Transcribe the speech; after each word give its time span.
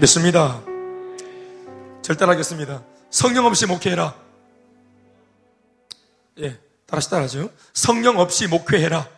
믿습니다. 0.00 0.62
절단하겠습니다. 2.02 2.84
성령 3.10 3.46
없이 3.46 3.66
목회해라. 3.66 4.14
예, 6.38 6.56
다시 6.86 7.10
따라하죠. 7.10 7.50
성령 7.74 8.20
없이 8.20 8.46
목회해라. 8.46 9.08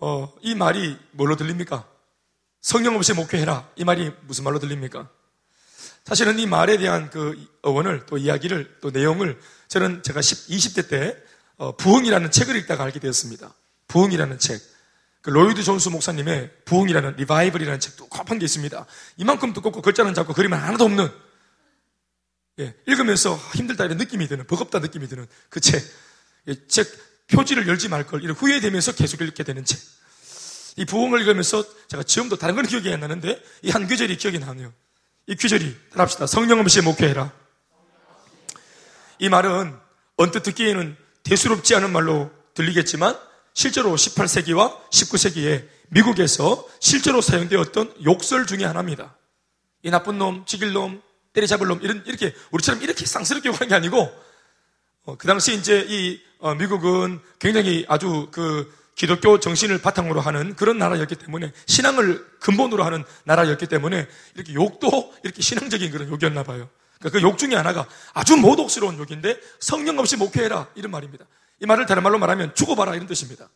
어, 0.00 0.34
이 0.42 0.54
말이 0.54 0.98
뭘로 1.12 1.36
들립니까? 1.36 1.88
성령 2.60 2.96
없이 2.96 3.14
목회해라. 3.14 3.70
이 3.76 3.84
말이 3.84 4.12
무슨 4.26 4.44
말로 4.44 4.58
들립니까? 4.58 5.08
사실은 6.04 6.38
이 6.38 6.46
말에 6.46 6.76
대한 6.76 7.08
그 7.08 7.42
어원을 7.62 8.04
또 8.04 8.18
이야기를 8.18 8.80
또 8.82 8.90
내용을 8.90 9.40
저는 9.68 10.02
제가 10.02 10.20
10, 10.20 10.48
20대 10.48 10.90
때 10.90 11.16
어, 11.56 11.74
부흥이라는 11.74 12.30
책을 12.30 12.54
읽다가 12.56 12.84
알게 12.84 13.00
되었습니다. 13.00 13.54
부흥이라는 13.88 14.38
책. 14.38 14.60
그 15.26 15.30
로이드 15.30 15.64
존스 15.64 15.88
목사님의 15.88 16.52
부흥이라는 16.66 17.16
리바이벌이라는 17.16 17.80
책도 17.80 18.06
곱한 18.06 18.38
게 18.38 18.44
있습니다. 18.44 18.86
이만큼 19.16 19.52
두껍고 19.52 19.82
글자는 19.82 20.14
작고 20.14 20.34
그림은 20.34 20.56
하나도 20.56 20.84
없는 20.84 21.10
예, 22.60 22.76
읽으면서 22.86 23.34
힘들다 23.56 23.86
이런 23.86 23.96
느낌이 23.98 24.28
드는 24.28 24.46
버겁다 24.46 24.78
느낌이 24.78 25.08
드는 25.08 25.26
그 25.48 25.58
책. 25.58 25.82
예, 26.46 26.54
책 26.68 26.86
표지를 27.26 27.66
열지 27.66 27.88
말 27.88 28.06
걸 28.06 28.22
이런 28.22 28.36
후회되면서 28.36 28.92
계속 28.92 29.20
읽게 29.20 29.42
되는 29.42 29.64
책. 29.64 29.80
이 30.76 30.84
부흥을 30.84 31.22
읽으면서 31.22 31.64
제가 31.88 32.04
지금도 32.04 32.36
다른 32.36 32.54
건 32.54 32.64
기억이 32.64 32.92
안 32.92 33.00
나는데 33.00 33.42
이 33.62 33.68
한 33.68 33.88
귀절이 33.88 34.18
기억이 34.18 34.38
나네요. 34.38 34.72
이 35.26 35.34
귀절이 35.34 35.76
따라합시다. 35.90 36.28
성령 36.28 36.60
없이 36.60 36.82
목회해라. 36.82 37.32
이 39.18 39.28
말은 39.28 39.76
언뜻 40.18 40.44
듣기에는 40.44 40.96
대수롭지 41.24 41.74
않은 41.74 41.90
말로 41.90 42.30
들리겠지만 42.54 43.25
실제로 43.56 43.94
18세기와 43.94 44.78
19세기에 44.90 45.66
미국에서 45.88 46.68
실제로 46.78 47.22
사용되었던 47.22 47.94
욕설 48.04 48.46
중의 48.46 48.66
하나입니다. 48.66 49.16
이 49.82 49.90
나쁜 49.90 50.18
놈, 50.18 50.44
죽일 50.44 50.74
놈, 50.74 51.00
때려잡을 51.32 51.66
놈, 51.66 51.80
이런, 51.80 52.04
이렇게, 52.06 52.34
우리처럼 52.50 52.82
이렇게 52.82 53.06
쌍스럽게 53.06 53.48
하는 53.48 53.68
게 53.68 53.74
아니고, 53.74 54.12
어, 55.04 55.16
그 55.16 55.26
당시 55.26 55.54
이제 55.54 55.86
이, 55.88 56.20
어, 56.38 56.54
미국은 56.54 57.18
굉장히 57.38 57.86
아주 57.88 58.28
그 58.30 58.70
기독교 58.94 59.40
정신을 59.40 59.78
바탕으로 59.78 60.20
하는 60.20 60.54
그런 60.54 60.76
나라였기 60.76 61.14
때문에, 61.14 61.50
신앙을 61.64 62.26
근본으로 62.40 62.84
하는 62.84 63.04
나라였기 63.24 63.68
때문에, 63.68 64.06
이렇게 64.34 64.52
욕도 64.52 65.14
이렇게 65.24 65.40
신앙적인 65.40 65.90
그런 65.92 66.10
욕이었나 66.10 66.42
봐요. 66.42 66.68
그욕 67.00 67.12
그러니까 67.12 67.30
그 67.30 67.36
중에 67.38 67.56
하나가 67.56 67.86
아주 68.12 68.36
모독스러운 68.36 68.98
욕인데, 68.98 69.40
성령 69.60 69.98
없이 69.98 70.18
목회해라. 70.18 70.68
이런 70.74 70.90
말입니다. 70.90 71.24
이 71.60 71.66
말을 71.66 71.86
다른 71.86 72.02
말로 72.02 72.18
말하면 72.18 72.54
죽어봐라 72.54 72.94
이런 72.94 73.06
뜻입니다. 73.06 73.48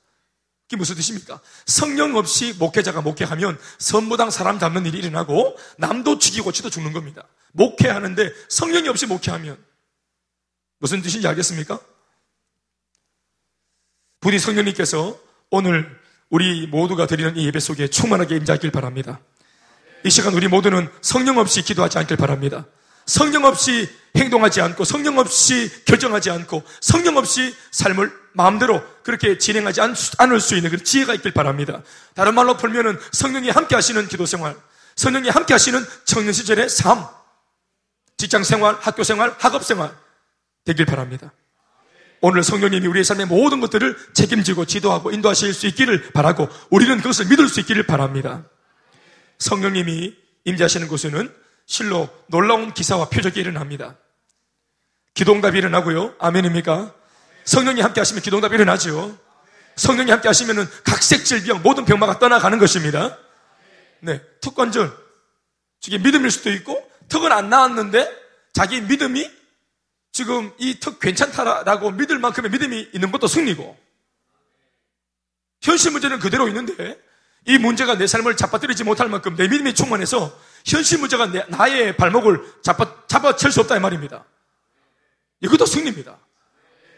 그게 0.65 0.77
무슨 0.77 0.95
뜻입니까? 0.95 1.41
성령 1.67 2.15
없이 2.15 2.55
목회자가 2.59 3.01
목회하면 3.01 3.59
선무당 3.79 4.31
사람 4.31 4.59
잡는 4.59 4.87
일이 4.87 4.99
일어나고 4.99 5.57
남도 5.79 6.19
죽이고 6.19 6.53
지도 6.53 6.71
죽는 6.71 6.93
겁니다. 6.93 7.27
목회하는데 7.53 8.33
성령이 8.49 8.89
없이 8.89 9.07
목회하면 9.07 9.59
무슨 10.79 11.03
뜻인지 11.03 11.27
알겠습니까? 11.27 11.81
부디 14.21 14.39
성령님께서 14.39 15.19
오늘 15.51 15.99
우리 16.29 16.67
모두가 16.69 17.07
드리는 17.07 17.37
이 17.37 17.47
예배 17.47 17.59
속에 17.59 17.89
충만하게 17.89 18.37
임자길 18.37 18.71
바랍니다. 18.71 19.21
이 20.05 20.11
시간 20.11 20.33
우리 20.35 20.47
모두는 20.47 20.89
성령 21.03 21.39
없이 21.39 21.63
기도하지 21.63 21.99
않길 21.99 22.17
바랍니다. 22.17 22.67
성령 23.11 23.45
없이 23.45 23.89
행동하지 24.15 24.61
않고 24.61 24.85
성령 24.85 25.19
없이 25.19 25.69
결정하지 25.85 26.31
않고 26.31 26.63
성령 26.81 27.17
없이 27.17 27.53
삶을 27.73 28.13
마음대로 28.35 28.81
그렇게 29.03 29.37
진행하지 29.37 29.81
않을 30.19 30.41
수 30.41 30.55
있는 30.55 30.71
그런 30.71 30.85
지혜가 30.85 31.15
있길 31.15 31.33
바랍니다. 31.33 31.83
다른 32.15 32.35
말로 32.35 32.57
풀면은 32.57 32.97
성령이 33.11 33.51
함께 33.51 33.75
하시는 33.75 34.07
기도 34.07 34.27
생활, 34.27 34.55
성령이 34.95 35.29
함께 35.29 35.55
하시는 35.55 35.85
청년 36.05 36.33
시절의 36.33 36.69
삶, 36.69 37.05
직장 38.17 38.45
생활, 38.45 38.77
학교 38.79 39.03
생활, 39.03 39.35
학업 39.39 39.65
생활 39.65 39.93
되길 40.65 40.87
바랍니다. 40.87 41.33
오늘 42.21 42.45
성령님이 42.45 42.87
우리의 42.87 43.05
삶의 43.05 43.27
모든 43.27 43.61
것들을 43.61 43.97
책임지고 44.15 44.67
지도하고 44.67 45.11
인도하실 45.11 45.53
수 45.53 45.67
있기를 45.67 46.13
바라고 46.13 46.49
우리는 46.71 46.97
그것을 46.99 47.27
믿을 47.27 47.49
수 47.49 47.59
있기를 47.59 47.87
바랍니다. 47.87 48.45
성령님이 49.39 50.15
임재하시는 50.45 50.87
곳에는 50.87 51.40
실로 51.71 52.09
놀라운 52.27 52.75
기사와 52.75 53.11
표적이 53.11 53.39
일어납니다. 53.39 53.97
기동답이 55.15 55.57
일어나고요. 55.57 56.17
아멘입니까? 56.19 56.93
성령이 57.45 57.81
함께 57.81 58.01
하시면 58.01 58.23
기동답이 58.25 58.57
일어나죠. 58.57 59.17
성령이 59.77 60.11
함께 60.11 60.27
하시면은 60.27 60.67
각색 60.83 61.25
질병, 61.25 61.63
모든 61.63 61.85
병마가 61.85 62.19
떠나가는 62.19 62.59
것입니다. 62.59 63.17
네. 64.01 64.21
특권절. 64.41 64.93
이게 65.87 65.99
믿음일 65.99 66.33
수도 66.33 66.51
있고, 66.51 66.91
턱은 67.09 67.31
안 67.31 67.49
나왔는데, 67.49 68.11
자기 68.53 68.81
믿음이 68.81 69.31
지금 70.11 70.53
이 70.59 70.81
턱 70.81 70.99
괜찮다라고 70.99 71.93
믿을 71.93 72.19
만큼의 72.19 72.51
믿음이 72.51 72.89
있는 72.93 73.13
것도 73.13 73.29
승리고, 73.29 73.79
현실 75.63 75.93
문제는 75.93 76.19
그대로 76.19 76.49
있는데, 76.49 77.01
이 77.47 77.59
문제가 77.59 77.97
내 77.97 78.09
삶을 78.09 78.37
잡아뜨리지 78.37 78.83
못할 78.83 79.09
만큼 79.09 79.37
내 79.37 79.47
믿음이 79.47 79.73
충만해서 79.75 80.37
현실 80.65 80.99
문제가 80.99 81.27
내, 81.27 81.45
나의 81.49 81.97
발목을 81.97 82.61
잡아, 82.63 83.07
잡아챌 83.07 83.51
수 83.51 83.61
없다 83.61 83.77
이 83.77 83.81
말입니다. 83.81 84.25
이것도 85.41 85.67
승리입니다. 85.67 86.19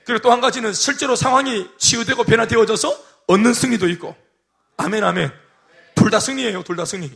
그리고 0.05 0.21
또 0.21 0.31
한 0.33 0.41
가지는 0.41 0.73
실제로 0.73 1.15
상황이 1.15 1.69
치유되고 1.78 2.25
변화되어져서 2.25 3.05
얻는 3.28 3.55
승리도 3.55 3.89
있고. 3.91 4.17
아멘, 4.77 5.05
아멘. 5.05 5.33
둘 5.95 6.11
다 6.11 6.19
승리예요, 6.19 6.62
둘 6.65 6.77
다 6.77 6.84
승리. 6.84 7.11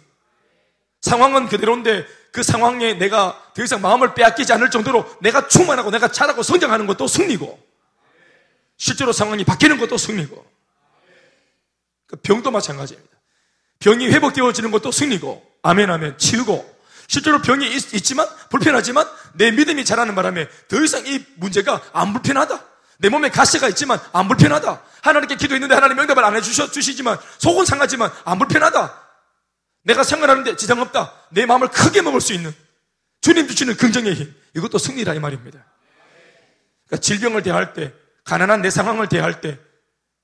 상황은 1.01 1.49
그대로인데 1.49 2.07
그 2.33 2.43
상황에 2.43 2.95
내가 2.95 3.51
더 3.55 3.63
이상 3.63 3.81
마음을 3.81 4.15
빼앗기지 4.15 4.53
않을 4.53 4.71
정도로 4.71 5.05
내가 5.21 5.49
충만하고 5.49 5.91
내가 5.91 6.09
자라고 6.09 6.43
성장하는 6.43 6.87
것도 6.87 7.07
승리고. 7.09 7.59
실제로 8.77 9.13
상황이 9.13 9.45
바뀌는 9.45 9.78
것도 9.78 9.97
승리고. 9.99 10.47
그 12.07 12.17
병도 12.17 12.51
마찬가지입니다. 12.51 13.17
병이 13.81 14.09
회복되어지는 14.09 14.71
것도 14.71 14.93
승리고, 14.93 15.45
아멘, 15.66 15.91
아멘, 15.91 16.16
치우고, 16.16 16.77
실제로 17.09 17.43
병이 17.43 17.66
있, 17.75 18.04
지만 18.04 18.27
불편하지만, 18.50 19.04
내 19.34 19.50
믿음이 19.50 19.84
자라는 19.84 20.15
바람에 20.15 20.49
더 20.69 20.81
이상 20.81 21.04
이 21.06 21.25
문제가 21.37 21.81
안 21.93 22.12
불편하다. 22.12 22.60
내 22.99 23.09
몸에 23.09 23.31
가시가 23.31 23.69
있지만 23.71 23.99
안 24.12 24.28
불편하다. 24.28 24.81
하나님께 25.03 25.37
기도했는데 25.37 25.75
하나님 25.75 25.97
명답을 25.97 26.25
안 26.25 26.37
해주셔, 26.37 26.71
주시지만, 26.71 27.19
속은 27.38 27.65
상하지만 27.65 28.12
안 28.25 28.38
불편하다. 28.38 29.03
내가 29.82 30.04
생활하는데 30.04 30.56
지장 30.56 30.81
없다. 30.81 31.12
내 31.31 31.47
마음을 31.47 31.69
크게 31.69 32.00
먹을 32.00 32.21
수 32.21 32.33
있는 32.33 32.54
주님 33.21 33.48
주시는 33.48 33.77
긍정의 33.77 34.15
힘. 34.15 34.34
이것도 34.54 34.78
승리라 34.78 35.15
이 35.15 35.19
말입니다. 35.19 35.65
그러니까 36.87 37.03
질병을 37.03 37.43
대할 37.43 37.72
때, 37.72 37.93
가난한 38.25 38.62
내 38.62 38.71
상황을 38.71 39.09
대할 39.09 39.41
때, 39.41 39.59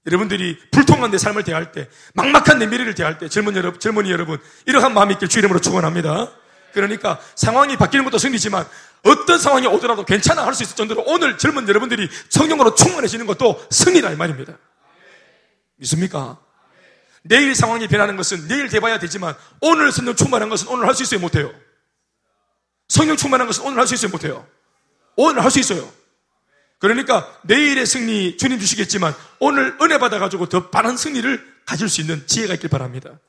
여러분들이 0.06 0.58
불통한 0.70 1.10
내 1.10 1.18
삶을 1.18 1.44
대할 1.44 1.72
때, 1.72 1.88
막막한 2.14 2.58
내 2.58 2.66
미래를 2.66 2.94
대할 2.94 3.18
때, 3.18 3.28
젊은 3.28 3.54
여러분, 3.56 3.78
젊은이 3.78 4.10
여러분, 4.10 4.38
이러한 4.66 4.94
마음이 4.94 5.14
있길 5.14 5.28
주 5.28 5.38
이름으로 5.38 5.60
축원합니다. 5.60 6.32
그러니까 6.72 7.20
상황이 7.34 7.76
바뀌는 7.76 8.04
것도 8.06 8.18
승리지만 8.18 8.66
어떤 9.04 9.38
상황이 9.38 9.66
오더라도 9.66 10.04
괜찮아 10.04 10.46
할 10.46 10.54
수 10.54 10.62
있을 10.62 10.74
정도로 10.74 11.04
오늘 11.06 11.36
젊은 11.36 11.68
여러분들이 11.68 12.08
성령으로 12.30 12.74
충만해지는 12.74 13.26
것도 13.26 13.62
승리라 13.70 14.10
이 14.10 14.16
말입니다. 14.16 14.54
믿습니까? 15.76 16.38
내일 17.24 17.54
상황이 17.54 17.86
변하는 17.88 18.16
것은 18.16 18.48
내일 18.48 18.68
돼봐야 18.68 18.98
되지만 18.98 19.34
오늘 19.60 19.92
성령 19.92 20.16
충만한 20.16 20.48
것은 20.48 20.68
오늘 20.68 20.86
할 20.88 20.94
수 20.94 21.02
있어요 21.02 21.20
못해요? 21.20 21.52
성령 22.88 23.16
충만한 23.16 23.46
것은 23.46 23.64
오늘 23.64 23.78
할 23.78 23.86
수 23.86 23.94
있어요 23.94 24.10
못해요? 24.10 24.46
오늘 25.16 25.44
할 25.44 25.50
수 25.50 25.60
있어요. 25.60 25.86
그러니까 26.82 27.32
내일의 27.42 27.86
승리 27.86 28.36
주님 28.36 28.58
주시겠지만 28.58 29.14
오늘 29.38 29.78
은혜 29.80 29.98
받아가지고 29.98 30.48
더 30.48 30.68
빠른 30.68 30.96
승리를 30.96 31.62
가질 31.64 31.88
수 31.88 32.00
있는 32.00 32.26
지혜가 32.26 32.54
있길 32.54 32.68
바랍니다. 32.70 33.20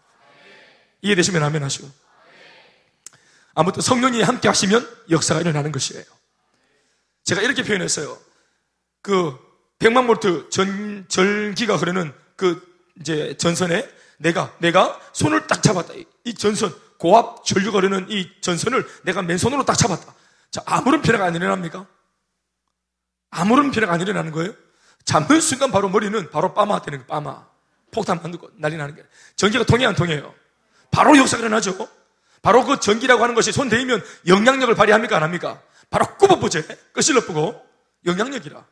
이해되시면 1.04 1.44
아멘 1.44 1.64
하시고. 1.64 1.88
아무튼 3.54 3.84
성령이 3.84 4.24
함께 4.24 4.48
하시면 4.48 4.90
역사가 5.12 5.42
일어나는 5.42 5.72
것이에요. 5.72 6.04
제가 7.26 7.44
이렇게 7.44 7.62
표현했어요. 7.62 8.18
그 9.04 9.38
백만 9.78 10.08
볼트 10.08 10.50
전, 10.50 11.06
전기가 11.08 11.76
흐르는 11.76 12.12
그 12.36 12.60
이제 13.02 13.38
전선에 13.38 13.88
내가, 14.18 14.52
내가 14.62 15.00
손을 15.14 15.46
딱 15.46 15.62
잡았다. 15.62 15.94
이 16.24 16.34
전선, 16.34 16.74
고압 16.98 17.46
전류가 17.46 17.78
흐르는 17.78 18.08
이 18.10 18.28
전선을 18.42 18.90
내가 19.04 19.22
맨손으로 19.22 19.64
딱 19.64 19.78
잡았다. 19.78 20.12
자, 20.50 20.64
아무런 20.66 21.04
변화가 21.04 21.26
안 21.26 21.36
일어납니까? 21.36 21.86
아무런 23.34 23.72
변화가 23.72 23.94
안 23.94 24.02
일어나는 24.02 24.32
거예요. 24.32 24.54
잡는 25.06 25.42
순간 25.42 25.72
바로 25.72 25.90
머리는 25.90 26.30
바로 26.30 26.54
빠마 26.54 26.82
되는 26.82 27.00
거, 27.00 27.06
빠마. 27.06 27.46
폭탄 27.92 28.20
만들고 28.22 28.52
난리 28.56 28.78
나는 28.78 28.96
거예요. 28.96 29.08
전기가 29.36 29.64
통해 29.66 29.86
안 29.86 29.96
통해요? 29.96 30.34
바로 30.92 31.18
역사가 31.18 31.42
일어나죠. 31.42 31.88
바로 32.42 32.66
그 32.66 32.80
전기라고 32.80 33.22
하는 33.22 33.36
것이 33.36 33.52
손 33.52 33.70
대이면 33.70 34.04
영향력을 34.28 34.74
발휘합니까? 34.76 35.16
안 35.18 35.24
합니까? 35.24 35.62
바로 35.90 36.06
굽어보제. 36.18 36.66
끝을 36.94 37.18
엎고 37.18 37.64
영향력이라. 38.06 38.64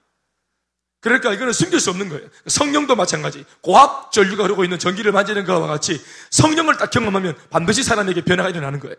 그러니까 0.99 1.33
이거는 1.33 1.53
숨길 1.53 1.79
수 1.79 1.89
없는 1.89 2.09
거예요. 2.09 2.27
성령도 2.47 2.95
마찬가지. 2.95 3.45
고압 3.61 4.11
전류가 4.11 4.43
흐르고 4.43 4.63
있는 4.63 4.77
전기를 4.77 5.11
만지는 5.11 5.45
것과 5.45 5.67
같이 5.67 6.03
성령을 6.29 6.77
딱 6.77 6.91
경험하면 6.91 7.35
반드시 7.49 7.83
사람에게 7.83 8.23
변화가 8.23 8.49
일어나는 8.49 8.79
거예요. 8.79 8.95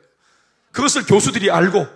그것을 0.73 1.05
교수들이 1.05 1.51
알고 1.51 1.87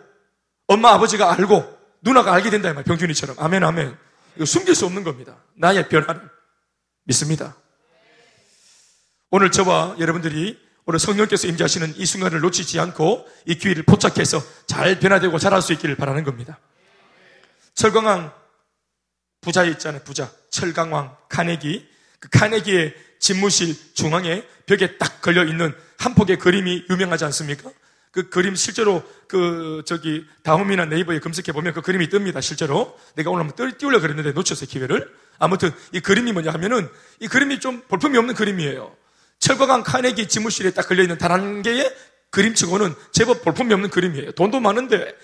엄마 0.68 0.92
아버지가 0.92 1.32
알고 1.32 1.75
누나가 2.02 2.32
알게 2.34 2.50
된다 2.50 2.72
말 2.72 2.84
병준이처럼 2.84 3.36
아멘 3.38 3.64
아멘. 3.64 3.96
이거 4.36 4.44
숨길 4.44 4.74
수 4.74 4.86
없는 4.86 5.04
겁니다. 5.04 5.36
나의 5.54 5.88
변화를 5.88 6.20
믿습니다. 7.04 7.56
오늘 9.30 9.50
저와 9.50 9.96
여러분들이 9.98 10.58
오늘 10.84 11.00
성령께서 11.00 11.48
임재하시는 11.48 11.94
이 11.96 12.06
순간을 12.06 12.40
놓치지 12.40 12.78
않고 12.78 13.26
이 13.46 13.56
기회를 13.56 13.82
포착해서 13.82 14.40
잘 14.66 15.00
변화되고 15.00 15.36
자랄 15.38 15.60
수 15.60 15.72
있기를 15.72 15.96
바라는 15.96 16.22
겁니다. 16.22 16.58
철광왕 17.74 18.32
부자 19.40 19.64
있잖아요. 19.64 20.02
부자. 20.04 20.30
철강왕 20.50 21.16
카네기. 21.28 21.88
그 22.20 22.28
카네기의 22.30 22.94
집무실 23.18 23.94
중앙에 23.94 24.46
벽에 24.66 24.96
딱 24.98 25.20
걸려 25.20 25.44
있는 25.44 25.74
한 25.98 26.14
폭의 26.14 26.38
그림이 26.38 26.84
유명하지 26.88 27.24
않습니까? 27.26 27.70
그 28.16 28.30
그림 28.30 28.54
실제로 28.54 29.02
그 29.28 29.82
저기 29.84 30.24
다음이나 30.42 30.86
네이버에 30.86 31.20
검색해 31.20 31.52
보면 31.52 31.74
그 31.74 31.82
그림이 31.82 32.08
뜹니다. 32.08 32.40
실제로 32.40 32.98
내가 33.14 33.30
오늘 33.30 33.44
한번 33.44 33.76
띄우려 33.76 34.00
그랬는데 34.00 34.32
놓쳤어요 34.32 34.66
기회를. 34.70 35.12
아무튼 35.38 35.70
이 35.92 36.00
그림이 36.00 36.32
뭐냐 36.32 36.50
하면은 36.52 36.88
이 37.20 37.28
그림이 37.28 37.60
좀 37.60 37.82
볼품이 37.88 38.16
없는 38.16 38.34
그림이에요. 38.34 38.96
철거강 39.38 39.82
카네기 39.82 40.28
지무실에 40.28 40.70
딱 40.70 40.88
걸려 40.88 41.02
있는 41.02 41.18
단 41.18 41.30
한 41.30 41.60
개의 41.60 41.94
그림치고는 42.30 42.94
제법 43.12 43.42
볼품이 43.42 43.74
없는 43.74 43.90
그림이에요. 43.90 44.32
돈도 44.32 44.60
많은데 44.60 45.14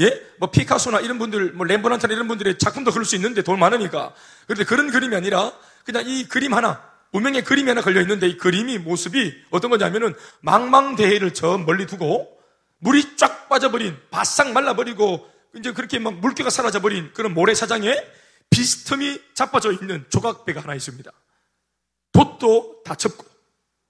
예? 0.00 0.22
뭐 0.38 0.50
피카소나 0.50 1.00
이런 1.00 1.18
분들, 1.18 1.52
뭐 1.52 1.64
렘브란트나 1.64 2.12
이런 2.12 2.28
분들의 2.28 2.58
작품도 2.58 2.90
그럴 2.90 3.06
수 3.06 3.16
있는데 3.16 3.40
돈 3.40 3.58
많으니까. 3.58 4.12
그런데 4.46 4.64
그런 4.64 4.90
그림이 4.90 5.16
아니라 5.16 5.50
그냥 5.86 6.02
이 6.06 6.28
그림 6.28 6.52
하나, 6.52 6.82
운명의 7.12 7.42
그림이 7.44 7.68
하나 7.68 7.80
걸려 7.80 8.02
있는데 8.02 8.28
이 8.28 8.36
그림이 8.36 8.78
모습이 8.78 9.32
어떤 9.50 9.70
거냐면은 9.70 10.14
망망대해를 10.40 11.32
저 11.32 11.56
멀리 11.56 11.86
두고 11.86 12.33
물이 12.84 13.16
쫙 13.16 13.48
빠져버린 13.48 13.96
바싹 14.10 14.52
말라버리고 14.52 15.26
이제 15.56 15.72
그렇게 15.72 15.98
막 15.98 16.14
물기가 16.14 16.50
사라져버린 16.50 17.12
그런 17.14 17.32
모래사장에 17.32 17.96
비스듬히 18.50 19.22
자빠져 19.32 19.72
있는 19.72 20.04
조각배가 20.10 20.60
하나 20.60 20.74
있습니다. 20.74 21.10
돛도 22.12 22.82
다 22.84 22.94
접고 22.94 23.24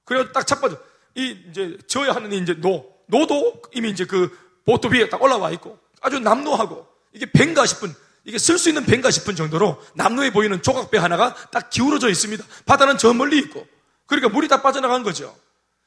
그래서 0.05 0.31
딱 0.31 0.47
자빠져 0.47 0.79
이 1.17 1.37
이제 1.51 1.77
저야 1.89 2.13
하는 2.13 2.33
이제 2.33 2.55
노 2.55 2.89
노도 3.09 3.63
이미 3.75 3.91
이제 3.91 4.05
그 4.05 4.31
보트 4.65 4.87
위에 4.87 5.09
딱 5.09 5.21
올라와 5.21 5.51
있고 5.51 5.77
아주 6.01 6.21
남루하고 6.21 6.87
이게 7.13 7.27
밴가 7.27 7.67
싶은 7.67 7.93
이게 8.25 8.39
쓸 8.39 8.59
수 8.59 8.69
있는 8.69 8.87
밴가 8.87 9.11
싶은 9.11 9.35
정도로 9.35 9.83
남루해 9.95 10.31
보이는 10.31 10.63
조각배 10.63 10.99
하나가 10.99 11.35
딱 11.51 11.69
기울어져 11.69 12.09
있습니다. 12.09 12.45
바다는 12.65 12.97
저 12.97 13.13
멀리 13.13 13.39
있고 13.39 13.67
그러니까 14.07 14.29
물이 14.29 14.47
다 14.47 14.63
빠져나간 14.63 15.03
거죠. 15.03 15.37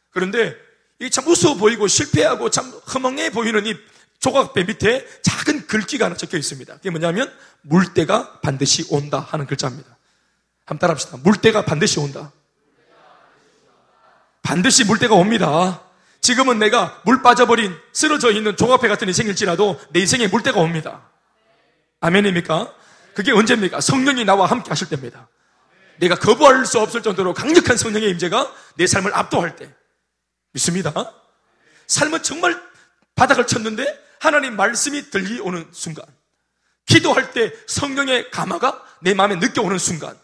그런데 0.10 0.67
이게 1.00 1.10
참 1.10 1.28
우스워 1.28 1.56
보이고 1.56 1.88
실패하고 1.88 2.50
참 2.50 2.70
허망해 2.94 3.30
보이는 3.30 3.66
이 3.66 3.76
조각배 4.20 4.64
밑에 4.64 5.06
작은 5.22 5.68
글귀가 5.68 6.06
하나 6.06 6.16
적혀 6.18 6.38
있습니다. 6.38 6.76
그게 6.76 6.90
뭐냐면 6.90 7.32
물때가 7.62 8.40
반드시 8.42 8.86
온다 8.90 9.20
하는 9.30 9.46
글자입니다. 9.46 9.98
한번 10.66 10.80
따라합시다. 10.80 11.18
물때가 11.18 11.66
반드시 11.66 12.00
온다. 12.00 12.32
반드시 14.42 14.86
물때가 14.86 15.14
옵니다. 15.14 15.82
지금은 16.22 16.58
내가 16.58 17.00
물 17.06 17.22
빠져버린 17.22 17.76
쓰러져 17.94 18.32
있는 18.32 18.58
종합회 18.58 18.88
같은 18.88 19.08
인생일지라도 19.08 19.80
내 19.92 20.00
인생에 20.00 20.28
물때가 20.28 20.60
옵니다. 20.60 21.10
아멘입니까? 22.00 22.74
그게 23.14 23.32
언제입니까? 23.32 23.82
성령이 23.82 24.26
나와 24.26 24.48
함께 24.48 24.70
하실 24.70 24.90
때입니다. 24.90 25.28
내가 26.00 26.16
거부할 26.16 26.66
수 26.66 26.80
없을 26.80 27.02
정도로 27.02 27.34
강력한 27.34 27.78
성령의 27.78 28.10
임재가 28.12 28.52
내 28.76 28.88
삶을 28.88 29.16
압도할 29.16 29.56
때 29.56 29.74
믿습니다. 30.58 30.92
삶은 31.88 32.24
정말 32.24 32.60
바닥을 33.16 33.48
쳤는데 33.48 34.06
하나님 34.20 34.56
말씀이 34.56 35.10
들리오는 35.10 35.70
순간 35.72 36.06
기도할 36.86 37.32
때 37.32 37.54
성령의 37.68 38.32
감화가 38.32 38.84
내 39.02 39.14
마음에 39.14 39.36
느껴오는 39.36 39.78
순간 39.78 40.18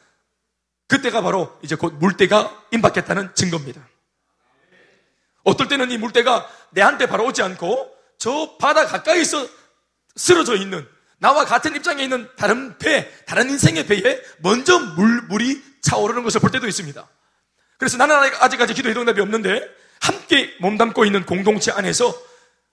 그때가 0.88 1.22
바로 1.22 1.58
이제 1.62 1.76
곧 1.76 1.94
물때가 1.94 2.66
임박했다는 2.72 3.36
증거입니다. 3.36 3.88
어떨 5.44 5.68
때는 5.68 5.92
이 5.92 5.98
물때가 5.98 6.50
내한테 6.72 7.06
바로 7.06 7.26
오지 7.26 7.42
않고 7.42 7.94
저 8.18 8.58
바다 8.60 8.86
가까이서 8.86 9.48
쓰러져 10.16 10.56
있는 10.56 10.88
나와 11.18 11.46
같은 11.46 11.76
입장에 11.76 12.04
있는 12.04 12.30
다른 12.36 12.78
배, 12.78 13.10
다른 13.26 13.50
인생의 13.50 13.86
배에 13.88 14.22
먼저 14.40 14.78
물, 14.80 15.22
물이 15.24 15.62
차오르는 15.82 16.24
것을 16.24 16.42
볼 16.42 16.52
때도 16.52 16.68
있습니다. 16.68 17.08
그래서 17.78 17.98
나는 17.98 18.16
아직까지 18.16 18.74
기도의 18.74 18.96
응답이 18.96 19.20
없는데 19.22 19.83
함께 20.04 20.54
몸담고 20.60 21.06
있는 21.06 21.26
공동체 21.26 21.72
안에서 21.72 22.14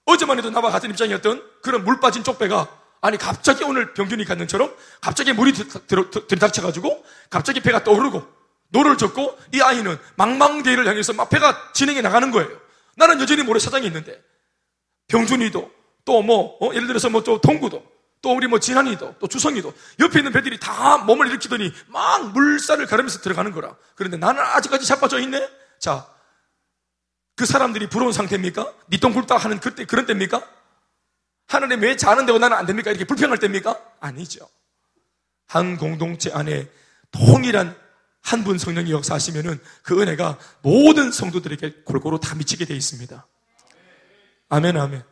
어제만 0.04 0.38
해도 0.38 0.50
나와 0.50 0.70
같은 0.70 0.90
입장이었던 0.90 1.42
그런 1.62 1.84
물 1.84 2.00
빠진 2.00 2.24
쪽배가 2.24 2.68
아니 3.02 3.16
갑자기 3.16 3.62
오늘 3.64 3.94
병준이 3.94 4.24
갔는 4.24 4.45
것처럼 4.45 4.74
갑자기 5.00 5.32
물이 5.32 5.52
들이닥쳐가지고 5.52 7.04
갑자기 7.30 7.60
배가 7.60 7.84
떠오르고 7.84 8.26
노를 8.70 8.98
젓고 8.98 9.38
이 9.54 9.60
아이는 9.60 9.96
망망대해를 10.16 10.86
향해서 10.86 11.12
막 11.12 11.30
배가 11.30 11.72
진행해 11.72 12.02
나가는 12.02 12.30
거예요. 12.30 12.50
나는 12.96 13.20
여전히 13.20 13.42
모래사장이 13.44 13.86
있는데 13.86 14.20
병준이도 15.08 15.70
또 16.04 16.27
뭐 16.27 16.58
어? 16.60 16.74
예를 16.74 16.88
들어서 16.88 17.08
뭐 17.08 17.22
또 17.22 17.40
동구도 17.40 17.82
또 18.22 18.34
우리 18.34 18.46
뭐 18.48 18.58
진한이도 18.58 19.16
또 19.18 19.26
주성이도 19.26 19.72
옆에 20.00 20.18
있는 20.18 20.32
배들이 20.32 20.58
다 20.58 20.98
몸을 20.98 21.28
일으키더니 21.28 21.72
막 21.86 22.32
물살을 22.32 22.86
가르면서 22.86 23.20
들어가는 23.20 23.52
거라. 23.52 23.76
그런데 23.94 24.16
나는 24.16 24.42
아직까지 24.42 24.86
자빠져 24.86 25.20
있네. 25.20 25.48
자, 25.78 26.06
그 27.40 27.46
사람들이 27.46 27.88
부러운 27.88 28.12
상태입니까? 28.12 28.70
니똥 28.90 29.14
굴딱 29.14 29.42
하는 29.42 29.60
그때 29.60 29.86
그런 29.86 30.04
때입니까? 30.04 30.46
하나님 31.48 31.80
왜 31.80 31.96
자는데 31.96 32.38
나는 32.38 32.54
안 32.54 32.66
됩니까? 32.66 32.90
이렇게 32.90 33.06
불평할 33.06 33.38
때입니까? 33.38 33.80
아니죠. 33.98 34.46
한 35.46 35.78
공동체 35.78 36.30
안에 36.34 36.68
동일한 37.10 37.74
한 38.20 38.44
분 38.44 38.58
성령이 38.58 38.92
역사하시면은 38.92 39.58
그 39.82 40.02
은혜가 40.02 40.38
모든 40.60 41.10
성도들에게 41.10 41.84
골고루 41.86 42.20
다 42.20 42.34
미치게 42.34 42.66
되어 42.66 42.76
있습니다. 42.76 43.26
아멘, 44.50 44.76
아멘. 44.76 45.02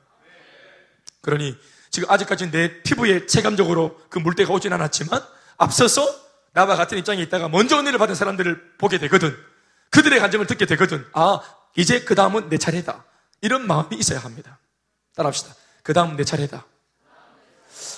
그러니 1.23 1.57
지금 1.89 2.11
아직까지 2.11 2.51
내 2.51 2.83
피부에 2.83 3.25
체감적으로 3.25 3.99
그 4.11 4.19
물때가 4.19 4.53
오진 4.53 4.75
않았지만 4.75 5.23
앞서서 5.57 6.07
나와 6.53 6.77
같은 6.77 6.99
입장에 6.99 7.23
있다가 7.23 7.49
먼저 7.49 7.79
은혜를 7.79 7.99
받은 7.99 8.15
사람들을 8.15 8.75
보게 8.77 8.99
되거든. 8.99 9.35
그들의 9.89 10.21
간증을 10.21 10.47
듣게 10.47 10.67
되거든. 10.67 11.07
아, 11.15 11.41
이제 11.77 12.05
그 12.05 12.15
다음은 12.15 12.49
내 12.49 12.59
차례다. 12.59 13.05
이런 13.41 13.67
마음이 13.67 13.97
있어야 13.97 14.19
합니다. 14.19 14.59
따라합시다. 15.15 15.55
그 15.83 15.93
다음 15.93 16.17
내 16.17 16.25
차례다. 16.25 16.65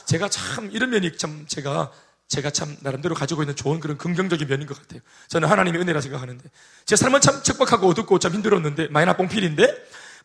제가 0.06 0.28
참 0.28 0.70
이런 0.72 0.90
면이 0.90 1.16
참 1.16 1.46
제가 1.48 1.90
제가 2.28 2.50
참 2.50 2.76
나름대로 2.80 3.14
가지고 3.14 3.42
있는 3.42 3.56
좋은 3.56 3.80
그런 3.80 3.98
긍정적인 3.98 4.46
면인 4.46 4.66
것 4.66 4.80
같아요. 4.80 5.00
저는 5.28 5.48
하나님의 5.48 5.80
은혜라 5.80 6.00
생각하는데 6.00 6.48
제 6.84 6.94
삶은 6.94 7.20
참 7.20 7.42
척박하고 7.42 7.88
어둡고 7.88 8.18
참 8.18 8.32
힘들었는데 8.32 8.88
마이너 8.88 9.16
뽕필인데 9.16 9.66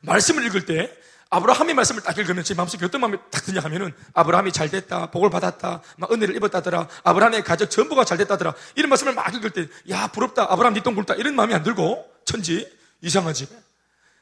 말씀을 0.01 0.45
읽을 0.45 0.65
때 0.65 0.95
아브라함의 1.31 1.73
말씀을 1.73 2.03
딱 2.03 2.15
읽으면 2.17 2.43
제 2.43 2.53
마음속에 2.53 2.85
어떤 2.85 3.01
마음이 3.01 3.17
딱 3.31 3.43
드냐 3.43 3.59
하면은 3.61 3.91
아브라함이 4.13 4.51
잘 4.51 4.69
됐다, 4.69 5.09
복을 5.09 5.31
받았다, 5.31 5.81
막 5.97 6.11
은혜를 6.11 6.35
입었다더라, 6.35 6.87
아브라함의 7.03 7.43
가족 7.43 7.71
전부가 7.71 8.05
잘 8.05 8.19
됐다더라 8.19 8.53
이런 8.75 8.89
말씀을 8.89 9.13
막 9.13 9.33
읽을 9.33 9.49
때 9.49 9.67
야 9.89 10.07
부럽다, 10.07 10.51
아브라함 10.51 10.75
니 10.75 10.80
똥 10.80 10.93
굵다 10.93 11.15
이런 11.15 11.35
마음이 11.35 11.55
안 11.55 11.63
들고 11.63 12.05
천지 12.25 12.71
이상하지. 13.01 13.47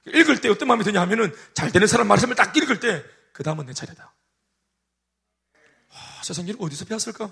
읽을 0.07 0.41
때 0.41 0.49
어떤 0.49 0.67
마음이 0.67 0.83
드냐 0.83 0.99
하면은 1.01 1.33
잘 1.53 1.71
되는 1.71 1.87
사람 1.87 2.07
말씀을 2.07 2.35
딱 2.35 2.55
읽을 2.55 2.79
때 2.79 3.03
그 3.33 3.41
다음은 3.43 3.65
내 3.65 3.73
차례다. 3.73 4.13
와, 5.89 6.23
세상 6.23 6.45
거 6.45 6.65
어디서 6.65 6.85
배웠을까? 6.85 7.29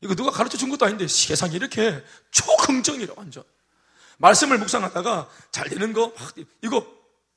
이거 0.00 0.14
누가 0.14 0.30
가르쳐 0.30 0.56
준 0.56 0.70
것도 0.70 0.86
아닌데 0.86 1.08
세상이 1.08 1.54
이렇게 1.54 2.02
초긍정이라 2.30 3.14
완전. 3.16 3.42
말씀을 4.18 4.58
묵상하다가 4.58 5.28
잘 5.50 5.68
되는 5.68 5.92
거, 5.92 6.14
막, 6.16 6.34
이거 6.62 6.86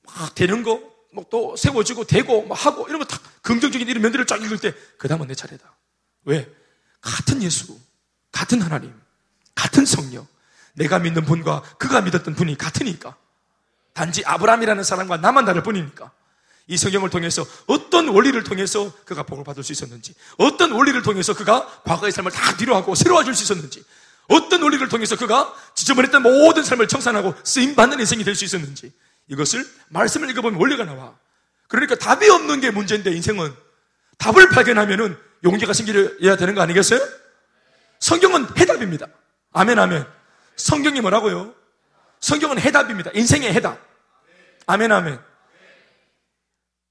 막 0.04 0.36
되는 0.36 0.62
거, 0.64 0.96
뭐 1.14 1.26
또 1.32 1.56
세워지고 1.56 2.04
되고 2.04 2.46
막 2.46 2.54
하고 2.64 2.86
이런 2.88 3.00
거다 3.00 3.18
긍정적인 3.42 3.88
이런 3.88 4.04
면들을 4.04 4.28
쫙 4.28 4.40
읽을 4.44 4.60
때 4.60 4.74
그 4.98 5.08
다음은 5.08 5.28
내 5.28 5.34
차례다. 5.34 5.76
왜? 6.26 6.48
같은 7.02 7.42
예수, 7.42 7.80
같은 8.32 8.62
하나님, 8.62 8.94
같은 9.56 9.86
성령, 9.86 10.28
내가 10.78 11.00
믿는 11.00 11.26
분과 11.26 11.64
그가 11.78 12.02
믿었던 12.02 12.36
분이 12.36 12.58
같으니까. 12.58 13.16
단지 13.94 14.24
아브라함이라는 14.26 14.84
사람과 14.84 15.18
나만 15.18 15.46
다를 15.46 15.64
뿐이니까. 15.64 16.12
이 16.68 16.78
성경을 16.78 17.10
통해서 17.10 17.46
어떤 17.66 18.10
원리를 18.10 18.44
통해서 18.44 18.92
그가 19.06 19.24
복을 19.24 19.44
받을 19.44 19.64
수 19.64 19.72
있었는지, 19.72 20.14
어떤 20.38 20.72
원리를 20.72 21.02
통해서 21.02 21.34
그가 21.34 21.66
과거의 21.84 22.12
삶을 22.12 22.32
다 22.32 22.56
뒤로하고 22.58 22.94
새로워 22.94 23.24
질수 23.24 23.44
있었는지, 23.44 23.84
어떤 24.28 24.62
원리를 24.62 24.88
통해서 24.90 25.16
그가 25.16 25.54
지저분했던 25.76 26.22
모든 26.22 26.64
삶을 26.64 26.88
청산하고 26.90 27.34
쓰임받는 27.44 28.00
인생이 28.02 28.24
될 28.24 28.36
수 28.36 28.44
있었는지, 28.46 28.92
이것을 29.30 29.66
말씀을 29.90 30.30
읽어보면 30.32 30.60
원리가 30.60 30.84
나와. 30.84 31.16
그러니까 31.68 31.96
답이 31.96 32.30
없는 32.30 32.60
게 32.62 32.70
문제인데 32.70 33.12
인생은 33.12 33.54
답을 34.18 34.50
발견하면은 34.50 35.18
용기가 35.44 35.74
생겨야 35.74 36.36
되는 36.36 36.54
거 36.54 36.62
아니겠어요? 36.62 37.00
성경은 38.00 38.48
해답입니다. 38.58 39.08
아멘, 39.54 39.80
아멘. 39.80 40.17
성경이 40.58 41.02
뭐라고요? 41.02 41.54
성경은 42.20 42.60
해답입니다. 42.60 43.12
인생의 43.14 43.54
해답. 43.54 43.80
아멘, 44.66 44.92
아멘. 44.92 45.20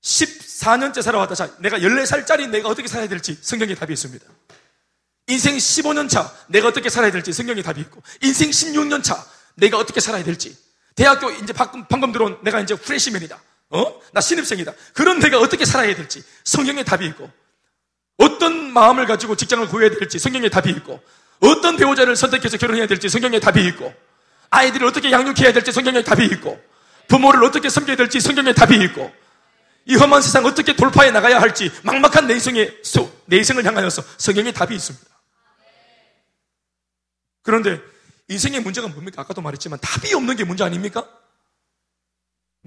14년째 0.02 1.02
살아왔다. 1.02 1.34
자, 1.34 1.50
내가 1.58 1.78
14살짜리 1.78 2.48
내가 2.48 2.68
어떻게 2.68 2.88
살아야 2.88 3.08
될지 3.08 3.36
성경에 3.40 3.74
답이 3.74 3.92
있습니다. 3.92 4.24
인생 5.28 5.56
15년 5.56 6.08
차 6.08 6.32
내가 6.46 6.68
어떻게 6.68 6.88
살아야 6.88 7.10
될지 7.10 7.32
성경에 7.32 7.62
답이 7.62 7.80
있고, 7.80 8.00
인생 8.22 8.50
16년 8.50 9.02
차 9.02 9.24
내가 9.56 9.78
어떻게 9.78 10.00
살아야 10.00 10.22
될지, 10.22 10.56
대학교 10.94 11.30
이제 11.30 11.52
방금, 11.52 11.84
방금 11.88 12.12
들어온 12.12 12.38
내가 12.42 12.60
이제 12.60 12.76
프레시맨이다. 12.76 13.40
어? 13.70 14.00
나 14.12 14.20
신입생이다. 14.20 14.72
그런 14.94 15.18
내가 15.18 15.40
어떻게 15.40 15.64
살아야 15.64 15.94
될지 15.96 16.22
성경에 16.44 16.84
답이 16.84 17.04
있고, 17.06 17.28
어떤 18.18 18.72
마음을 18.72 19.06
가지고 19.06 19.34
직장을 19.34 19.66
구해야 19.68 19.90
될지 19.90 20.20
성경에 20.20 20.48
답이 20.48 20.70
있고, 20.70 21.02
어떤 21.40 21.76
배우자를 21.76 22.16
선택해서 22.16 22.56
결혼해야 22.56 22.86
될지 22.86 23.08
성경에 23.08 23.40
답이 23.40 23.64
있고, 23.68 23.92
아이들을 24.50 24.86
어떻게 24.86 25.10
양육해야 25.10 25.52
될지 25.52 25.72
성경에 25.72 26.02
답이 26.02 26.24
있고, 26.26 26.60
부모를 27.08 27.44
어떻게 27.44 27.68
섬겨야 27.68 27.96
될지 27.96 28.20
성경에 28.20 28.52
답이 28.52 28.76
있고, 28.84 29.12
이 29.86 29.94
험한 29.94 30.20
세상 30.20 30.44
어떻게 30.44 30.74
돌파해 30.74 31.12
나가야 31.12 31.40
할지 31.40 31.70
막막한 31.84 32.26
내 32.26 32.34
인생의 32.34 32.82
내 33.26 33.36
인생을 33.36 33.64
향하여서 33.64 34.02
성경에 34.18 34.52
답이 34.52 34.74
있습니다. 34.74 35.06
그런데 37.42 37.80
인생의 38.28 38.60
문제가 38.60 38.88
뭡니까? 38.88 39.22
아까도 39.22 39.40
말했지만 39.40 39.78
답이 39.80 40.12
없는 40.12 40.34
게 40.34 40.42
문제 40.42 40.64
아닙니까? 40.64 41.08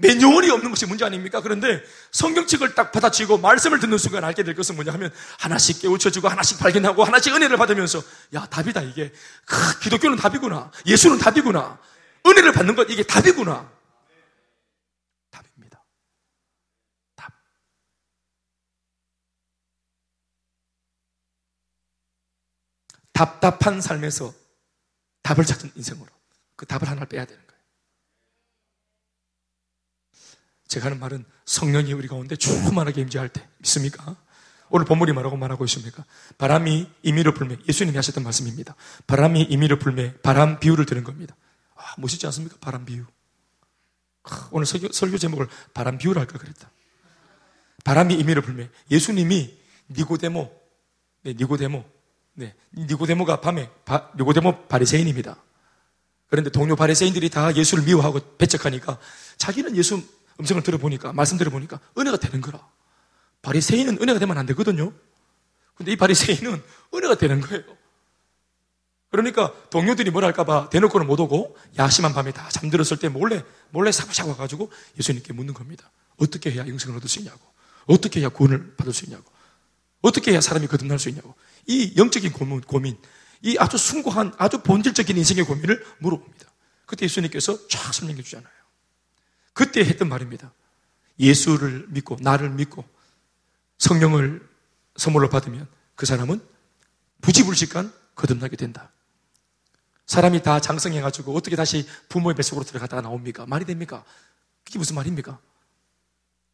매뉴얼이 0.00 0.50
없는 0.50 0.70
것이 0.70 0.86
문제 0.86 1.04
아닙니까? 1.04 1.40
그런데 1.40 1.82
성경책을 2.12 2.74
딱 2.74 2.90
받아치고 2.92 3.38
말씀을 3.38 3.80
듣는 3.80 3.98
순간 3.98 4.24
알게 4.24 4.42
될 4.42 4.54
것은 4.54 4.74
뭐냐 4.74 4.92
하면 4.94 5.12
하나씩 5.38 5.82
깨우쳐주고 5.82 6.28
하나씩 6.28 6.58
발견하고 6.58 7.04
하나씩 7.04 7.34
은혜를 7.34 7.56
받으면서 7.56 8.02
야 8.34 8.46
답이다 8.46 8.82
이게. 8.82 9.12
크, 9.44 9.78
기독교는 9.80 10.16
답이구나. 10.16 10.70
예수는 10.86 11.18
답이구나. 11.18 11.78
은혜를 12.26 12.52
받는 12.52 12.74
것 12.74 12.88
이게 12.90 13.02
답이구나. 13.02 13.70
답입니다. 15.30 15.82
답. 17.16 17.32
답답한 23.12 23.80
삶에서 23.80 24.32
답을 25.22 25.44
찾은 25.44 25.72
인생으로 25.74 26.08
그 26.56 26.66
답을 26.66 26.88
하나를 26.88 27.06
빼야 27.08 27.24
되는 27.24 27.40
거예요 27.46 27.49
제가 30.70 30.86
하는 30.86 31.00
말은 31.00 31.24
성령이 31.46 31.92
우리 31.92 32.06
가운데 32.06 32.36
충만하게 32.36 33.00
임재할 33.00 33.28
때 33.28 33.46
믿습니까? 33.58 34.16
오늘 34.68 34.86
본문이 34.86 35.10
뭐라고 35.10 35.36
말하고 35.36 35.64
있습니까? 35.64 36.04
바람이 36.38 36.88
임의로 37.02 37.34
불매 37.34 37.56
예수님이 37.68 37.96
하셨던 37.96 38.22
말씀입니다. 38.22 38.76
바람이 39.08 39.42
임의로 39.42 39.80
불매 39.80 40.14
바람 40.22 40.60
비유를 40.60 40.86
드는 40.86 41.02
겁니다. 41.02 41.34
아, 41.74 41.82
멋있지 41.98 42.24
않습니까? 42.26 42.56
바람 42.60 42.84
비유. 42.84 43.04
아, 44.22 44.48
오늘 44.52 44.64
설교, 44.64 44.92
설교 44.92 45.18
제목을 45.18 45.48
바람 45.74 45.98
비유를 45.98 46.20
할까 46.20 46.38
그랬다. 46.38 46.70
바람이 47.82 48.14
임의로 48.14 48.40
불매 48.42 48.70
예수님이 48.92 49.58
니고데모 49.90 50.52
네, 51.24 51.34
니고데모 51.36 51.84
네, 52.34 52.54
니고데모가 52.76 53.40
밤에 53.40 53.68
바, 53.84 54.12
니고데모 54.16 54.68
바리새인입니다. 54.68 55.36
그런데 56.28 56.48
동료 56.50 56.76
바리새인들이 56.76 57.28
다 57.28 57.56
예수를 57.56 57.82
미워하고 57.82 58.36
배척하니까 58.36 58.98
자기는 59.36 59.76
예수 59.76 60.00
음성을 60.40 60.62
들어보니까, 60.62 61.12
말씀 61.12 61.38
들어보니까 61.38 61.80
은혜가 61.96 62.16
되는 62.16 62.40
거라. 62.40 62.66
바리새인은 63.42 63.98
은혜가 64.02 64.18
되면 64.18 64.36
안 64.36 64.46
되거든요. 64.46 64.92
근데 65.74 65.92
이 65.92 65.96
바리새인은 65.96 66.62
은혜가 66.94 67.14
되는 67.14 67.40
거예요. 67.40 67.64
그러니까 69.10 69.52
동료들이 69.70 70.10
뭘 70.10 70.24
할까봐 70.24 70.70
대놓고는 70.70 71.06
못 71.06 71.18
오고 71.18 71.56
야심한 71.78 72.12
밤에 72.12 72.32
다 72.32 72.48
잠들었을 72.50 72.98
때 72.98 73.08
몰래 73.08 73.44
몰래 73.70 73.90
사무샤 73.90 74.24
와가지고 74.26 74.70
예수님께 74.98 75.32
묻는 75.32 75.52
겁니다. 75.52 75.90
어떻게 76.16 76.50
해야 76.50 76.66
영생을 76.68 76.96
얻을 76.96 77.08
수 77.08 77.18
있냐고, 77.18 77.40
어떻게 77.86 78.20
해야 78.20 78.28
구원을 78.28 78.76
받을 78.76 78.92
수 78.92 79.04
있냐고, 79.06 79.24
어떻게 80.00 80.32
해야 80.32 80.40
사람이 80.40 80.66
거듭날 80.68 80.98
수 80.98 81.08
있냐고. 81.08 81.34
이 81.66 81.94
영적인 81.96 82.32
고민, 82.32 82.60
고민, 82.60 82.96
이 83.42 83.56
아주 83.58 83.78
숭고한 83.78 84.34
아주 84.38 84.62
본질적인 84.62 85.16
인생의 85.16 85.44
고민을 85.44 85.84
물어봅니다. 85.98 86.46
그때 86.86 87.04
예수님께서 87.04 87.68
쫙 87.68 87.92
설명해 87.94 88.22
주잖아요. 88.22 88.52
그때 89.52 89.80
했던 89.80 90.08
말입니다. 90.08 90.52
예수를 91.18 91.86
믿고 91.88 92.16
나를 92.20 92.50
믿고 92.50 92.84
성령을 93.78 94.46
선물로 94.96 95.28
받으면 95.28 95.66
그 95.94 96.06
사람은 96.06 96.40
부지불식간 97.20 97.92
거듭나게 98.14 98.56
된다. 98.56 98.90
사람이 100.06 100.42
다 100.42 100.60
장성해가지고 100.60 101.36
어떻게 101.36 101.56
다시 101.56 101.86
부모의 102.08 102.34
뱃속으로 102.34 102.64
들어갔다가 102.64 103.02
나옵니까? 103.02 103.46
말이 103.46 103.64
됩니까? 103.64 104.04
그게 104.64 104.78
무슨 104.78 104.96
말입니까? 104.96 105.38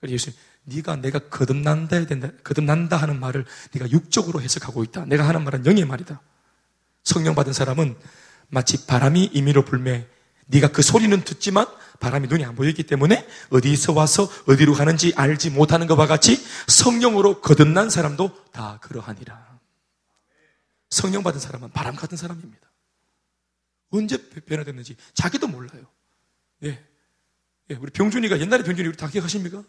예수님, 0.06 0.38
네가 0.64 0.96
내가 0.96 1.18
거듭난다 1.18 2.04
된다, 2.06 2.30
거듭난다 2.44 2.96
하는 2.96 3.18
말을 3.18 3.46
네가 3.72 3.90
육적으로 3.90 4.42
해석하고 4.42 4.84
있다. 4.84 5.06
내가 5.06 5.26
하는 5.26 5.42
말은 5.42 5.64
영의 5.64 5.84
말이다. 5.84 6.20
성령 7.02 7.34
받은 7.34 7.52
사람은 7.52 7.96
마치 8.48 8.86
바람이 8.86 9.30
임의로 9.32 9.64
불매 9.64 10.06
네가 10.46 10.68
그 10.68 10.82
소리는 10.82 11.24
듣지만 11.24 11.66
바람이 12.00 12.28
눈이 12.28 12.44
안 12.44 12.54
보이기 12.54 12.82
때문에 12.84 13.26
어디서 13.50 13.92
와서 13.92 14.28
어디로 14.46 14.74
가는지 14.74 15.12
알지 15.16 15.50
못하는 15.50 15.86
것과 15.86 16.06
같이 16.06 16.42
성령으로 16.66 17.40
거듭난 17.40 17.90
사람도 17.90 18.50
다 18.52 18.78
그러하니라. 18.82 19.58
성령 20.90 21.22
받은 21.22 21.40
사람은 21.40 21.70
바람 21.70 21.96
같은 21.96 22.16
사람입니다. 22.16 22.70
언제 23.90 24.16
변화됐는지 24.18 24.96
자기도 25.14 25.46
몰라요. 25.48 25.86
예. 26.64 26.84
예 27.70 27.74
우리 27.74 27.90
병준이가 27.90 28.40
옛날에 28.40 28.62
병준이 28.62 28.88
우리 28.88 28.96
다 28.96 29.08
기억하십니까? 29.08 29.64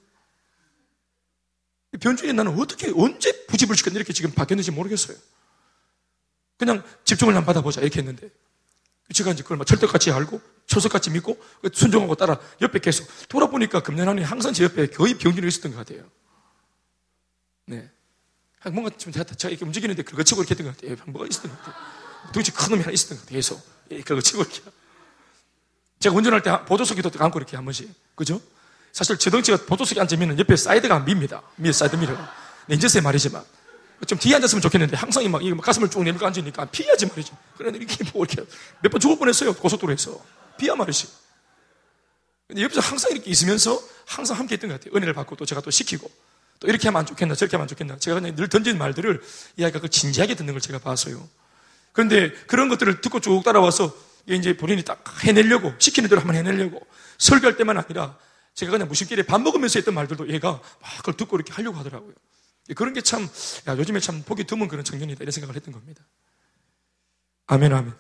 병준이 1.99 2.33
나는 2.33 2.59
어떻게 2.59 2.91
언제 2.95 3.45
부지불식간 3.47 3.95
이렇게 3.95 4.13
지금 4.13 4.31
바뀌었는지 4.31 4.71
모르겠어요. 4.71 5.17
그냥 6.57 6.83
집중을 7.05 7.35
한 7.35 7.45
받아보자 7.45 7.81
이렇게 7.81 7.99
했는데 7.99 8.29
제가 9.13 9.31
이제 9.31 9.43
그걸 9.43 9.57
막 9.57 9.65
철떡같이 9.65 10.11
알고 10.11 10.41
초석같이 10.65 11.09
믿고 11.11 11.41
순종하고 11.73 12.15
따라 12.15 12.39
옆에 12.61 12.79
계속 12.79 13.07
돌아보니까 13.29 13.81
금년 13.81 14.09
안에 14.09 14.23
항상 14.23 14.53
제 14.53 14.65
옆에 14.65 14.87
거의 14.87 15.17
병준이 15.17 15.47
있었던 15.47 15.71
것 15.71 15.77
같아요. 15.77 16.03
네. 17.65 17.89
뭔가 18.65 18.89
좀 18.97 19.13
제가, 19.13 19.25
이렇게 19.49 19.63
움직이는데 19.63 20.03
긁어치고 20.03 20.41
이렇게 20.41 20.55
했던 20.55 20.67
것 20.67 20.77
같아요. 20.77 20.97
뭐가 21.11 21.27
있었던 21.29 21.49
것 21.51 21.57
같아요. 21.57 21.75
도대체 22.33 22.51
큰 22.51 22.69
놈이 22.71 22.81
하나 22.81 22.91
있었던 22.91 23.17
것 23.17 23.23
같아요. 23.23 23.37
계속. 23.37 23.65
예, 23.91 24.01
긁어치고 24.01 24.41
이렇게. 24.41 24.61
제가 25.99 26.15
운전할 26.15 26.43
때 26.43 26.51
보조석에도 26.65 27.09
감고 27.11 27.39
이렇게 27.39 27.55
한 27.55 27.63
번씩. 27.63 27.89
그죠? 28.15 28.41
사실 28.91 29.17
제 29.17 29.29
덩치가 29.29 29.65
보조석에 29.65 30.01
앉으면 30.01 30.37
옆에 30.37 30.55
사이드가 30.57 30.95
안 30.95 31.05
밉니다. 31.05 31.43
미 31.55 31.71
사이드 31.71 31.95
미러가. 31.95 32.29
네, 32.67 32.75
인제세 32.75 32.99
말이지만. 32.99 33.43
좀 34.05 34.17
뒤에 34.19 34.35
앉았으면 34.35 34.61
좋겠는데 34.61 34.95
항상 34.95 35.29
막, 35.31 35.41
가슴을 35.61 35.89
쭉 35.89 36.03
내밀고 36.03 36.25
앉으니까 36.25 36.65
피해야지 36.65 37.05
말이지. 37.07 37.31
그런데 37.57 37.79
이렇게 37.79 38.03
뭐 38.13 38.25
이렇게 38.25 38.43
몇 38.81 38.89
번 38.91 38.99
죽을 38.99 39.17
뻔했어요. 39.17 39.53
고속도로에서. 39.55 40.19
피야 40.57 40.75
말이지. 40.75 41.07
근데 42.47 42.61
옆에서 42.61 42.79
항상 42.81 43.11
이렇게 43.11 43.29
있으면서 43.31 43.81
항상 44.05 44.37
함께 44.37 44.53
했던 44.53 44.69
것 44.69 44.79
같아요. 44.79 44.95
은혜를 44.95 45.13
받고 45.13 45.35
또 45.35 45.45
제가 45.45 45.61
또 45.61 45.71
시키고 45.71 46.09
또 46.59 46.67
이렇게 46.67 46.87
하면 46.87 46.99
안 47.01 47.05
좋겠나 47.05 47.35
저렇게 47.35 47.57
하면 47.57 47.63
안 47.63 47.67
좋겠나 47.67 47.97
제가 47.97 48.19
그냥 48.19 48.35
늘 48.35 48.47
던지는 48.47 48.77
말들을 48.77 49.21
이 49.57 49.63
아이가 49.63 49.79
그 49.79 49.89
진지하게 49.89 50.35
듣는 50.35 50.53
걸 50.53 50.61
제가 50.61 50.79
봤어요. 50.79 51.27
그런데 51.91 52.31
그런 52.47 52.69
것들을 52.69 53.01
듣고 53.01 53.19
쭉 53.19 53.43
따라와서 53.43 53.93
이제 54.27 54.55
본인이 54.55 54.83
딱 54.83 55.03
해내려고 55.23 55.73
시키는 55.77 56.09
대로 56.09 56.21
한번 56.21 56.35
해내려고 56.35 56.85
설교할 57.17 57.57
때만 57.57 57.77
아니라 57.77 58.17
제가 58.53 58.71
그냥 58.71 58.87
무심결에 58.87 59.23
밥 59.23 59.41
먹으면서 59.41 59.79
했던 59.79 59.93
말들도 59.93 60.29
얘가 60.29 60.51
막 60.51 60.97
그걸 60.97 61.15
듣고 61.17 61.35
이렇게 61.37 61.53
하려고 61.53 61.77
하더라고요. 61.77 62.13
그런 62.75 62.93
게 62.93 63.01
참, 63.01 63.27
야, 63.67 63.77
요즘에 63.77 63.99
참 63.99 64.23
보기 64.23 64.43
드문 64.43 64.67
그런 64.67 64.83
청년이다. 64.83 65.21
이런 65.21 65.31
생각을 65.31 65.55
했던 65.55 65.73
겁니다. 65.73 66.03
아멘, 67.47 67.73
아멘. 67.73 67.93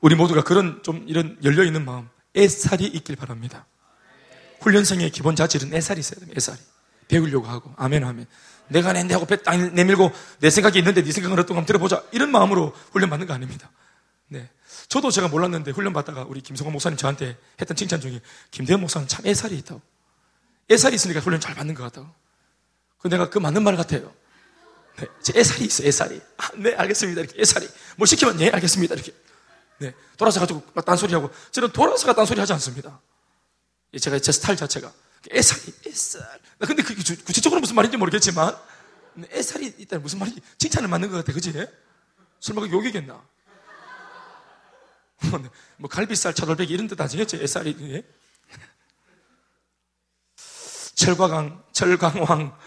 우리 0.00 0.14
모두가 0.14 0.42
그런 0.42 0.82
좀 0.82 1.04
이런 1.08 1.38
열려있는 1.42 1.84
마음, 1.84 2.08
애살이 2.36 2.86
있길 2.86 3.16
바랍니다. 3.16 3.66
훈련생의 4.60 5.10
기본 5.10 5.36
자질은 5.36 5.74
애살이 5.74 6.00
있어야 6.00 6.20
됩니다. 6.20 6.36
애살이. 6.36 6.58
배우려고 7.08 7.46
하고. 7.46 7.72
아멘, 7.76 8.04
아멘. 8.04 8.26
내가 8.68 8.92
낸데 8.92 9.14
하고 9.14 9.26
배 9.26 9.36
땅 9.36 9.74
내밀고 9.74 10.12
내 10.40 10.50
생각이 10.50 10.78
있는데 10.78 11.02
네 11.02 11.10
생각은 11.10 11.38
어떤가 11.38 11.58
한번 11.58 11.66
들어보자. 11.66 12.04
이런 12.12 12.30
마음으로 12.30 12.74
훈련받는 12.92 13.26
거 13.26 13.32
아닙니다. 13.32 13.70
네. 14.28 14.50
저도 14.88 15.10
제가 15.10 15.28
몰랐는데 15.28 15.70
훈련받다가 15.70 16.24
우리 16.24 16.40
김성호 16.42 16.70
목사님 16.70 16.96
저한테 16.96 17.38
했던 17.60 17.76
칭찬 17.76 18.00
중에 18.00 18.20
김대현 18.50 18.80
목사는 18.80 19.08
참 19.08 19.26
애살이 19.26 19.56
있다고. 19.58 19.80
애살이 20.70 20.94
있으니까 20.96 21.20
훈련 21.20 21.40
잘 21.40 21.54
받는 21.54 21.74
것 21.74 21.82
같다고. 21.84 22.08
그 22.98 23.08
내가 23.08 23.30
그 23.30 23.38
맞는 23.38 23.62
말 23.62 23.76
같아요. 23.76 24.12
네, 24.96 25.06
제 25.22 25.38
애살이 25.38 25.64
있어, 25.66 25.84
애살이. 25.84 26.20
아, 26.36 26.50
네, 26.56 26.74
알겠습니다. 26.74 27.20
이렇게 27.20 27.40
애살이. 27.40 27.68
뭐 27.96 28.06
시키면, 28.06 28.36
네, 28.36 28.50
알겠습니다. 28.50 28.94
이렇게. 28.94 29.14
네, 29.78 29.94
돌아서 30.16 30.40
가지고 30.40 30.64
막 30.74 30.84
딴소리 30.84 31.14
하고, 31.14 31.30
저는 31.52 31.70
돌아서가 31.70 32.14
딴소리 32.14 32.40
하지 32.40 32.52
않습니다. 32.54 33.00
제가 33.98 34.18
제 34.18 34.32
스타일 34.32 34.58
자체가. 34.58 34.92
애살이, 35.32 35.72
애살. 35.86 36.40
근데 36.58 36.82
그게 36.82 37.00
구체적으로 37.24 37.60
무슨 37.60 37.76
말인지 37.76 37.96
모르겠지만, 37.96 38.56
애살이 39.30 39.74
있다는 39.78 40.02
무슨 40.02 40.18
말인지 40.18 40.40
칭찬을 40.58 40.88
맞는 40.88 41.10
것 41.10 41.18
같아, 41.18 41.32
그지? 41.32 41.52
설마 42.40 42.62
그 42.62 42.70
욕이겠나? 42.70 43.24
뭐 45.76 45.88
갈비살, 45.88 46.34
차돌배기 46.34 46.72
이런 46.72 46.88
뜻 46.88 47.00
아시겠죠? 47.00 47.36
애살이. 47.36 47.76
예? 47.80 48.04
철과강, 50.94 51.64
철강왕 51.72 52.58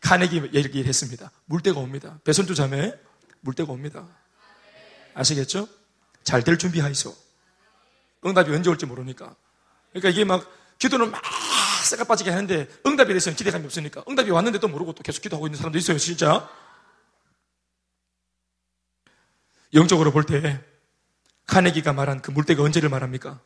카네기 0.00 0.50
얘기를 0.54 0.86
했습니다. 0.86 1.30
물때가 1.46 1.80
옵니다. 1.80 2.18
배선주 2.24 2.54
자매, 2.54 2.94
물때가 3.40 3.72
옵니다. 3.72 4.06
아시겠죠? 5.14 5.68
잘 6.24 6.42
될 6.42 6.58
준비하이소. 6.58 7.14
응답이 8.24 8.50
언제 8.52 8.68
올지 8.70 8.86
모르니까. 8.86 9.34
그러니까 9.90 10.08
이게 10.10 10.24
막 10.24 10.44
기도는 10.78 11.10
막 11.10 11.22
쇠가 11.84 12.04
빠지게 12.04 12.30
하는데 12.30 12.68
응답에 12.84 13.08
대해서는 13.08 13.36
기대감이 13.36 13.64
없으니까 13.64 14.02
응답이 14.08 14.30
왔는데도 14.30 14.66
모르고 14.68 14.92
또 14.94 15.02
계속 15.02 15.22
기도하고 15.22 15.46
있는 15.46 15.56
사람도 15.56 15.78
있어요, 15.78 15.98
진짜. 15.98 16.48
영적으로 19.74 20.12
볼 20.12 20.24
때 20.24 20.60
카네기가 21.46 21.92
말한 21.92 22.22
그 22.22 22.32
물때가 22.32 22.62
언제를 22.64 22.88
말합니까? 22.88 23.40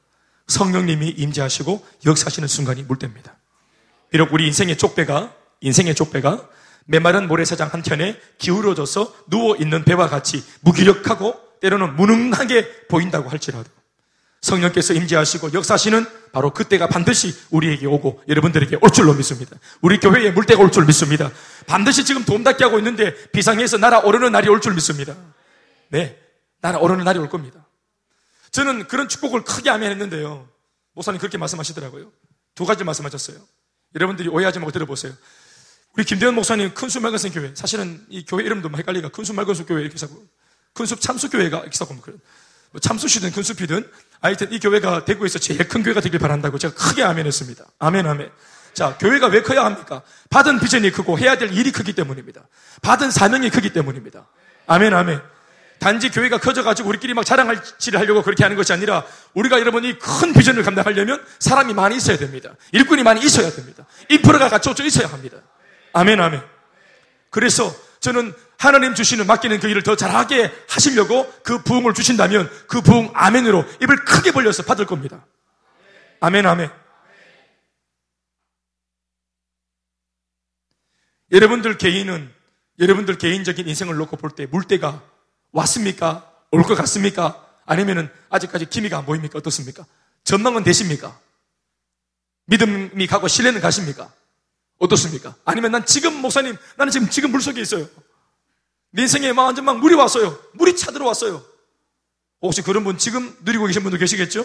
성령님이 0.46 1.08
임재하시고 1.10 1.86
역사하시는 2.06 2.48
순간이 2.48 2.82
물때입니다. 2.84 3.36
비록 4.10 4.32
우리 4.32 4.46
인생의 4.46 4.78
쪽배가 4.78 5.36
인생의 5.60 5.94
쪽배가 5.94 6.48
메마른 6.86 7.28
모래사장 7.28 7.68
한켠에 7.72 8.20
기울어져서 8.38 9.14
누워 9.28 9.56
있는 9.56 9.84
배와 9.84 10.08
같이 10.08 10.44
무기력하고 10.60 11.38
때로는 11.60 11.94
무능하게 11.96 12.86
보인다고 12.88 13.28
할지라도 13.28 13.68
성령께서 14.40 14.94
임재하시고 14.94 15.52
역사하시는 15.52 16.06
바로 16.32 16.52
그때가 16.54 16.86
반드시 16.88 17.36
우리에게 17.50 17.86
오고 17.86 18.22
여러분들에게 18.26 18.78
올 18.80 18.90
줄로 18.90 19.12
믿습니다. 19.12 19.54
우리 19.82 20.00
교회에 20.00 20.30
물때가 20.30 20.62
올 20.62 20.70
줄 20.70 20.86
믿습니다. 20.86 21.30
반드시 21.66 22.04
지금 22.04 22.24
도움닫기 22.24 22.64
하고 22.64 22.78
있는데 22.78 23.14
비상에서 23.32 23.76
날아오르는 23.76 24.32
날이 24.32 24.48
올 24.48 24.60
줄 24.60 24.72
믿습니다. 24.74 25.14
네. 25.88 26.18
날아오르는 26.62 27.04
날이 27.04 27.18
올 27.18 27.28
겁니다. 27.28 27.66
저는 28.50 28.88
그런 28.88 29.08
축복을 29.08 29.44
크게 29.44 29.68
아멘했는데요. 29.70 30.48
목사님 30.94 31.18
그렇게 31.18 31.36
말씀하시더라고요. 31.36 32.10
두 32.54 32.64
가지 32.64 32.82
말씀하셨어요. 32.82 33.36
여러분들이 33.94 34.28
오해하지 34.28 34.58
말고 34.58 34.72
들어보세요. 34.72 35.12
우리 35.96 36.04
김대현 36.04 36.34
목사님 36.34 36.72
큰숲 36.74 37.02
말근성 37.02 37.32
교회. 37.32 37.52
사실은 37.54 38.04
이 38.08 38.24
교회 38.24 38.44
이름도 38.44 38.70
헷갈리가 38.76 39.08
큰숲 39.08 39.36
말근성 39.36 39.66
교회 39.66 39.82
이렇게 39.82 39.98
사고 39.98 40.24
큰숲 40.72 41.00
참수 41.00 41.30
교회가 41.30 41.60
이렇게 41.60 41.76
사고. 41.76 41.94
뭐 42.72 42.80
참수시든 42.80 43.32
큰숲이든 43.32 43.90
하여튼 44.20 44.52
이 44.52 44.60
교회가 44.60 45.04
대구에서 45.04 45.40
제일 45.40 45.66
큰 45.66 45.82
교회가 45.82 46.00
되길 46.00 46.20
바란다고 46.20 46.58
제가 46.58 46.74
크게 46.74 47.02
아멘했습니다. 47.02 47.64
아멘 47.80 48.06
아멘. 48.06 48.30
자, 48.72 48.96
교회가 48.98 49.26
왜 49.26 49.42
커야 49.42 49.64
합니까? 49.64 50.02
받은 50.30 50.60
비전이 50.60 50.92
크고 50.92 51.18
해야 51.18 51.36
될 51.36 51.52
일이 51.52 51.72
크기 51.72 51.92
때문입니다. 51.92 52.42
받은 52.82 53.10
사명이 53.10 53.50
크기 53.50 53.72
때문입니다. 53.72 54.28
아멘 54.68 54.94
아멘. 54.94 55.20
단지 55.80 56.10
교회가 56.10 56.38
커져가지고 56.38 56.90
우리끼리 56.90 57.14
막 57.14 57.24
자랑할 57.24 57.60
지를 57.78 57.98
하려고 57.98 58.22
그렇게 58.22 58.44
하는 58.44 58.56
것이 58.56 58.72
아니라 58.72 59.04
우리가 59.34 59.58
여러분이 59.58 59.98
큰 59.98 60.32
비전을 60.32 60.62
감당하려면 60.62 61.24
사람이 61.40 61.74
많이 61.74 61.96
있어야 61.96 62.18
됩니다. 62.18 62.54
일꾼이 62.72 63.02
많이 63.02 63.24
있어야 63.24 63.50
됩니다. 63.50 63.86
인프라가 64.10 64.48
갖춰져 64.48 64.84
있어야 64.84 65.08
합니다. 65.08 65.38
아멘, 65.92 66.20
아멘. 66.20 66.42
그래서 67.30 67.74
저는 68.00 68.34
하나님 68.58 68.94
주시는 68.94 69.26
맡기는 69.26 69.60
그 69.60 69.68
일을 69.68 69.82
더 69.82 69.96
잘하게 69.96 70.52
하시려고 70.68 71.30
그 71.42 71.62
부흥을 71.62 71.94
주신다면 71.94 72.50
그 72.66 72.80
부흥 72.80 73.10
아멘으로 73.14 73.64
입을 73.82 74.04
크게 74.04 74.32
벌려서 74.32 74.64
받을 74.64 74.86
겁니다. 74.86 75.24
아멘, 76.20 76.46
아멘. 76.46 76.70
여러분들 81.32 81.78
개인은 81.78 82.32
여러분들 82.78 83.18
개인적인 83.18 83.68
인생을 83.68 83.96
놓고 83.96 84.16
볼 84.16 84.30
때 84.34 84.46
물때가 84.46 85.02
왔습니까? 85.52 86.26
올 86.50 86.62
것 86.64 86.74
같습니까? 86.74 87.46
아니면은 87.66 88.10
아직까지 88.30 88.66
기미가 88.66 88.98
안 88.98 89.06
보입니까? 89.06 89.38
어떻습니까? 89.38 89.86
전망은 90.24 90.64
되십니까? 90.64 91.18
믿음이 92.46 93.06
가고 93.06 93.28
신뢰는 93.28 93.60
가십니까? 93.60 94.12
어떻습니까? 94.80 95.36
아니면 95.44 95.72
난 95.72 95.86
지금 95.86 96.20
목사님, 96.20 96.56
나는 96.76 96.90
지금 96.90 97.08
지금 97.08 97.30
물 97.30 97.40
속에 97.40 97.60
있어요. 97.60 97.88
내 98.90 99.02
인생에 99.02 99.32
막 99.32 99.44
완전 99.44 99.64
막 99.64 99.78
물이 99.78 99.94
왔어요. 99.94 100.36
물이 100.54 100.76
차들어 100.76 101.06
왔어요. 101.06 101.44
혹시 102.42 102.62
그런 102.62 102.82
분 102.82 102.98
지금 102.98 103.36
누리고 103.42 103.66
계신 103.66 103.82
분도 103.82 103.98
계시겠죠? 103.98 104.44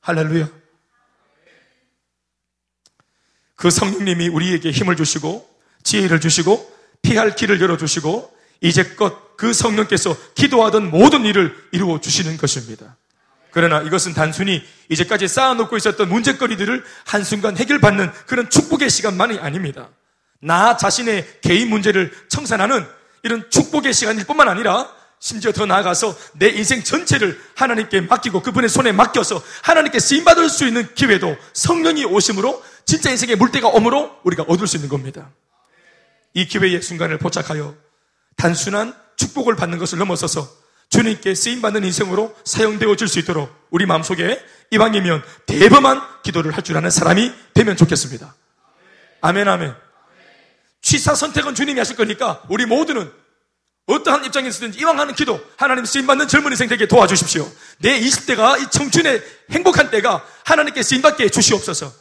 할렐루야. 0.00 0.48
그 3.54 3.70
성령님이 3.70 4.28
우리에게 4.28 4.70
힘을 4.70 4.96
주시고 4.96 5.48
지혜를 5.82 6.20
주시고 6.20 6.74
피할 7.02 7.36
길을 7.36 7.60
열어 7.60 7.76
주시고 7.76 8.34
이제껏 8.62 9.36
그 9.36 9.52
성령께서 9.52 10.16
기도하던 10.34 10.90
모든 10.90 11.24
일을 11.24 11.54
이루어 11.72 12.00
주시는 12.00 12.38
것입니다. 12.38 12.96
그러나 13.56 13.80
이것은 13.80 14.12
단순히 14.12 14.62
이제까지 14.90 15.28
쌓아놓고 15.28 15.78
있었던 15.78 16.10
문제거리들을 16.10 16.84
한순간 17.06 17.56
해결받는 17.56 18.12
그런 18.26 18.50
축복의 18.50 18.90
시간만이 18.90 19.38
아닙니다. 19.38 19.88
나 20.42 20.76
자신의 20.76 21.26
개인 21.40 21.70
문제를 21.70 22.12
청산하는 22.28 22.86
이런 23.22 23.48
축복의 23.48 23.94
시간일 23.94 24.26
뿐만 24.26 24.50
아니라 24.50 24.92
심지어 25.20 25.52
더 25.52 25.64
나아가서 25.64 26.14
내 26.34 26.50
인생 26.50 26.84
전체를 26.84 27.40
하나님께 27.54 28.02
맡기고 28.02 28.42
그분의 28.42 28.68
손에 28.68 28.92
맡겨서 28.92 29.42
하나님께 29.62 30.00
쓰임받을 30.00 30.50
수 30.50 30.66
있는 30.66 30.94
기회도 30.94 31.34
성령이 31.54 32.04
오심으로 32.04 32.62
진짜 32.84 33.08
인생의 33.08 33.36
물때가 33.36 33.68
오므로 33.68 34.18
우리가 34.24 34.42
얻을 34.48 34.66
수 34.66 34.76
있는 34.76 34.90
겁니다. 34.90 35.30
이 36.34 36.46
기회의 36.46 36.82
순간을 36.82 37.16
포착하여 37.16 37.74
단순한 38.36 38.94
축복을 39.16 39.56
받는 39.56 39.78
것을 39.78 39.98
넘어서서 39.98 40.65
주님께 40.96 41.34
쓰임받는 41.34 41.84
인생으로 41.84 42.34
사용되어질 42.44 43.06
수 43.06 43.18
있도록 43.18 43.54
우리 43.70 43.84
마음속에 43.84 44.42
이왕이면 44.70 45.22
대범한 45.44 46.00
기도를 46.22 46.52
할 46.56 46.62
줄 46.62 46.76
아는 46.76 46.90
사람이 46.90 47.32
되면 47.52 47.76
좋겠습니다. 47.76 48.34
아멘, 49.20 49.46
아멘. 49.46 49.74
취사 50.80 51.14
선택은 51.14 51.54
주님이 51.54 51.78
하실 51.78 51.96
거니까 51.96 52.42
우리 52.48 52.64
모두는 52.64 53.12
어떠한 53.86 54.24
입장에서든지 54.24 54.80
이왕 54.80 54.98
하는 54.98 55.14
기도, 55.14 55.38
하나님 55.56 55.84
쓰임받는 55.84 56.28
젊은 56.28 56.50
인생 56.52 56.68
되게 56.68 56.88
도와주십시오. 56.88 57.48
내 57.78 58.00
20대가 58.00 58.60
이 58.60 58.70
청춘의 58.70 59.22
행복한 59.50 59.90
때가 59.90 60.24
하나님께 60.44 60.82
쓰임받게 60.82 61.28
주시옵소서. 61.28 61.92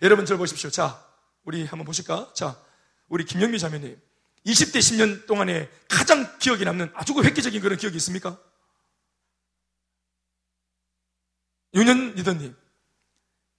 여러분 0.00 0.24
저 0.24 0.36
보십시오. 0.36 0.70
자, 0.70 0.98
우리 1.44 1.66
한번 1.66 1.84
보실까? 1.84 2.30
자, 2.34 2.56
우리 3.08 3.24
김영미 3.24 3.58
자매님. 3.58 3.96
20대 4.46 4.78
10년 4.78 5.26
동안에 5.26 5.68
가장 5.88 6.38
기억에 6.38 6.64
남는 6.64 6.90
아주 6.94 7.14
그 7.14 7.22
획기적인 7.22 7.60
그런 7.60 7.78
기억이 7.78 7.96
있습니까? 7.96 8.38
윤현 11.74 12.14
리더님. 12.14 12.54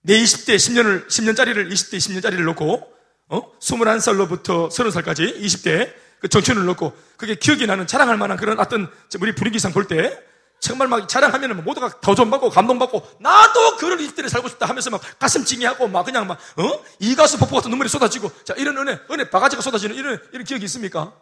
내 0.01 0.19
20대 0.21 0.55
10년을, 0.55 1.07
10년짜리를, 1.07 1.71
20대 1.71 1.97
10년짜리를 1.97 2.43
놓고, 2.43 2.93
어? 3.29 3.59
21살로부터 3.59 4.69
30살까지 4.69 5.39
20대 5.39 5.93
그 6.19 6.27
정춘을 6.27 6.65
놓고, 6.65 6.95
그게 7.17 7.35
기억이 7.35 7.65
나는 7.65 7.87
자랑할 7.87 8.17
만한 8.17 8.37
그런 8.37 8.59
어떤 8.59 8.91
우리 9.21 9.33
분위기상 9.33 9.71
볼 9.71 9.87
때, 9.87 10.21
정말 10.63 10.87
막 10.87 11.09
자랑하면 11.09 11.57
뭐 11.57 11.65
모두가 11.65 11.99
더좀 11.99 12.29
받고 12.29 12.49
감동받고 12.49 13.17
나도 13.19 13.75
그런 13.75 13.99
일들에 13.99 14.29
살고 14.29 14.47
싶다 14.47 14.65
하면서 14.65 14.89
막 14.89 15.01
가슴 15.19 15.43
찡해하고 15.43 15.89
막 15.89 16.05
그냥 16.05 16.25
막 16.25 16.39
어? 16.57 16.85
이가수 16.99 17.37
폭포 17.37 17.57
같은 17.57 17.69
눈물이 17.69 17.89
쏟아지고 17.89 18.31
자 18.45 18.53
이런 18.53 18.77
은혜 18.77 18.97
은혜 19.11 19.29
바가지가 19.29 19.61
쏟아지는 19.61 19.93
이런 19.93 20.25
이런 20.31 20.45
기억이 20.45 20.63
있습니까? 20.63 21.19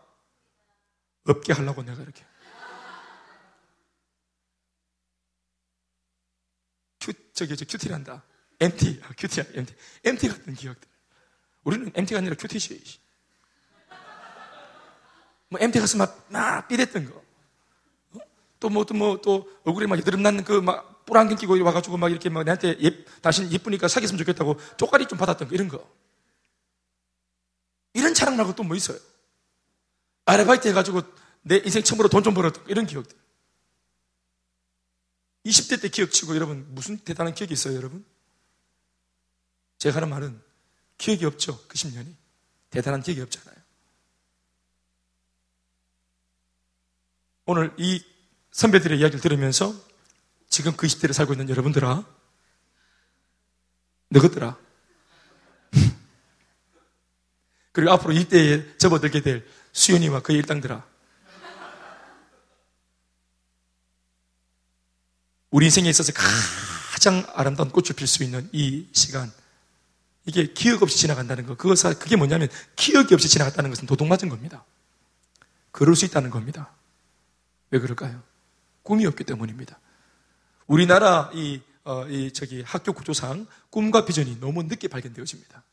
없게 1.27 1.53
하려고 1.53 1.81
내가 1.81 2.03
이렇게. 2.03 2.23
큐 6.99 7.11
저기 7.33 7.57
저 7.57 7.65
큐티란다. 7.65 8.21
MT 8.59 9.01
아, 9.03 9.09
큐티야 9.17 9.43
MT 9.55 9.73
MT 10.05 10.27
같은 10.29 10.53
기억들. 10.53 10.87
우리는 11.63 11.91
MT가 11.95 12.19
아니라 12.19 12.35
큐티시 12.37 12.79
뭐 15.49 15.59
MT 15.59 15.79
가서 15.79 15.97
막 15.97 16.27
막 16.29 16.67
삐댔던 16.67 17.11
거 17.11 17.30
또 18.61 18.69
뭐, 18.69 18.85
또 18.85 18.93
뭐, 18.93 19.19
또 19.21 19.49
얼굴에 19.65 19.87
막 19.87 19.97
여드름 19.99 20.21
나는 20.21 20.43
그막 20.45 21.05
뿔안경 21.05 21.35
끼고 21.35 21.61
와가지고 21.63 21.97
막 21.97 22.09
이렇게 22.09 22.29
막 22.29 22.43
내한테 22.43 22.77
예, 22.83 23.03
당신 23.19 23.51
예쁘니까 23.51 23.87
사귀었으면 23.89 24.19
좋겠다고 24.19 24.55
쪽가리 24.77 25.07
좀 25.07 25.17
받았던 25.17 25.49
거, 25.49 25.55
이런 25.55 25.67
거. 25.67 25.85
이런 27.93 28.13
자랑 28.13 28.37
말고 28.37 28.55
또 28.55 28.63
뭐 28.63 28.77
있어요? 28.77 28.97
아르바이트 30.25 30.67
해가지고 30.69 31.01
내 31.41 31.57
인생 31.57 31.83
처음으로 31.83 32.07
돈 32.07 32.23
좀 32.23 32.35
벌었던 32.35 32.63
거, 32.63 32.69
이런 32.69 32.85
기억들. 32.85 33.17
20대 35.43 35.81
때 35.81 35.89
기억치고 35.89 36.35
여러분 36.35 36.67
무슨 36.69 36.99
대단한 36.99 37.33
기억이 37.33 37.53
있어요, 37.53 37.75
여러분? 37.75 38.05
제가 39.79 39.95
하는 39.95 40.09
말은 40.09 40.39
기억이 40.99 41.25
없죠, 41.25 41.59
그 41.67 41.75
10년이. 41.79 42.13
대단한 42.69 43.01
기억이 43.01 43.21
없잖아요. 43.21 43.55
오늘 47.47 47.73
이 47.77 48.05
선배들의 48.51 48.99
이야기를 48.99 49.21
들으면서 49.21 49.73
지금 50.49 50.75
그 50.75 50.85
20대를 50.85 51.13
살고 51.13 51.33
있는 51.33 51.49
여러분들아, 51.49 52.03
너희들아. 54.09 54.57
그리고 57.71 57.91
앞으로 57.91 58.13
20대에 58.13 58.77
접어들게 58.77 59.21
될 59.21 59.47
수연이와 59.71 60.21
그의 60.21 60.39
일당들아. 60.39 60.85
우리 65.49 65.65
인생에 65.65 65.89
있어서 65.89 66.13
가장 66.13 67.25
아름다운 67.33 67.71
꽃을 67.71 67.95
필 67.95 68.07
수 68.07 68.23
있는 68.23 68.49
이 68.51 68.87
시간. 68.91 69.31
이게 70.25 70.53
기억 70.53 70.83
없이 70.83 70.97
지나간다는 70.97 71.45
거. 71.45 71.55
그것은, 71.55 71.97
그게 71.97 72.15
뭐냐면 72.15 72.47
기억이 72.75 73.13
없이 73.13 73.27
지나갔다는 73.27 73.69
것은 73.69 73.87
도둑 73.87 74.07
맞은 74.07 74.29
겁니다. 74.29 74.63
그럴 75.71 75.95
수 75.95 76.05
있다는 76.05 76.29
겁니다. 76.29 76.71
왜 77.71 77.79
그럴까요? 77.79 78.21
꿈이 78.83 79.05
없기 79.05 79.23
때문입니다. 79.23 79.79
우리나라 80.67 81.29
이, 81.33 81.61
어, 81.83 82.07
이, 82.07 82.31
저기 82.31 82.61
학교 82.61 82.93
구조상 82.93 83.45
꿈과 83.69 84.05
비전이 84.05 84.39
너무 84.39 84.63
늦게 84.63 84.87
발견되어집니다. 84.87 85.63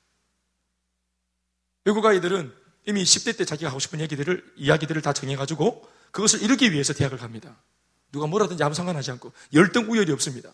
외국 1.85 2.05
아이들은 2.05 2.53
이미 2.87 3.03
10대 3.03 3.37
때 3.37 3.44
자기가 3.44 3.71
하고 3.71 3.79
싶은 3.79 4.01
얘기들을, 4.01 4.55
이야기들을 4.57 5.03
다 5.03 5.12
정해가지고 5.12 5.88
그것을 6.11 6.42
이루기 6.42 6.73
위해서 6.73 6.92
대학을 6.92 7.18
갑니다. 7.18 7.57
누가 8.12 8.27
뭐라든지 8.27 8.62
아무 8.62 8.75
상관하지 8.75 9.11
않고 9.12 9.33
열등 9.53 9.90
우열이 9.90 10.11
없습니다. 10.12 10.51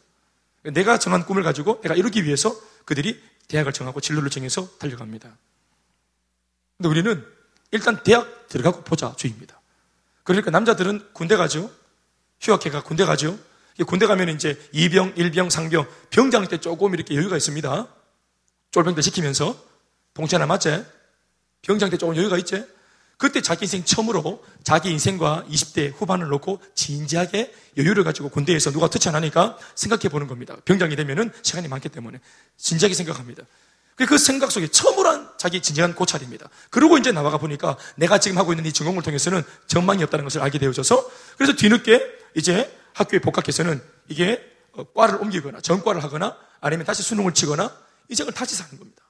내가 0.62 0.98
정한 0.98 1.24
꿈을 1.26 1.42
가지고 1.42 1.80
내가 1.82 1.94
이루기 1.94 2.24
위해서 2.24 2.54
그들이 2.84 3.22
대학을 3.48 3.72
정하고 3.72 4.00
진로를 4.00 4.30
정해서 4.30 4.68
달려갑니다. 4.78 5.36
근데 6.76 6.88
우리는 6.88 7.24
일단 7.70 8.02
대학 8.02 8.48
들어가고 8.48 8.82
보자 8.82 9.14
주의입니다. 9.16 9.60
그러니까 10.22 10.50
남자들은 10.50 11.10
군대 11.12 11.36
가죠. 11.36 11.70
휴학해가 12.44 12.82
군대 12.82 13.04
가죠. 13.04 13.38
군대 13.86 14.06
가면 14.06 14.28
이제 14.28 14.60
이병, 14.72 15.14
일병, 15.16 15.50
상병, 15.50 15.86
병장 16.10 16.46
때 16.46 16.58
조금 16.58 16.94
이렇게 16.94 17.16
여유가 17.16 17.36
있습니다. 17.36 17.88
쫄병들 18.70 19.02
시키면서 19.02 19.56
봉치 20.12 20.34
하나 20.34 20.46
맞지? 20.46 20.84
병장 21.62 21.90
때 21.90 21.96
조금 21.96 22.14
여유가 22.16 22.36
있지? 22.38 22.64
그때 23.16 23.40
자기 23.40 23.64
인생 23.64 23.84
처음으로 23.84 24.44
자기 24.64 24.90
인생과 24.90 25.44
20대 25.48 25.94
후반을 25.96 26.28
놓고 26.28 26.60
진지하게 26.74 27.54
여유를 27.76 28.04
가지고 28.04 28.28
군대에서 28.28 28.70
누가 28.70 28.88
터치 28.88 29.08
안 29.08 29.14
하니까 29.14 29.56
생각해 29.74 30.08
보는 30.08 30.26
겁니다. 30.26 30.56
병장이 30.64 30.96
되면은 30.96 31.32
시간이 31.42 31.68
많기 31.68 31.88
때문에 31.88 32.20
진지하게 32.56 32.94
생각합니다. 32.94 33.44
그 33.96 34.18
생각 34.18 34.50
속에 34.50 34.66
처음으로 34.66 35.08
한 35.08 35.28
자기 35.38 35.62
진지한 35.62 35.94
고찰입니다. 35.94 36.48
그러고 36.70 36.98
이제 36.98 37.12
나와가 37.12 37.38
보니까 37.38 37.76
내가 37.94 38.18
지금 38.18 38.38
하고 38.38 38.52
있는 38.52 38.66
이 38.66 38.72
전공을 38.72 39.02
통해서는 39.02 39.42
전망이 39.68 40.02
없다는 40.02 40.24
것을 40.24 40.42
알게 40.42 40.58
되어져서 40.58 41.08
그래서 41.36 41.52
뒤늦게 41.54 42.18
이제 42.34 42.76
학교에 42.94 43.18
복학해서는 43.20 43.82
이게 44.08 44.42
어, 44.72 44.84
과를 44.92 45.16
옮기거나 45.20 45.60
전과를 45.60 46.02
하거나 46.02 46.36
아니면 46.60 46.86
다시 46.86 47.02
수능을 47.02 47.34
치거나 47.34 47.76
이제을 48.08 48.32
다시 48.32 48.56
사는 48.56 48.76
겁니다. 48.78 49.02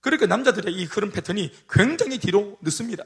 그러니까 0.00 0.26
남자들의 0.26 0.72
이 0.72 0.84
흐름 0.84 1.10
패턴이 1.10 1.52
굉장히 1.70 2.18
뒤로 2.18 2.56
늦습니다. 2.62 3.04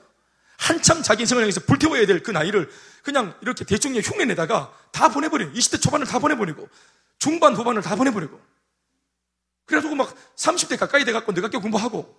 한참 0.59 1.03
자기 1.03 1.23
인생을 1.23 1.43
향해서 1.43 1.61
불태워야 1.63 2.07
될 2.07 2.23
그 2.23 2.31
나이를 2.31 2.71
그냥 3.03 3.35
이렇게 3.43 3.65
대충 3.65 3.95
흉내내다가 3.97 4.73
다 4.93 5.09
보내버려요. 5.09 5.53
20대 5.53 5.83
초반을 5.83 6.07
다 6.07 6.19
보내버리고 6.19 6.69
중반 7.19 7.55
후반을 7.57 7.83
다 7.83 7.97
보내버리고 7.97 8.41
그래가지고 9.67 9.95
막 9.97 10.15
30대 10.37 10.79
가까이 10.79 11.05
돼갖고 11.05 11.33
꽤 11.33 11.59
공부하고 11.59 12.17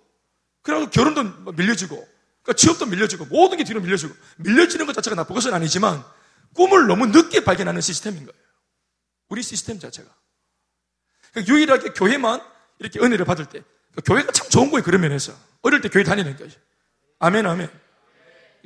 그래가지고 0.62 0.90
결혼도 0.90 1.52
밀려지고 1.52 2.06
그러니까 2.44 2.52
취업도 2.54 2.86
밀려지고 2.86 3.24
모든 3.26 3.58
게 3.58 3.64
뒤로 3.64 3.80
밀려지고 3.80 4.14
밀려지는 4.36 4.86
것 4.86 4.94
자체가 4.94 5.16
나쁜 5.16 5.34
것은 5.34 5.52
아니지만 5.52 6.04
꿈을 6.54 6.86
너무 6.86 7.06
늦게 7.06 7.42
발견하는 7.42 7.80
시스템인 7.80 8.26
거예요. 8.26 8.44
우리 9.28 9.42
시스템 9.42 9.80
자체가. 9.80 10.08
그러니까 11.32 11.52
유일하게 11.52 11.90
교회만 11.94 12.40
이렇게 12.78 13.00
은혜를 13.00 13.24
받을 13.24 13.46
때 13.46 13.62
그러니까 13.92 14.02
교회가 14.06 14.32
참 14.32 14.48
좋은 14.50 14.70
거예요. 14.70 14.84
그런 14.84 15.00
면에서. 15.00 15.32
어릴 15.62 15.80
때 15.80 15.88
교회 15.88 16.04
다니는 16.04 16.36
거죠. 16.36 16.60
아멘, 17.18 17.46
아멘. 17.46 17.70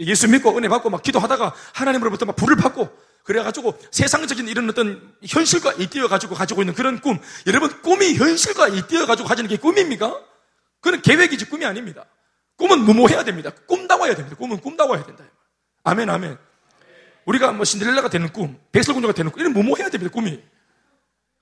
예수 0.01 0.29
믿고 0.29 0.57
은혜 0.57 0.69
받고 0.69 0.91
막 0.91 1.03
기도하다가 1.03 1.55
하나님으로부터 1.75 2.27
막 2.27 2.37
불을 2.37 2.57
받고 2.57 3.09
그래가지고 3.23 3.79
세상적인 3.91 4.49
이런 4.49 4.69
어떤 4.71 5.15
현실과 5.25 5.73
이띄어가지고 5.75 6.35
가지고 6.35 6.63
있는 6.63 6.75
그런 6.75 7.01
꿈. 7.01 7.19
여러분, 7.47 7.83
꿈이 7.83 8.15
현실과 8.15 8.69
이띄어가지고 8.69 9.29
가지는 9.29 9.49
게 9.49 9.59
꿈입니까? 9.59 10.19
그건 10.81 11.03
계획이지 11.03 11.45
꿈이 11.47 11.67
아닙니다. 11.67 12.07
꿈은 12.59 12.81
무모해야 12.81 13.25
됩니다. 13.25 13.51
꿈다워야 13.67 14.15
됩니다. 14.15 14.37
꿈은 14.37 14.61
꿈다워야 14.61 15.07
된다. 15.07 15.25
아멘, 15.85 16.11
아멘. 16.11 16.37
우리가 17.25 17.53
뭐 17.53 17.65
신데렐라가 17.65 18.11
되는 18.11 18.31
꿈, 18.33 18.59
백설공주가 18.73 19.15
되는 19.15 19.31
꿈, 19.31 19.41
이런 19.41 19.53
무모해야 19.53 19.89
됩니다. 19.89 20.13
꿈이. 20.13 20.43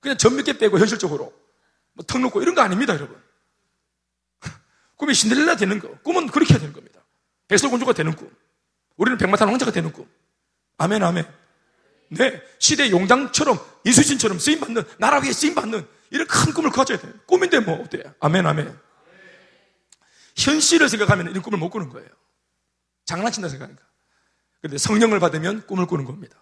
그냥 0.01 0.19
전몇개 0.19 0.59
빼고 0.59 0.79
현실적으로. 0.79 1.33
뭐턱 1.95 2.21
놓고 2.21 2.43
이런 2.43 2.55
거 2.55 2.61
아닙니다, 2.61 2.95
여러분. 2.95 3.21
꿈이 4.97 5.15
신데렐라 5.15 5.57
되는 5.57 5.81
거. 5.81 5.89
꿈은 6.03 6.27
그렇게 6.29 6.53
해야 6.53 6.61
되는 6.61 6.75
겁니다. 6.75 7.03
백설공주가 7.49 7.95
되는 7.95 8.15
꿈. 8.15 8.31
우리는 8.97 9.17
백마탄 9.17 9.49
왕자가 9.49 9.73
되는 9.73 9.91
꿈. 9.93 10.07
아멘, 10.77 11.03
아멘. 11.03 11.27
네. 12.11 12.43
시대 12.59 12.91
용장처럼, 12.91 13.59
이수신처럼 13.85 14.39
쓰임받는, 14.39 14.85
나라 14.99 15.19
위에 15.21 15.33
쓰임받는 15.33 15.87
이런 16.11 16.27
큰 16.27 16.53
꿈을 16.53 16.71
가져야 16.71 16.99
돼요. 16.99 17.13
꿈인데 17.25 17.61
뭐, 17.61 17.83
어때요? 17.83 18.15
아멘, 18.21 18.47
아멘. 18.47 18.86
현실을 20.37 20.89
생각하면 20.89 21.31
이런 21.31 21.43
꿈을 21.43 21.59
못 21.59 21.71
꾸는 21.71 21.89
거예요. 21.89 22.09
장난친다 23.07 23.49
생각하니까. 23.49 23.83
그런데 24.61 24.79
성령을 24.79 25.21
받으면 25.21 25.67
꿈을 25.67 25.87
꾸는 25.87 26.05
겁니다. 26.05 26.37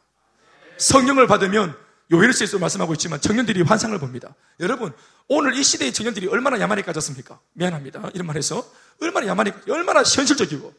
성령을 0.78 1.26
받으면 1.26 1.76
요헬스에서 2.10 2.58
말씀하고 2.58 2.92
있지만 2.94 3.20
청년들이 3.20 3.62
환상을 3.62 3.96
봅니다. 3.98 4.34
여러분, 4.60 4.92
오늘 5.28 5.54
이 5.54 5.62
시대의 5.62 5.92
청년들이 5.92 6.26
얼마나 6.28 6.58
야만이 6.60 6.82
까졌습니까? 6.82 7.40
미안합니다. 7.52 8.10
이런 8.14 8.26
말 8.26 8.36
해서. 8.36 8.70
얼마나 9.00 9.26
야만이, 9.26 9.52
얼마나 9.68 10.00
현실적이고. 10.00 10.74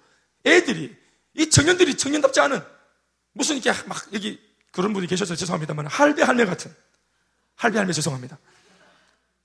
애들이, 0.46 0.96
이 1.34 1.50
청년들이 1.50 1.98
청년답지 1.98 2.40
않은, 2.42 2.62
무슨 3.34 3.58
이렇게 3.58 3.88
막 3.88 3.98
여기 4.14 4.40
그런 4.72 4.94
분이 4.94 5.08
계셔서 5.08 5.36
죄송합니다만, 5.36 5.88
할배 5.88 6.22
할매 6.22 6.46
같은. 6.46 6.74
할배 7.56 7.78
할매 7.78 7.92
죄송합니다. 7.94 8.38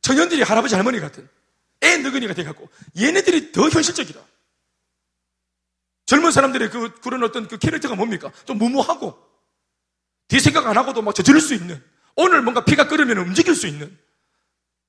청년들이 0.02 0.42
할아버지 0.42 0.74
할머니 0.74 1.00
같은. 1.00 1.28
애 1.82 1.96
너그니가 1.98 2.34
돼갖고. 2.34 2.68
얘네들이 2.98 3.52
더 3.52 3.68
현실적이다. 3.68 4.20
젊은 6.06 6.32
사람들의 6.32 6.70
그, 6.70 6.94
그런 7.00 7.22
어떤 7.22 7.46
그 7.48 7.58
캐릭터가 7.58 7.94
뭡니까? 7.94 8.32
좀 8.44 8.58
무모하고, 8.58 9.16
뒤 10.28 10.40
생각 10.40 10.66
안 10.66 10.76
하고도 10.76 11.02
막 11.02 11.14
저지를 11.14 11.40
수 11.40 11.54
있는, 11.54 11.82
오늘 12.16 12.42
뭔가 12.42 12.64
피가 12.64 12.88
끓으면 12.88 13.18
움직일 13.18 13.54
수 13.54 13.66
있는, 13.66 13.96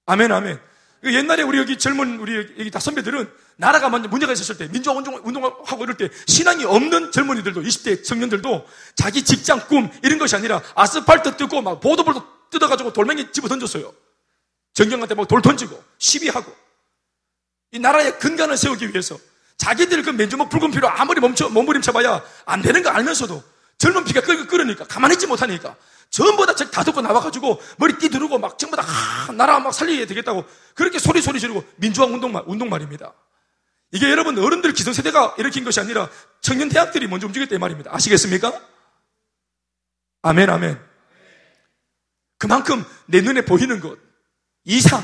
아멘, 0.07 0.31
아멘. 0.31 0.59
그 1.01 1.13
옛날에 1.13 1.41
우리 1.43 1.57
여기 1.57 1.77
젊은 1.77 2.19
우리 2.19 2.35
여기 2.35 2.69
다 2.69 2.79
선배들은 2.79 3.31
나라가 3.55 3.89
먼저 3.89 4.07
문제가 4.07 4.33
있었을 4.33 4.57
때 4.57 4.67
민주화 4.71 4.95
운동, 4.95 5.15
운동하고 5.23 5.83
이럴 5.83 5.97
때 5.97 6.09
신앙이 6.27 6.63
없는 6.63 7.11
젊은이들도 7.11 7.61
20대 7.61 8.03
청년들도 8.03 8.67
자기 8.95 9.23
직장 9.23 9.67
꿈 9.67 9.89
이런 10.03 10.19
것이 10.19 10.35
아니라 10.35 10.61
아스팔트 10.75 11.37
뜯고 11.37 11.61
막 11.61 11.79
보도볼도 11.79 12.49
뜯어가지고 12.51 12.93
돌멩이 12.93 13.31
집어 13.31 13.47
던졌어요. 13.47 13.91
정경한테 14.73 15.15
막 15.15 15.27
돌 15.27 15.41
던지고 15.41 15.83
시비하고 15.97 16.53
이 17.71 17.79
나라의 17.79 18.19
근간을 18.19 18.57
세우기 18.57 18.89
위해서 18.89 19.17
자기들 19.57 20.03
그 20.03 20.09
맨주먹 20.09 20.49
붉은 20.49 20.71
피로 20.71 20.89
아무리 20.89 21.19
멈춰 21.21 21.49
몸부림쳐봐야 21.49 22.23
안 22.45 22.61
되는 22.61 22.81
거 22.83 22.89
알면서도 22.89 23.43
젊은 23.77 24.03
피가 24.03 24.21
끓으니까 24.21 24.85
가만히 24.85 25.13
있지 25.15 25.27
못하니까 25.27 25.75
전부 26.09 26.45
다 26.45 26.53
책 26.53 26.71
다 26.71 26.83
듣고 26.83 27.01
나와가지고 27.01 27.61
머리 27.77 27.97
띠두르고 27.97 28.37
막 28.37 28.59
전부 28.59 28.75
다 28.75 28.83
아, 28.85 29.31
나라 29.31 29.59
막 29.59 29.73
살리게 29.73 30.05
되겠다고 30.07 30.45
그렇게 30.75 30.99
소리 30.99 31.21
소리 31.21 31.39
지르고 31.39 31.63
민주화 31.77 32.05
운동, 32.05 32.35
운동 32.45 32.69
말입니다. 32.69 33.13
이게 33.91 34.09
여러분 34.09 34.37
어른들 34.37 34.73
기성세대가 34.73 35.35
일으킨 35.37 35.63
것이 35.63 35.79
아니라 35.79 36.09
청년 36.41 36.69
대학들이 36.69 37.07
먼저 37.07 37.27
움직였다 37.27 37.55
이 37.55 37.57
말입니다. 37.57 37.93
아시겠습니까? 37.93 38.53
아멘, 40.23 40.49
아멘. 40.49 40.79
그만큼 42.37 42.85
내 43.05 43.21
눈에 43.21 43.41
보이는 43.43 43.79
것, 43.79 43.97
이상, 44.63 45.03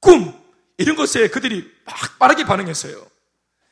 꿈, 0.00 0.39
이런 0.80 0.96
것에 0.96 1.28
그들이 1.28 1.70
막 1.84 2.18
빠르게 2.18 2.44
반응했어요. 2.44 3.06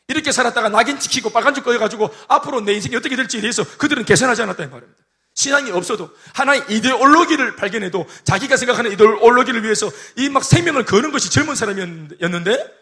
이렇게 0.08 0.30
살았다가 0.30 0.68
낙인 0.68 0.98
찍히고 1.00 1.30
빨간줄 1.30 1.64
꺼여가지고 1.64 2.10
앞으로 2.28 2.60
내 2.60 2.74
인생이 2.74 2.94
어떻게 2.96 3.16
될지에 3.16 3.40
대해서 3.40 3.64
그들은 3.78 4.04
계산하지 4.04 4.42
않았다 4.42 4.64
이 4.64 4.66
말입니다. 4.68 5.02
신앙이 5.34 5.70
없어도 5.70 6.10
하나의 6.34 6.64
이데올로기를 6.68 7.56
발견해도 7.56 8.06
자기가 8.24 8.56
생각하는 8.56 8.92
이데올로기를 8.92 9.62
위해서 9.64 9.90
이 10.16 10.28
막 10.28 10.44
생명을 10.44 10.84
거는 10.84 11.10
것이 11.12 11.30
젊은 11.30 11.54
사람이었는데 11.54 12.78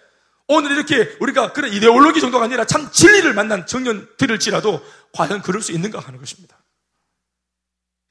오늘 0.48 0.72
이렇게 0.72 1.16
우리가 1.20 1.52
그런 1.52 1.72
이데올로기 1.72 2.20
정도가 2.20 2.44
아니라 2.44 2.64
참 2.64 2.90
진리를 2.90 3.32
만난 3.34 3.66
청년들일지라도 3.66 4.84
과연 5.12 5.42
그럴 5.42 5.62
수 5.62 5.70
있는가 5.72 6.00
하는 6.00 6.18
것입니다. 6.18 6.58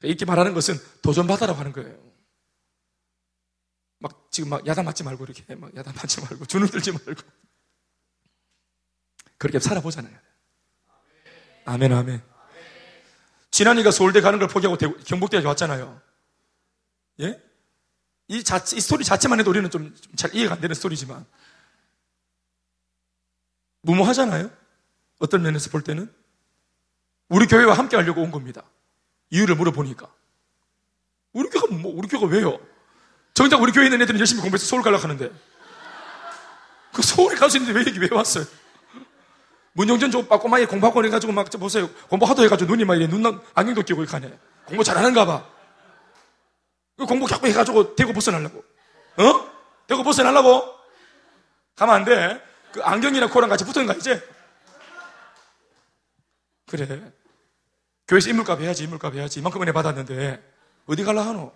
이렇게 0.02 0.24
말하는 0.24 0.54
것은 0.54 0.78
도전받아라고 1.02 1.58
하는 1.58 1.72
거예요. 1.72 2.05
막 4.36 4.36
지금 4.36 4.50
막 4.50 4.66
야단 4.66 4.84
맞지 4.84 5.02
말고 5.02 5.24
이렇게 5.24 5.54
막 5.54 5.74
야단 5.74 5.94
맞지 5.94 6.20
말고 6.20 6.44
주눅 6.46 6.70
들지 6.70 6.92
말고 6.92 7.14
그렇게 9.38 9.58
살아보잖아요. 9.58 10.14
아멘 11.64 11.92
아멘. 11.92 12.22
지난이가 13.50 13.90
서울대 13.90 14.20
가는 14.20 14.38
걸 14.38 14.48
포기하고 14.48 14.76
경북대에 15.04 15.42
왔잖아요. 15.42 16.00
예? 17.20 17.42
이 18.28 18.44
자체, 18.44 18.76
이 18.76 18.80
스토리 18.80 19.04
자체만 19.04 19.40
해도 19.40 19.50
우리는 19.50 19.70
좀 19.70 19.94
잘 20.16 20.34
이해가 20.34 20.54
안 20.54 20.60
되는 20.60 20.74
스토리지만. 20.74 21.24
무모하잖아요? 23.82 24.50
어떤 25.20 25.42
면에서 25.42 25.70
볼 25.70 25.82
때는? 25.82 26.12
우리 27.28 27.46
교회와 27.46 27.74
함께 27.74 27.96
하려고 27.96 28.22
온 28.22 28.30
겁니다. 28.30 28.62
이유를 29.30 29.54
물어보니까. 29.54 30.12
우리 31.32 31.48
교가 31.48 31.74
뭐, 31.74 31.92
우리 31.94 32.08
교가 32.08 32.26
왜요? 32.26 32.58
정작 33.36 33.60
우리 33.60 33.70
교회 33.70 33.84
있는 33.84 34.00
애들은 34.00 34.18
열심히 34.18 34.40
공부해서 34.40 34.64
서울 34.64 34.82
가려고 34.82 35.02
하는데. 35.02 35.30
그 36.90 37.02
서울에 37.02 37.36
갈 37.36 37.50
수 37.50 37.58
있는데 37.58 37.78
왜 37.78 37.84
여기 37.86 37.98
왜 38.00 38.08
왔어요? 38.10 38.46
문영전 39.74 40.10
좀 40.10 40.26
빠꼬마에 40.26 40.64
공부하고 40.64 41.04
해가지고 41.04 41.34
막 41.34 41.46
보세요. 41.50 41.90
공부 42.08 42.24
하도 42.24 42.42
해가지고 42.42 42.70
눈이 42.70 42.86
막 42.86 42.94
이래 42.94 43.06
눈 43.06 43.22
안경도 43.52 43.82
끼고 43.82 44.02
이렇게 44.02 44.16
하네. 44.16 44.38
공부 44.64 44.82
잘하는가 44.82 45.26
봐. 45.26 45.46
그 46.96 47.04
공부 47.04 47.28
자꾸 47.28 47.46
해가지고 47.46 47.94
대구 47.94 48.14
벗어나려고. 48.14 48.64
어? 49.18 49.50
대구 49.86 50.02
벗어나려고? 50.02 50.74
가면 51.76 51.94
안 51.94 52.04
돼. 52.06 52.42
그 52.72 52.82
안경이랑 52.82 53.28
코랑 53.28 53.50
같이 53.50 53.66
붙은 53.66 53.84
거 53.86 53.92
이제. 53.92 54.26
그래. 56.70 57.12
교회에서 58.08 58.30
인물값 58.30 58.62
해야지, 58.62 58.84
인물값 58.84 59.14
해야지. 59.14 59.40
이만큼 59.40 59.60
은혜 59.60 59.72
받았는데, 59.72 60.42
어디 60.86 61.04
갈라 61.04 61.26
하노? 61.26 61.52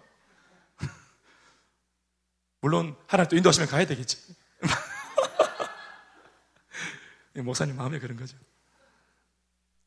물론, 2.61 2.97
하나님 3.07 3.31
또 3.31 3.37
인도하시면 3.37 3.69
가야 3.69 3.87
되겠지. 3.87 4.19
목사님 7.37 7.77
마음에 7.77 7.99
그런 7.99 8.19
거죠. 8.19 8.37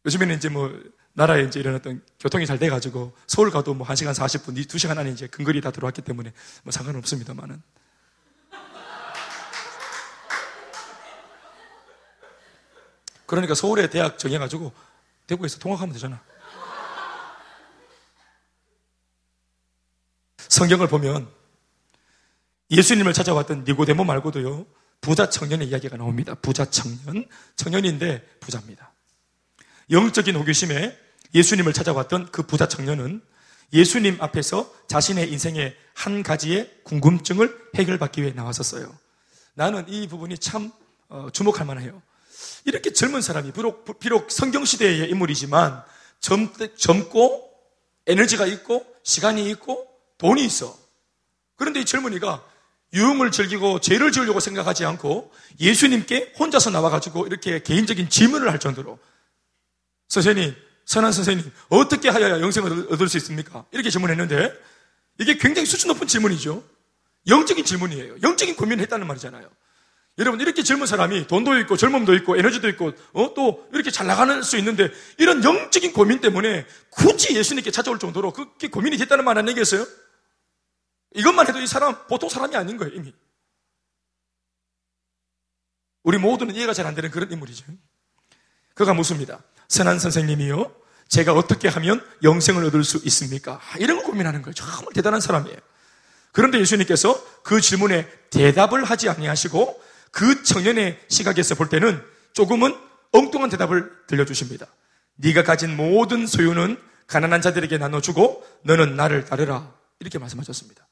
요즘에는 0.06 0.36
이제 0.36 0.50
뭐, 0.50 0.72
나라에 1.14 1.44
이제 1.44 1.60
어떤 1.68 2.04
교통이 2.20 2.48
잘 2.48 2.58
돼가지고, 2.58 3.16
서울 3.28 3.52
가도 3.52 3.76
뭐 3.76 3.86
1시간 3.86 4.14
40분, 4.14 4.58
2시간 4.66 4.98
안에 4.98 5.12
이제 5.12 5.28
근거리 5.28 5.62
다 5.62 5.70
들어왔기 5.72 6.02
때문에 6.02 6.34
뭐 6.64 6.72
상관은 6.72 6.98
없습니다만은. 7.00 7.62
그러니까 13.26 13.56
서울에 13.56 13.90
대학 13.90 14.20
정해가지고 14.20 14.74
대구에서 15.28 15.60
통학하면 15.60 15.94
되잖아. 15.94 16.22
성경을 20.38 20.88
보면 20.88 21.43
예수님을 22.72 23.14
찾아왔던 23.14 23.66
니고데모 23.68 24.04
말고도요, 24.04 24.66
부자 25.02 25.30
청년의 25.30 25.68
이야기가 25.68 25.98
나옵니다. 25.98 26.34
부자 26.36 26.66
청년. 26.66 27.26
청년인데 27.58 28.26
부자입니다. 28.40 28.94
영적인 29.92 30.36
호기심에 30.36 30.98
예수님을 31.36 31.74
찾아왔던 31.74 32.32
그 32.32 32.44
부자 32.44 32.68
청년은 32.68 33.22
예수님 33.74 34.18
앞에서 34.22 34.72
자신의 34.88 35.32
인생의 35.32 35.76
한 35.94 36.24
가지의 36.24 36.72
궁금증을 36.84 37.72
해결받기 37.76 38.22
위해 38.22 38.32
나왔었어요. 38.34 38.96
나는 39.56 39.84
이 39.90 40.08
부분이 40.08 40.38
참 40.38 40.72
어, 41.10 41.30
주목할 41.32 41.66
만해요. 41.66 42.02
이렇게 42.66 42.94
젊은 42.94 43.22
사람이 43.22 43.52
비록, 43.52 44.00
비록 44.00 44.32
성경시대의 44.32 45.10
인물이지만 45.10 45.84
젊, 46.20 46.50
젊고 46.78 47.52
에너지가 48.08 48.46
있고 48.46 48.86
시간이 49.04 49.50
있고 49.50 49.88
돈이 50.18 50.46
있어. 50.46 50.78
그런데 51.56 51.82
이 51.82 51.86
젊은이가 51.86 52.53
유흥을 52.94 53.32
즐기고 53.32 53.80
죄를 53.80 54.12
지으려고 54.12 54.40
생각하지 54.40 54.86
않고 54.86 55.32
예수님께 55.60 56.34
혼자서 56.38 56.70
나와가지고 56.70 57.26
이렇게 57.26 57.62
개인적인 57.62 58.10
질문을 58.10 58.52
할 58.52 58.60
정도로 58.60 59.00
선생님, 60.10 60.56
선한 60.86 61.12
선생님, 61.12 61.52
어떻게 61.70 62.10
하여야 62.10 62.40
영생을 62.40 62.88
얻을 62.92 63.10
수 63.10 63.18
있습니까? 63.18 63.66
이렇게 63.72 63.90
질문했는데 63.90 64.54
이게 65.20 65.38
굉장히 65.38 65.66
수준 65.66 65.88
높은 65.88 66.08
질문이죠. 66.08 66.64
영적인 67.28 67.66
질문이에요. 67.66 68.18
영적인 68.22 68.56
고민을 68.56 68.84
했다는 68.84 69.08
말이잖아요. 69.08 69.50
여러분 70.20 70.40
이렇게 70.42 70.62
젊은 70.62 70.86
사람이 70.86 71.26
돈도 71.26 71.58
있고 71.62 71.76
젊음도 71.76 72.14
있고 72.16 72.38
에너지도 72.38 72.70
있고 72.70 72.92
어? 73.14 73.34
또 73.34 73.68
이렇게 73.74 73.90
잘 73.90 74.06
나가는 74.06 74.44
수 74.44 74.58
있는데 74.58 74.92
이런 75.18 75.44
영적인 75.44 75.94
고민 75.94 76.22
때문에 76.22 76.68
굳이 76.92 77.36
예수님께 77.36 77.72
찾아올 77.72 77.98
정도로 77.98 78.32
그게 78.32 78.68
고민이 78.68 78.98
됐다는 78.98 79.26
말 79.26 79.40
아니겠어요? 79.40 79.88
이것만 81.16 81.48
해도 81.48 81.60
이 81.60 81.68
사람 81.68 82.08
보통 82.08 82.30
사람이 82.30 82.56
아닌 82.56 82.78
거예요 82.78 82.94
이미. 82.94 83.14
우리 86.04 86.18
모두는 86.18 86.56
이해가 86.56 86.74
잘 86.74 86.86
안 86.86 86.96
되는 86.96 87.10
그런 87.12 87.32
인물이죠. 87.32 87.66
그가 88.74 88.94
묻습니다. 88.94 89.40
선한 89.70 90.00
선생님이요. 90.00 90.76
제가 91.08 91.34
어떻게 91.34 91.68
하면 91.70 92.06
영생을 92.24 92.64
얻을 92.66 92.84
수 92.84 92.98
있습니까? 93.06 93.62
이런 93.80 93.98
걸 93.98 94.06
고민하는 94.06 94.42
거예요. 94.42 94.54
정말 94.54 94.94
대단한 94.94 95.22
사람이에요. 95.22 95.58
그런데 96.32 96.60
예수님께서 96.60 97.24
그 97.44 97.62
질문에 97.62 98.10
대답을 98.32 98.84
하지 98.84 99.08
아니하시고 99.10 99.82
그 100.12 100.44
청년의 100.44 101.00
시각에서 101.08 101.56
볼 101.56 101.70
때는 101.70 102.04
조금은 102.34 102.76
엉뚱한 103.12 103.50
대답을 103.52 104.06
들려주십니다. 104.08 104.66
네가 105.16 105.44
가진 105.44 105.76
모든 105.78 106.26
소유는 106.26 106.82
가난한 107.06 107.42
자들에게 107.42 107.78
나눠주고 107.78 108.44
너는 108.64 108.96
나를 108.96 109.26
따르라 109.26 109.72
이렇게 110.00 110.18
말씀하셨습니다. 110.18 110.88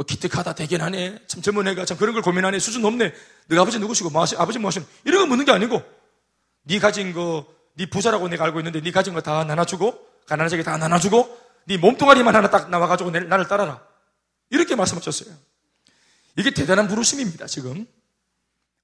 뭐 0.00 0.06
기특하다 0.06 0.54
대견하네. 0.54 1.18
참 1.26 1.42
젊은 1.42 1.68
애가 1.68 1.84
참 1.84 1.98
그런 1.98 2.14
걸 2.14 2.22
고민하네. 2.22 2.58
수준 2.58 2.80
높네. 2.80 3.12
너가 3.48 3.60
아버지 3.62 3.78
누구시고? 3.78 4.08
뭐 4.08 4.22
하시, 4.22 4.34
아버지 4.34 4.58
뭐 4.58 4.68
하시는? 4.68 4.86
이런 5.04 5.20
거 5.20 5.26
묻는 5.26 5.44
게 5.44 5.52
아니고. 5.52 5.82
네 6.62 6.78
가진 6.78 7.12
거 7.12 7.46
네 7.76 7.86
부자라고 7.86 8.28
내가 8.28 8.44
알고 8.44 8.60
있는데 8.60 8.80
네 8.80 8.90
가진 8.92 9.12
거 9.14 9.20
다 9.20 9.44
나눠주고 9.44 10.06
가난한 10.26 10.48
자에게 10.48 10.62
다 10.62 10.76
나눠주고 10.78 11.38
네 11.66 11.76
몸뚱아리만 11.76 12.34
하나 12.34 12.48
딱 12.48 12.70
나와가지고 12.70 13.10
나를 13.10 13.46
따라라. 13.46 13.82
이렇게 14.48 14.74
말씀하셨어요. 14.74 15.34
이게 16.36 16.50
대단한 16.50 16.88
부르심입니다, 16.88 17.46
지금. 17.46 17.86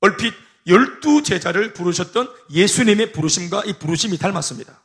얼핏 0.00 0.34
열두 0.66 1.22
제자를 1.22 1.72
부르셨던 1.72 2.30
예수님의 2.50 3.12
부르심과 3.12 3.62
이 3.64 3.72
부르심이 3.78 4.18
닮았습니다. 4.18 4.82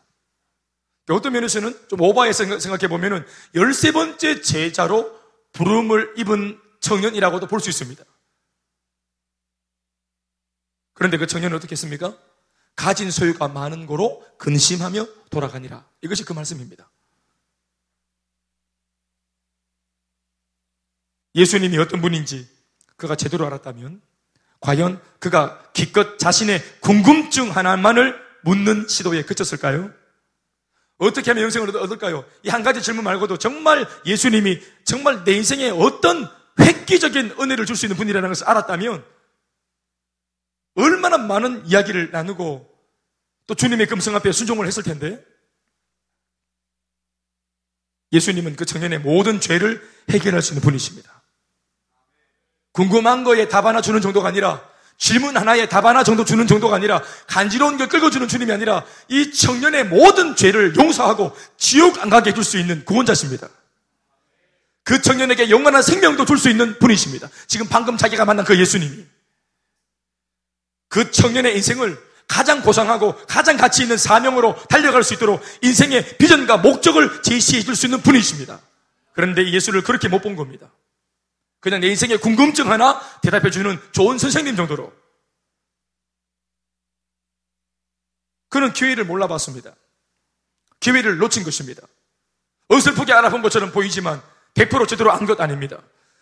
어떤 1.10 1.34
면에서는 1.34 1.78
좀 1.90 2.00
오버해서 2.00 2.58
생각해 2.60 2.88
보면은 2.88 3.26
열세 3.56 3.92
번째 3.92 4.42
제자로 4.42 5.21
부름을 5.54 6.16
입은 6.18 6.60
청년이라고도 6.80 7.48
볼 7.48 7.60
수 7.60 7.70
있습니다. 7.70 8.04
그런데 10.94 11.18
그 11.18 11.28
청년은 11.28 11.58
어떻게 11.58 11.72
했습니까? 11.74 12.18
가진 12.76 13.12
소유가 13.12 13.48
많은 13.48 13.86
거로 13.86 14.26
근심하며 14.38 15.06
돌아가니라. 15.30 15.86
이것이 16.02 16.24
그 16.24 16.34
말씀입니다. 16.34 16.90
예수님이 21.36 21.78
어떤 21.78 22.02
분인지 22.02 22.48
그가 22.98 23.16
제대로 23.16 23.46
알았다면 23.46 24.02
과연 24.60 25.02
그가 25.20 25.72
기껏 25.74 26.18
자신의 26.20 26.62
궁금증 26.82 27.56
하나만을 27.56 28.16
묻는 28.44 28.88
시도에 28.88 29.24
그쳤을까요? 29.24 29.92
어떻게 31.02 31.32
하면 31.32 31.44
영생을 31.44 31.76
얻을까요? 31.78 32.26
이 32.44 32.50
한 32.50 32.64
가지 32.64 32.82
질문 32.82 33.04
말고도 33.04 33.38
정말 33.38 33.88
예수님이 34.06 34.62
정말 34.84 35.24
내 35.24 35.34
인생에 35.34 35.70
어떤 35.70 36.30
획기적인 36.60 37.36
은혜를 37.40 37.66
줄 37.66 37.76
수 37.76 37.86
있는 37.86 37.98
분이라는 37.98 38.28
것을 38.30 38.48
알았다면 38.48 39.04
얼마나 40.76 41.18
많은 41.18 41.66
이야기를 41.66 42.12
나누고 42.12 42.70
또 43.48 43.56
주님의 43.56 43.88
금성 43.88 44.16
앞에 44.16 44.32
순종을 44.32 44.68
했을 44.68 44.84
텐데 44.84 45.24
예수님은 48.12 48.56
그 48.56 48.66
청년의 48.66 49.00
모든 49.00 49.40
죄를 49.40 49.82
해결할 50.10 50.42
수 50.42 50.54
있는 50.54 50.62
분이십니다. 50.62 51.24
궁금한 52.74 53.24
거에 53.24 53.48
답 53.48 53.66
하나 53.66 53.82
주는 53.82 54.00
정도가 54.02 54.28
아니라 54.28 54.70
질문 55.02 55.36
하나에 55.36 55.68
답 55.68 55.84
하나 55.84 56.04
정도 56.04 56.24
주는 56.24 56.46
정도가 56.46 56.76
아니라 56.76 57.02
간지러운 57.26 57.76
걸 57.80 57.88
끌어주는 57.90 58.28
주님이 58.28 58.52
아니라 58.52 58.86
이 59.08 59.32
청년의 59.34 59.86
모든 59.88 60.36
죄를 60.36 60.76
용서하고 60.76 61.36
지옥 61.58 62.00
안 62.04 62.12
가게 62.12 62.30
해줄 62.30 62.44
수 62.44 62.60
있는 62.60 62.86
구원자십니다. 62.86 63.50
그 64.84 65.02
청년에게 65.02 65.50
영원한 65.50 65.82
생명도 65.82 66.26
줄 66.26 66.38
수 66.38 66.50
있는 66.52 66.78
분이십니다. 66.78 67.30
지금 67.48 67.68
방금 67.68 67.98
자기가 67.98 68.26
만난 68.26 68.46
그 68.46 68.60
예수님이. 68.60 69.04
그 70.88 71.10
청년의 71.10 71.56
인생을 71.56 71.98
가장 72.28 72.62
고상하고 72.62 73.16
가장 73.28 73.58
가치 73.58 73.82
있는 73.82 73.98
사명으로 73.98 74.56
달려갈 74.70 75.04
수 75.04 75.16
있도록 75.16 75.42
인생의 75.64 76.18
비전과 76.20 76.58
목적을 76.58 77.24
제시해 77.24 77.64
줄 77.64 77.76
수 77.76 77.88
있는 77.88 78.02
분이십니다. 78.02 78.60
그런데 79.14 79.52
예수를 79.52 79.82
그렇게 79.82 80.10
못 80.10 80.22
본 80.22 80.36
겁니다. 80.36 80.70
그냥 81.62 81.80
내 81.80 81.88
인생의 81.88 82.18
궁금증 82.18 82.70
하나 82.70 83.00
대답해 83.22 83.50
주는 83.50 83.80
좋은 83.94 84.18
선생님 84.18 84.56
정도로. 84.58 84.92
그는 88.50 88.74
기회를 88.74 89.06
몰라봤습니다. 89.06 89.74
기회를 90.82 91.18
놓친 91.20 91.44
것입니다. 91.44 91.84
어설프게 92.68 93.14
알아본 93.14 93.42
것처럼 93.42 93.72
보이지만 93.72 94.22
100% 94.56 94.88
제대로 94.88 95.12
안 95.12 95.26
것 95.26 95.40
아닙니다. 95.40 95.78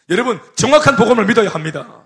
여러분, 0.10 0.40
정확한 0.56 0.96
복음을 0.96 1.26
믿어야 1.26 1.50
합니다. 1.50 2.04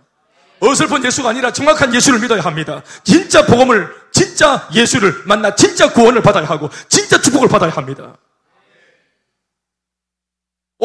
어설픈 0.60 1.04
예수가 1.04 1.30
아니라 1.30 1.52
정확한 1.52 1.94
예수를 1.94 2.20
믿어야 2.20 2.42
합니다. 2.42 2.84
진짜 3.04 3.46
복음을, 3.46 3.94
진짜 4.12 4.70
예수를 4.74 5.24
만나 5.26 5.56
진짜 5.56 5.92
구원을 5.92 6.22
받아야 6.22 6.46
하고, 6.46 6.70
진짜 6.88 7.20
축복을 7.20 7.50
받아야 7.50 7.72
합니다. 7.72 8.18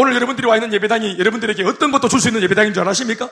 오늘 0.01 0.15
여러분들이 0.15 0.47
와 0.47 0.55
있는 0.55 0.73
예배당이 0.73 1.19
여러분들에게 1.19 1.65
어떤 1.65 1.91
것도 1.91 2.07
줄 2.09 2.21
수 2.21 2.29
있는 2.29 2.41
예배당인 2.43 2.73
줄 2.73 2.89
아십니까? 2.89 3.29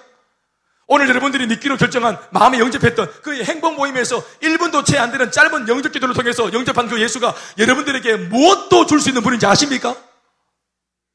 오늘 0.89 1.09
여러분들이 1.09 1.47
믿기로 1.47 1.77
결정한 1.77 2.19
마음에 2.33 2.59
영접했던 2.59 3.23
그 3.23 3.41
행복 3.45 3.77
모임에서 3.77 4.21
1분도 4.41 4.85
채 4.85 4.99
안 4.99 5.13
되는 5.13 5.31
짧은 5.31 5.69
영접 5.69 5.93
기도를 5.93 6.13
통해서 6.13 6.53
영접한 6.53 6.89
그 6.89 7.01
예수가 7.01 7.35
여러분들에게 7.59 8.17
무엇도 8.17 8.87
줄 8.87 8.99
수 8.99 9.11
있는 9.11 9.23
분인지 9.23 9.47
아십니까? 9.47 9.95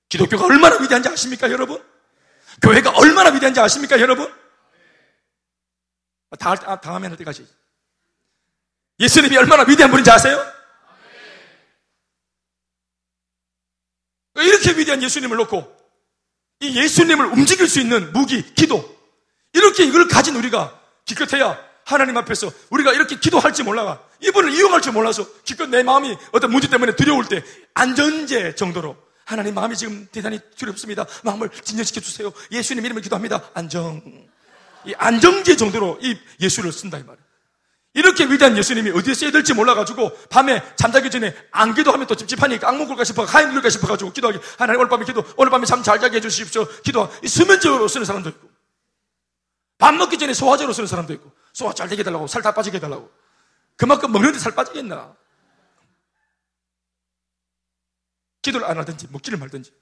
기독교가 0.07 0.45
얼마나 0.45 0.77
위대한지 0.77 1.09
아십니까, 1.09 1.51
여러분? 1.51 1.83
교회가 2.61 2.91
얼마나 2.91 3.29
위대한지 3.31 3.59
아십니까, 3.59 3.99
여러분? 3.99 4.33
다, 6.39 6.55
아, 6.65 6.79
다음에 6.79 7.09
할 7.09 7.17
때까지. 7.17 7.45
예수님이 9.01 9.35
얼마나 9.35 9.63
위대한 9.63 9.91
분인지 9.91 10.11
아세요? 10.11 10.41
이렇게 14.35 14.71
위대한 14.71 15.01
예수님을 15.03 15.37
놓고 15.37 15.81
이 16.61 16.77
예수님을 16.77 17.25
움직일 17.27 17.67
수 17.67 17.79
있는 17.79 18.13
무기, 18.13 18.53
기도. 18.53 18.97
이렇게 19.53 19.83
이걸 19.83 20.07
가진 20.07 20.35
우리가 20.35 20.79
기껏해야 21.05 21.57
하나님 21.83 22.15
앞에서 22.17 22.51
우리가 22.69 22.93
이렇게 22.93 23.17
기도할지 23.17 23.63
몰라가 23.63 24.01
이분을 24.21 24.53
이용할 24.53 24.81
줄 24.81 24.93
몰라서 24.93 25.25
기껏 25.43 25.67
내 25.67 25.83
마음이 25.83 26.15
어떤 26.31 26.51
문제 26.51 26.69
때문에 26.69 26.95
두려울 26.95 27.27
때 27.27 27.43
안전제 27.73 28.55
정도로 28.55 28.95
하나님 29.25 29.55
마음이 29.55 29.75
지금 29.75 30.07
대단히 30.11 30.39
두렵습니다. 30.55 31.05
마음을 31.23 31.49
진정시켜 31.49 32.01
주세요. 32.01 32.31
예수님 32.51 32.85
이름을 32.85 33.01
기도합니다. 33.01 33.49
안정. 33.53 34.01
이 34.85 34.93
안정제 34.97 35.57
정도로 35.57 35.99
이 36.01 36.17
예수를 36.39 36.71
쓴다 36.71 36.97
이 36.97 37.03
말이에요. 37.03 37.30
이렇게 37.93 38.23
위대한 38.25 38.57
예수님이 38.57 38.91
어디에 38.91 39.13
써야 39.13 39.31
될지 39.31 39.53
몰라가지고 39.53 40.15
밤에 40.29 40.63
잠자기 40.77 41.09
전에 41.11 41.35
안 41.51 41.73
기도하면 41.73 42.07
또 42.07 42.15
찝찝하니까 42.15 42.69
악몽 42.69 42.87
꿀까 42.87 43.03
싶어 43.03 43.25
가인 43.25 43.49
누를까 43.49 43.69
싶어가지고 43.69 44.13
기도하기. 44.13 44.39
하나님 44.57 44.79
오늘 44.79 44.89
밤에 44.89 45.03
기도 45.05 45.23
오늘 45.35 45.51
밤에 45.51 45.65
잠 45.65 45.83
잘 45.83 45.99
자게 45.99 46.17
해주십시오. 46.17 46.65
기도 46.83 47.09
수면적으로 47.27 47.87
쓰는 47.89 48.05
사람도 48.05 48.29
있고 48.29 48.49
밥 49.77 49.93
먹기 49.95 50.17
전에 50.17 50.33
소화제로 50.33 50.71
쓰는 50.71 50.87
사람도 50.87 51.11
있고 51.13 51.31
소화 51.53 51.73
잘 51.73 51.89
되게 51.89 51.99
해달라고 52.01 52.27
살 52.27 52.41
다 52.41 52.53
빠지게 52.53 52.77
해달라고. 52.77 53.11
그만큼 53.75 54.11
먹는데 54.11 54.39
살 54.39 54.53
빠지겠나? 54.55 55.15
기도를 58.41 58.67
안 58.67 58.77
하든지 58.77 59.07
먹지를 59.11 59.37
말든지. 59.37 59.73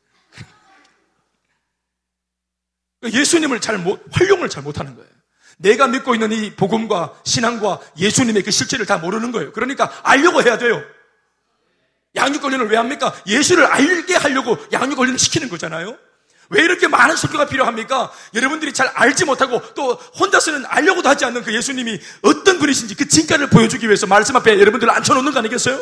예수님을 3.03 3.61
잘 3.61 3.77
못, 3.77 4.03
활용을 4.11 4.49
잘 4.49 4.63
못하는 4.63 4.95
거예요 4.95 5.09
내가 5.59 5.87
믿고 5.87 6.15
있는 6.15 6.31
이 6.31 6.55
복음과 6.55 7.13
신앙과 7.23 7.79
예수님의 7.97 8.43
그 8.43 8.51
실체를 8.51 8.85
다 8.85 8.97
모르는 8.97 9.31
거예요. 9.31 9.51
그러니까 9.51 9.91
알려고 10.03 10.41
해야 10.41 10.57
돼요. 10.57 10.81
양육권리는왜 12.15 12.77
합니까? 12.77 13.13
예수를 13.27 13.65
알게 13.65 14.15
하려고 14.15 14.57
양육권리를 14.71 15.19
시키는 15.19 15.49
거잖아요. 15.49 15.97
왜 16.49 16.63
이렇게 16.63 16.87
많은 16.87 17.15
설교가 17.15 17.45
필요합니까? 17.47 18.11
여러분들이 18.33 18.73
잘 18.73 18.87
알지 18.87 19.25
못하고 19.25 19.61
또 19.75 19.93
혼자서는 19.93 20.65
알려고도 20.65 21.07
하지 21.07 21.25
않는 21.25 21.43
그 21.43 21.53
예수님이 21.53 21.99
어떤 22.23 22.57
분이신지 22.57 22.95
그 22.95 23.07
진가를 23.07 23.49
보여주기 23.49 23.85
위해서 23.85 24.07
말씀 24.07 24.35
앞에 24.35 24.59
여러분들을 24.59 24.91
앉혀놓는 24.91 25.31
거 25.31 25.39
아니겠어요? 25.39 25.79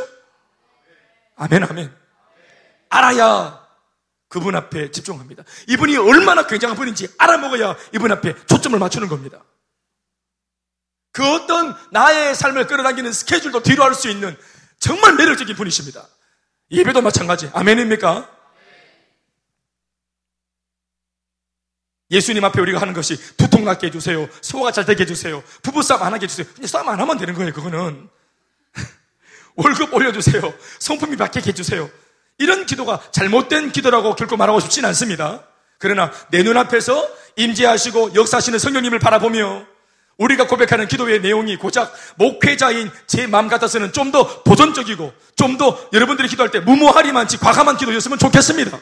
아멘, 1.37 1.63
아멘. 1.63 1.93
알아야 2.89 3.65
그분 4.27 4.55
앞에 4.55 4.91
집중합니다. 4.91 5.43
이분이 5.67 5.95
얼마나 5.97 6.47
굉장한 6.47 6.75
분인지 6.75 7.09
알아먹어야 7.17 7.77
이분 7.93 8.11
앞에 8.11 8.35
초점을 8.47 8.77
맞추는 8.77 9.07
겁니다. 9.07 9.43
그 11.17 11.27
어떤 11.27 11.75
나의 11.89 12.35
삶을 12.35 12.67
끌어당기는 12.67 13.11
스케줄도 13.11 13.63
뒤로 13.63 13.83
할 13.83 13.95
수 13.95 14.07
있는 14.07 14.37
정말 14.77 15.15
매력적인 15.15 15.55
분이십니다. 15.55 16.07
예배도 16.69 17.01
마찬가지. 17.01 17.49
아멘입니까? 17.53 18.29
예수님 22.11 22.45
앞에 22.45 22.61
우리가 22.61 22.79
하는 22.79 22.93
것이 22.93 23.17
두통 23.35 23.65
낫게 23.65 23.87
해주세요. 23.87 24.29
소화가 24.41 24.71
잘 24.71 24.85
되게 24.85 25.01
해주세요. 25.01 25.43
부부싸움 25.63 26.03
안 26.03 26.13
하게 26.13 26.25
해주세요. 26.25 26.45
그냥 26.53 26.67
싸움 26.67 26.87
안 26.87 26.99
하면 26.99 27.17
되는 27.17 27.33
거예요, 27.33 27.51
그거는. 27.51 28.07
월급 29.57 29.91
올려주세요. 29.95 30.53
성품이 30.77 31.17
바뀌게 31.17 31.49
해주세요. 31.49 31.89
이런 32.37 32.67
기도가 32.67 33.01
잘못된 33.09 33.71
기도라고 33.71 34.15
결코 34.15 34.37
말하고 34.37 34.59
싶진 34.59 34.85
않습니다. 34.85 35.47
그러나 35.79 36.11
내 36.29 36.43
눈앞에서 36.43 37.09
임재하시고 37.37 38.13
역사하시는 38.13 38.59
성령님을 38.59 38.99
바라보며 38.99 39.76
우리가 40.17 40.47
고백하는 40.47 40.87
기도의 40.87 41.21
내용이 41.21 41.57
고작 41.57 41.93
목회자인 42.17 42.89
제 43.05 43.27
마음 43.27 43.47
같아서는 43.47 43.93
좀 43.93 44.11
더 44.11 44.43
도전적이고 44.43 45.13
좀 45.35 45.57
더 45.57 45.89
여러분들이 45.93 46.27
기도할 46.27 46.49
때 46.51 46.59
무모하리만치 46.59 47.37
과감한 47.37 47.77
기도였으면 47.77 48.17
좋겠습니다. 48.17 48.79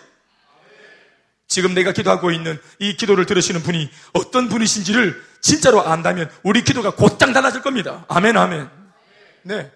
지금 1.48 1.74
내가 1.74 1.92
기도하고 1.92 2.32
있는 2.32 2.60
이 2.80 2.96
기도를 2.98 3.26
들으시는 3.26 3.62
분이 3.64 3.90
어떤 4.14 4.50
분이신지를 4.50 5.22
진짜로 5.42 5.82
안다면 5.86 6.30
우리 6.44 6.64
기도가 6.64 6.92
곧장 6.92 7.34
달라질 7.34 7.62
겁니다. 7.62 8.06
아멘, 8.08 8.36
아멘. 8.36 8.70
네. 9.44 9.72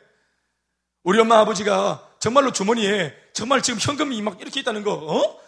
우리 1.04 1.20
엄마 1.20 1.40
아버지가 1.40 2.08
정말로 2.20 2.52
주머니에 2.52 3.16
정말 3.34 3.62
지금 3.62 3.80
현금이 3.80 4.22
막 4.22 4.42
이렇게 4.42 4.60
있다는 4.62 4.84
거, 4.84 4.94
어? 4.94 5.40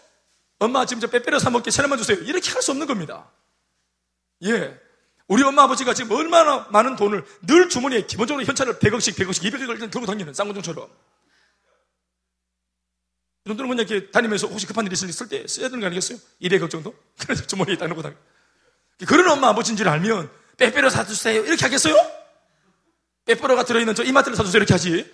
엄마 0.60 0.86
지금 0.86 1.02
저 1.02 1.08
빼빼로 1.08 1.40
사먹게 1.40 1.72
천원만 1.72 1.98
주세요. 1.98 2.18
이렇게 2.20 2.52
할 2.52 2.62
수 2.62 2.72
없는 2.72 2.86
겁니다. 2.88 3.30
예. 4.44 4.78
우리 5.32 5.44
엄마 5.44 5.64
아버지가 5.64 5.94
지금 5.94 6.12
얼마나 6.12 6.68
많은 6.72 6.98
돈을 6.98 7.24
늘 7.44 7.70
주머니에 7.70 8.06
기본적으로 8.06 8.46
현찰을 8.46 8.80
100억씩, 8.80 9.16
100억씩, 9.16 9.50
200억을 9.50 9.90
들고 9.90 10.06
다니는 10.06 10.34
쌍문종처럼. 10.34 10.90
이 13.46 13.48
정도는 13.48 13.70
그냥 13.70 13.88
이렇게 13.88 14.12
다니면서 14.12 14.48
혹시 14.48 14.68
급한 14.68 14.86
일이 14.86 14.94
있을 14.94 15.30
때 15.30 15.48
써야 15.48 15.70
되는 15.70 15.80
거 15.80 15.86
아니겠어요? 15.86 16.18
200억 16.42 16.70
정도? 16.70 16.94
그래서 17.18 17.48
주머니에 17.48 17.78
딱 17.78 17.88
넣고 17.88 18.02
다니 18.02 18.14
그런 19.08 19.26
엄마 19.30 19.48
아버지인 19.48 19.78
줄 19.78 19.88
알면 19.88 20.30
빼빼로 20.58 20.90
사주세요. 20.90 21.46
이렇게 21.46 21.64
하겠어요? 21.64 21.96
빼빼로가 23.24 23.64
들어있는 23.64 23.96
저 23.96 24.04
이마트를 24.04 24.36
사주세요. 24.36 24.60
이렇게 24.60 24.74
하지. 24.74 25.10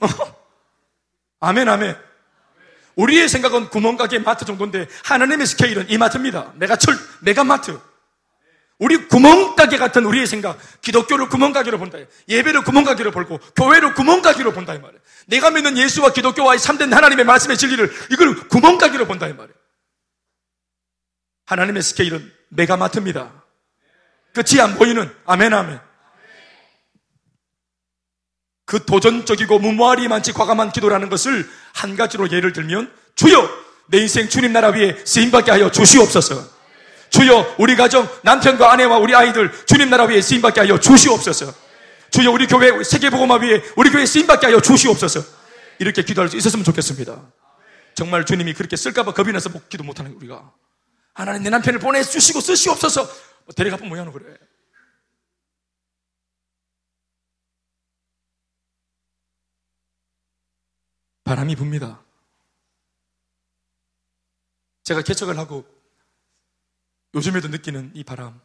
아멘, 1.40 1.68
아멘. 1.68 2.07
우리의 2.98 3.28
생각은 3.28 3.68
구멍가게 3.68 4.18
마트 4.18 4.44
정도인데 4.44 4.88
하나님의 5.04 5.46
스케일은 5.46 5.88
이마트입니다. 5.88 6.52
내가 6.56 6.76
철, 6.76 6.96
내가 7.20 7.44
마트. 7.44 7.78
우리 8.78 9.08
구멍가게 9.08 9.76
같은 9.76 10.04
우리의 10.04 10.26
생각, 10.26 10.58
기독교를 10.82 11.28
구멍가게로 11.28 11.78
본다. 11.78 11.98
예배를 12.28 12.62
구멍가게로 12.62 13.12
볼고, 13.12 13.38
교회를 13.56 13.94
구멍가게로 13.94 14.52
본다. 14.52 14.74
이 14.74 14.78
말이에요. 14.78 15.00
내가 15.26 15.50
믿는 15.50 15.76
예수와 15.76 16.12
기독교와의 16.12 16.58
참된 16.58 16.92
하나님의 16.92 17.24
말씀의 17.24 17.56
진리를 17.56 17.92
이걸 18.10 18.48
구멍가게로 18.48 19.06
본다. 19.06 19.26
이 19.28 19.32
말이에요. 19.32 19.54
하나님의 21.46 21.82
스케일은 21.82 22.32
메가마트입니다. 22.48 23.44
끝이 24.34 24.60
안 24.60 24.74
보이는, 24.76 25.12
아멘, 25.24 25.54
아멘. 25.54 25.87
그 28.68 28.84
도전적이고 28.84 29.60
무모하리 29.60 30.08
많지 30.08 30.34
과감한 30.34 30.72
기도라는 30.72 31.08
것을 31.08 31.48
한 31.72 31.96
가지로 31.96 32.30
예를 32.30 32.52
들면 32.52 32.92
주여 33.14 33.48
내 33.86 33.96
인생 33.96 34.28
주님 34.28 34.52
나라 34.52 34.68
위에 34.68 34.94
쓰임받게 35.06 35.50
하여 35.50 35.70
주시옵소서. 35.70 36.46
주여 37.08 37.54
우리 37.58 37.76
가정 37.76 38.06
남편과 38.22 38.70
아내와 38.70 38.98
우리 38.98 39.14
아이들 39.14 39.50
주님 39.64 39.88
나라 39.88 40.04
위에 40.04 40.20
쓰임받게 40.20 40.60
하여 40.60 40.78
주시옵소서. 40.78 41.50
주여 42.10 42.30
우리 42.30 42.46
교회 42.46 42.84
세계보고마 42.84 43.36
위에 43.36 43.62
우리 43.76 43.88
교회 43.88 44.04
쓰임받게 44.04 44.48
하여 44.48 44.60
주시옵소서. 44.60 45.24
이렇게 45.78 46.02
기도할 46.02 46.28
수 46.28 46.36
있었으면 46.36 46.62
좋겠습니다. 46.62 47.22
정말 47.94 48.26
주님이 48.26 48.52
그렇게 48.52 48.76
쓸까봐 48.76 49.14
겁이 49.14 49.32
나서 49.32 49.48
기도 49.70 49.82
못하는 49.82 50.12
우리가 50.12 50.52
하나님 51.14 51.42
내 51.42 51.48
남편을 51.48 51.78
보내주시고 51.78 52.42
쓰시옵소서. 52.42 53.02
뭐 53.46 53.54
데려가 53.56 53.78
보면 53.78 53.88
뭐하노 53.88 54.12
그래. 54.12 54.26
바람이 61.28 61.56
붑니다. 61.56 61.98
제가 64.82 65.02
개척을 65.02 65.36
하고 65.36 65.66
요즘에도 67.14 67.48
느끼는 67.48 67.90
이 67.94 68.02
바람. 68.02 68.40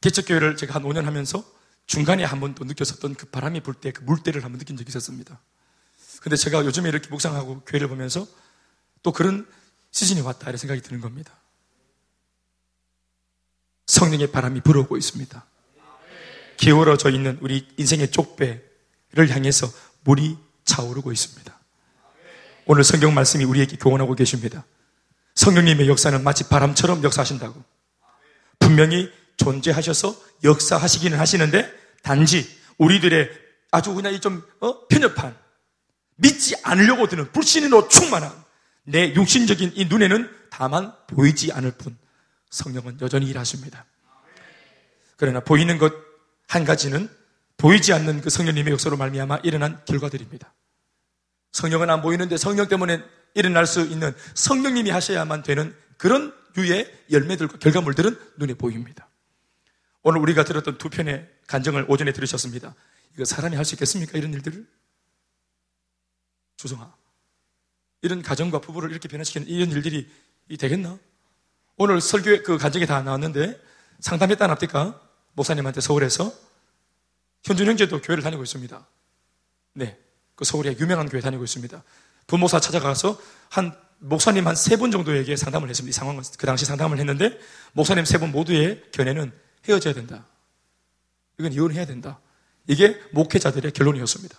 개척교회를 0.00 0.56
제가 0.56 0.74
한 0.74 0.82
5년 0.82 1.02
하면서 1.02 1.44
중간에 1.86 2.24
한 2.24 2.40
번 2.40 2.54
또 2.54 2.64
느꼈었던 2.64 3.14
그 3.16 3.26
바람이 3.26 3.60
불 3.60 3.74
때 3.74 3.92
그 3.92 4.02
물때를 4.02 4.42
한번 4.44 4.58
느낀 4.60 4.78
적이 4.78 4.88
있었습니다. 4.88 5.42
근데 6.22 6.36
제가 6.36 6.64
요즘에 6.64 6.88
이렇게 6.88 7.10
묵상하고 7.10 7.60
교회를 7.66 7.86
보면서 7.88 8.26
또 9.02 9.12
그런 9.12 9.46
시즌이 9.90 10.22
왔다 10.22 10.48
이런 10.48 10.56
생각이 10.56 10.80
드는 10.80 11.02
겁니다. 11.02 11.38
성령의 13.88 14.32
바람이 14.32 14.62
불어오고 14.62 14.96
있습니다. 14.96 15.44
기울어져 16.56 17.10
있는 17.10 17.36
우리 17.42 17.68
인생의 17.76 18.10
쪽배를 18.10 19.28
향해서 19.28 19.66
물이 20.04 20.38
차오르고 20.72 21.12
있습니다. 21.12 21.58
오늘 22.66 22.84
성경 22.84 23.14
말씀이 23.14 23.44
우리에게 23.44 23.76
교훈하고 23.76 24.14
계십니다. 24.14 24.64
성령님의 25.34 25.88
역사는 25.88 26.22
마치 26.22 26.48
바람처럼 26.48 27.02
역사하신다고. 27.02 27.62
분명히 28.58 29.10
존재하셔서 29.36 30.14
역사하시기는 30.44 31.18
하시는데 31.18 31.70
단지 32.02 32.46
우리들의 32.78 33.30
아주 33.70 33.94
그냥 33.94 34.18
좀 34.20 34.42
어? 34.60 34.86
편협한 34.86 35.36
믿지 36.16 36.54
않으려고 36.62 37.08
드는 37.08 37.32
불신으로 37.32 37.88
충만한 37.88 38.30
내 38.84 39.12
육신적인 39.14 39.72
이 39.74 39.86
눈에는 39.86 40.30
다만 40.50 40.92
보이지 41.06 41.52
않을 41.52 41.72
뿐 41.72 41.96
성령은 42.50 42.98
여전히 43.00 43.26
일하십니다. 43.26 43.84
그러나 45.16 45.40
보이는 45.40 45.78
것 45.78 46.12
한 46.52 46.66
가지는 46.66 47.08
보이지 47.56 47.94
않는 47.94 48.20
그 48.20 48.28
성령님의 48.28 48.72
역사로 48.74 48.98
말미암아 48.98 49.38
일어난 49.42 49.80
결과들입니다. 49.86 50.52
성령은 51.52 51.90
안 51.90 52.02
보이는데 52.02 52.36
성령 52.36 52.68
때문에 52.68 53.02
일어날 53.34 53.66
수 53.66 53.82
있는 53.82 54.14
성령님이 54.34 54.90
하셔야만 54.90 55.42
되는 55.42 55.74
그런 55.96 56.34
유의 56.56 57.04
열매들과 57.10 57.58
결과물들은 57.58 58.18
눈에 58.38 58.54
보입니다. 58.54 59.08
오늘 60.02 60.20
우리가 60.20 60.44
들었던 60.44 60.78
두 60.78 60.90
편의 60.90 61.28
간증을 61.46 61.86
오전에 61.88 62.12
들으셨습니다. 62.12 62.74
이거 63.14 63.24
사람이 63.24 63.56
할 63.56 63.64
수 63.64 63.74
있겠습니까? 63.74 64.18
이런 64.18 64.32
일들을? 64.34 64.66
주성아. 66.56 66.94
이런 68.02 68.22
가정과 68.22 68.60
부부를 68.60 68.90
이렇게 68.90 69.08
변화시키는 69.08 69.46
이런 69.48 69.70
일들이 69.70 70.10
되겠나? 70.58 70.98
오늘 71.76 72.00
설교에 72.00 72.42
그 72.42 72.58
간증이 72.58 72.86
다 72.86 73.02
나왔는데 73.02 73.60
상담했다 74.00 74.46
납니까? 74.46 75.00
목사님한테 75.34 75.80
서울에서 75.80 76.32
현준 77.44 77.66
형제도 77.68 78.00
교회를 78.00 78.22
다니고 78.22 78.42
있습니다. 78.42 78.86
네. 79.74 80.01
그 80.34 80.44
서울에 80.44 80.76
유명한 80.78 81.08
교회 81.08 81.20
다니고 81.20 81.44
있습니다. 81.44 81.82
부모사 82.26 82.60
찾아가서 82.60 83.18
한 83.50 83.74
목사님 83.98 84.46
한 84.46 84.54
세 84.56 84.76
분 84.76 84.90
정도에게 84.90 85.36
상담을 85.36 85.68
했습니다. 85.68 85.90
이 85.90 85.92
상황을 85.92 86.22
그 86.38 86.46
당시 86.46 86.64
상담을 86.64 86.98
했는데 86.98 87.38
목사님 87.72 88.04
세 88.04 88.18
분 88.18 88.32
모두의 88.32 88.82
견해는 88.92 89.32
헤어져야 89.68 89.94
된다. 89.94 90.26
이건 91.38 91.52
이혼해야 91.52 91.84
된다. 91.86 92.20
이게 92.66 93.00
목회자들의 93.12 93.72
결론이었습니다. 93.72 94.36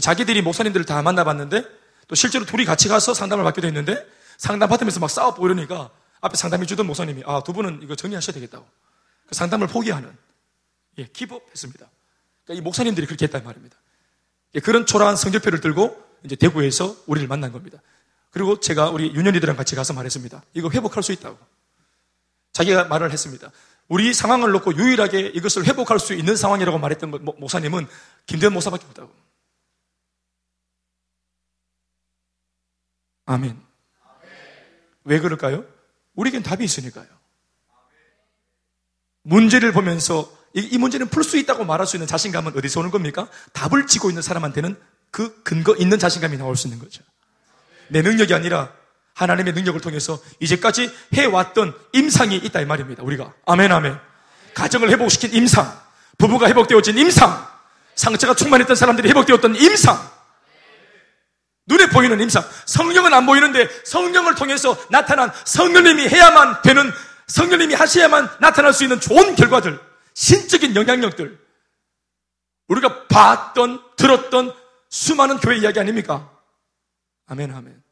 자기들이 0.00 0.42
목사님들을 0.42 0.86
다 0.86 1.02
만나봤는데 1.02 1.64
또 2.08 2.14
실제로 2.14 2.44
둘이 2.44 2.64
같이 2.64 2.88
가서 2.88 3.14
상담을 3.14 3.44
받기도 3.44 3.66
했는데 3.66 4.06
상담 4.36 4.68
받으면서 4.68 5.00
막 5.00 5.10
싸워보고 5.10 5.46
이러니까 5.46 5.90
앞에 6.20 6.36
상담해 6.36 6.66
주던 6.66 6.86
목사님이 6.86 7.22
아, 7.26 7.42
두 7.44 7.52
분은 7.52 7.80
이거 7.82 7.94
정리하셔야 7.94 8.34
되겠다고. 8.34 8.66
그 9.26 9.34
상담을 9.34 9.66
포기하는, 9.68 10.14
예, 10.98 11.06
기법했습니다. 11.06 11.88
그러니까 12.44 12.60
이 12.60 12.64
목사님들이 12.64 13.06
그렇게 13.06 13.24
했단 13.26 13.44
말입니다. 13.44 13.76
예, 14.54 14.60
그런 14.60 14.86
초라한 14.86 15.16
성적표를 15.16 15.60
들고 15.60 16.02
이제 16.24 16.36
대구에서 16.36 16.96
우리를 17.06 17.28
만난 17.28 17.52
겁니다. 17.52 17.80
그리고 18.30 18.60
제가 18.60 18.90
우리 18.90 19.12
유년이들랑 19.14 19.56
같이 19.56 19.74
가서 19.74 19.92
말했습니다. 19.92 20.42
이거 20.54 20.70
회복할 20.70 21.02
수 21.02 21.12
있다고. 21.12 21.38
자기가 22.52 22.84
말을 22.84 23.12
했습니다. 23.12 23.50
우리 23.88 24.14
상황을 24.14 24.52
놓고 24.52 24.76
유일하게 24.76 25.28
이것을 25.34 25.66
회복할 25.66 25.98
수 25.98 26.14
있는 26.14 26.36
상황이라고 26.36 26.78
말했던 26.78 27.10
목사님은 27.38 27.88
김대현 28.26 28.52
목사밖에 28.52 28.86
없다고. 28.86 29.12
아멘. 33.26 33.60
왜 35.04 35.20
그럴까요? 35.20 35.64
우리에겐 36.14 36.42
답이 36.42 36.64
있으니까요. 36.64 37.06
문제를 39.22 39.72
보면서 39.72 40.30
이, 40.54 40.60
이 40.72 40.78
문제는 40.78 41.08
풀 41.08 41.22
수 41.24 41.36
있다고 41.38 41.64
말할 41.64 41.86
수 41.86 41.96
있는 41.96 42.06
자신감은 42.06 42.56
어디서 42.56 42.80
오는 42.80 42.90
겁니까? 42.90 43.28
답을 43.52 43.86
지고 43.86 44.10
있는 44.10 44.22
사람한테는 44.22 44.76
그 45.10 45.42
근거 45.42 45.74
있는 45.76 45.98
자신감이 45.98 46.36
나올 46.36 46.56
수 46.56 46.66
있는 46.66 46.78
거죠. 46.78 47.02
내 47.88 48.02
능력이 48.02 48.34
아니라 48.34 48.72
하나님의 49.14 49.52
능력을 49.52 49.80
통해서 49.80 50.18
이제까지 50.38 50.90
해왔던 51.14 51.74
임상이 51.92 52.36
있다 52.36 52.60
이 52.60 52.64
말입니다. 52.64 53.02
우리가 53.02 53.32
아멘 53.46 53.70
아멘. 53.70 53.98
가정을 54.54 54.90
회복시킨 54.90 55.32
임상, 55.34 55.72
부부가 56.18 56.48
회복되어진 56.48 56.98
임상, 56.98 57.46
상처가 57.94 58.34
충만했던 58.34 58.76
사람들이 58.76 59.08
회복되었던 59.10 59.56
임상, 59.56 60.10
눈에 61.66 61.88
보이는 61.88 62.20
임상. 62.20 62.44
성령은 62.66 63.14
안 63.14 63.26
보이는데 63.26 63.68
성령을 63.84 64.34
통해서 64.34 64.76
나타난 64.90 65.30
성령님이 65.44 66.08
해야만 66.08 66.62
되는 66.62 66.92
성령님이 67.28 67.74
하셔야만 67.74 68.28
나타날 68.40 68.72
수 68.72 68.84
있는 68.84 69.00
좋은 69.00 69.36
결과들, 69.36 69.78
신적인 70.14 70.76
영향력들. 70.76 71.38
우리가 72.68 73.08
봤던, 73.08 73.96
들었던 73.96 74.54
수많은 74.88 75.38
교회 75.38 75.58
이야기 75.58 75.80
아닙니까? 75.80 76.36
아멘, 77.26 77.52
아멘. 77.52 77.82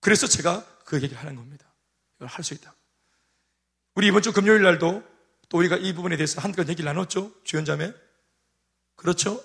그래서 0.00 0.26
제가 0.26 0.64
그 0.84 0.96
얘기를 0.96 1.16
하는 1.18 1.36
겁니다. 1.36 1.66
이걸 2.16 2.28
할 2.28 2.44
수 2.44 2.54
있다. 2.54 2.74
우리 3.94 4.08
이번 4.08 4.22
주 4.22 4.32
금요일 4.32 4.62
날도 4.62 5.02
또 5.48 5.58
우리가 5.58 5.76
이 5.76 5.92
부분에 5.94 6.16
대해서 6.16 6.40
한껏 6.40 6.68
얘기를 6.68 6.84
나눴죠? 6.86 7.32
주연 7.44 7.64
자매. 7.64 7.92
그렇죠? 8.94 9.42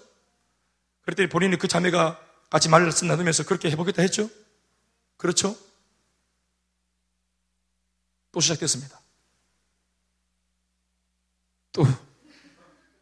그랬더니 1.04 1.30
본인이 1.30 1.58
그 1.58 1.68
자매가 1.68 2.20
같이 2.50 2.70
말씀 2.70 3.08
나누면서 3.08 3.46
그렇게 3.46 3.72
해보겠다 3.72 4.02
했죠? 4.02 4.30
그렇죠? 5.18 5.56
또 8.32 8.40
시작됐습니다. 8.40 9.00
또, 11.72 11.84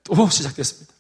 또 0.04 0.30
시작됐습니다. 0.30 0.94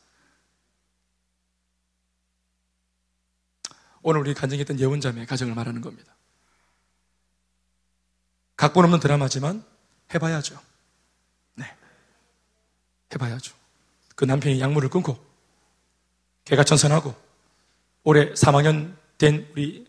오늘 4.01 4.21
우리 4.21 4.33
간증했던 4.33 4.79
예원자매의 4.79 5.27
가정을 5.27 5.53
말하는 5.53 5.81
겁니다. 5.81 6.15
각본 8.55 8.85
없는 8.85 8.99
드라마지만 8.99 9.63
해봐야죠. 10.13 10.59
네. 11.55 11.65
해봐야죠. 13.13 13.55
그 14.15 14.25
남편이 14.25 14.59
약물을 14.59 14.89
끊고 14.89 15.17
개가 16.45 16.63
천선하고 16.63 17.15
올해 18.03 18.33
3학년 18.33 18.95
된 19.17 19.47
우리 19.51 19.87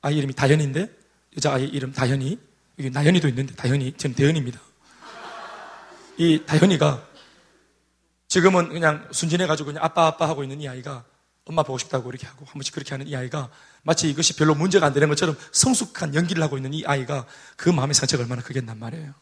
아이 0.00 0.18
이름이 0.18 0.34
다현인데 0.34 0.88
여자아이 1.36 1.64
이름 1.64 1.92
다현이 1.92 2.38
여기 2.78 2.90
나현이도 2.90 3.28
있는데 3.28 3.54
다현이 3.54 3.94
저는 3.96 4.14
대현입니다. 4.14 4.60
이 6.18 6.44
다현이가 6.44 7.13
지금은 8.34 8.70
그냥 8.70 9.08
순진해가지고 9.12 9.68
그냥 9.68 9.84
아빠 9.84 10.08
아빠 10.08 10.28
하고 10.28 10.42
있는 10.42 10.60
이 10.60 10.68
아이가 10.68 11.04
엄마 11.44 11.62
보고 11.62 11.78
싶다고 11.78 12.10
이렇게 12.10 12.26
하고 12.26 12.44
한 12.44 12.54
번씩 12.54 12.74
그렇게 12.74 12.90
하는 12.90 13.06
이 13.06 13.14
아이가 13.14 13.48
마치 13.84 14.10
이것이 14.10 14.34
별로 14.34 14.56
문제가 14.56 14.86
안 14.86 14.92
되는 14.92 15.08
것처럼 15.08 15.36
성숙한 15.52 16.16
연기를 16.16 16.42
하고 16.42 16.56
있는 16.56 16.74
이 16.74 16.84
아이가 16.84 17.26
그 17.54 17.68
마음의 17.68 17.94
상처가 17.94 18.24
얼마나 18.24 18.42
크겠단 18.42 18.76
말이에요. 18.76 19.14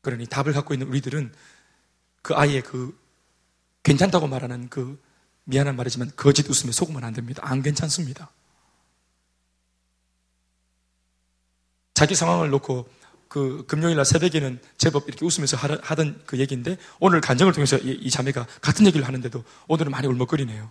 그러니 0.00 0.26
답을 0.26 0.52
갖고 0.52 0.74
있는 0.74 0.88
우리들은 0.88 1.32
그 2.22 2.34
아이의 2.34 2.62
그 2.62 3.00
괜찮다고 3.84 4.26
말하는 4.26 4.68
그 4.68 5.00
미안한 5.44 5.76
말이지만 5.76 6.10
거짓 6.16 6.50
웃음에 6.50 6.72
속으면 6.72 7.04
안 7.04 7.12
됩니다. 7.12 7.40
안 7.44 7.62
괜찮습니다. 7.62 8.32
자기 11.94 12.16
상황을 12.16 12.50
놓고 12.50 12.90
그 13.28 13.64
금요일 13.66 13.96
날 13.96 14.04
새벽에는 14.04 14.60
제법 14.78 15.06
이렇게 15.08 15.24
웃으면서 15.24 15.56
하던 15.56 16.22
그 16.26 16.38
얘기인데 16.38 16.78
오늘 16.98 17.20
간정을 17.20 17.52
통해서 17.52 17.76
이, 17.78 17.90
이 17.90 18.10
자매가 18.10 18.46
같은 18.60 18.86
얘기를 18.86 19.06
하는데도 19.06 19.44
오늘은 19.68 19.90
많이 19.90 20.06
울먹거리네요. 20.06 20.70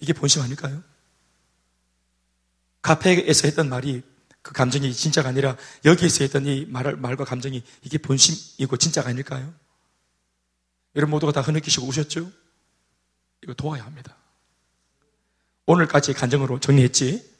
이게 0.00 0.12
본심 0.12 0.42
아닐까요? 0.42 0.82
카페에서 2.82 3.46
했던 3.46 3.68
말이 3.68 4.02
그 4.42 4.52
감정이 4.52 4.92
진짜가 4.92 5.28
아니라 5.28 5.56
여기에서 5.84 6.24
했던 6.24 6.46
이 6.46 6.66
말, 6.68 6.96
말과 6.96 7.24
감정이 7.24 7.62
이게 7.82 7.98
본심이고 7.98 8.76
진짜가 8.76 9.08
아닐까요? 9.08 9.54
여러분 10.96 11.12
모두가 11.12 11.32
다 11.32 11.40
흐느끼시고 11.40 11.86
우셨죠? 11.86 12.30
이거 13.42 13.54
도와야 13.54 13.84
합니다. 13.84 14.16
오늘까지 15.66 16.12
간정으로 16.12 16.58
정리했지. 16.58 17.31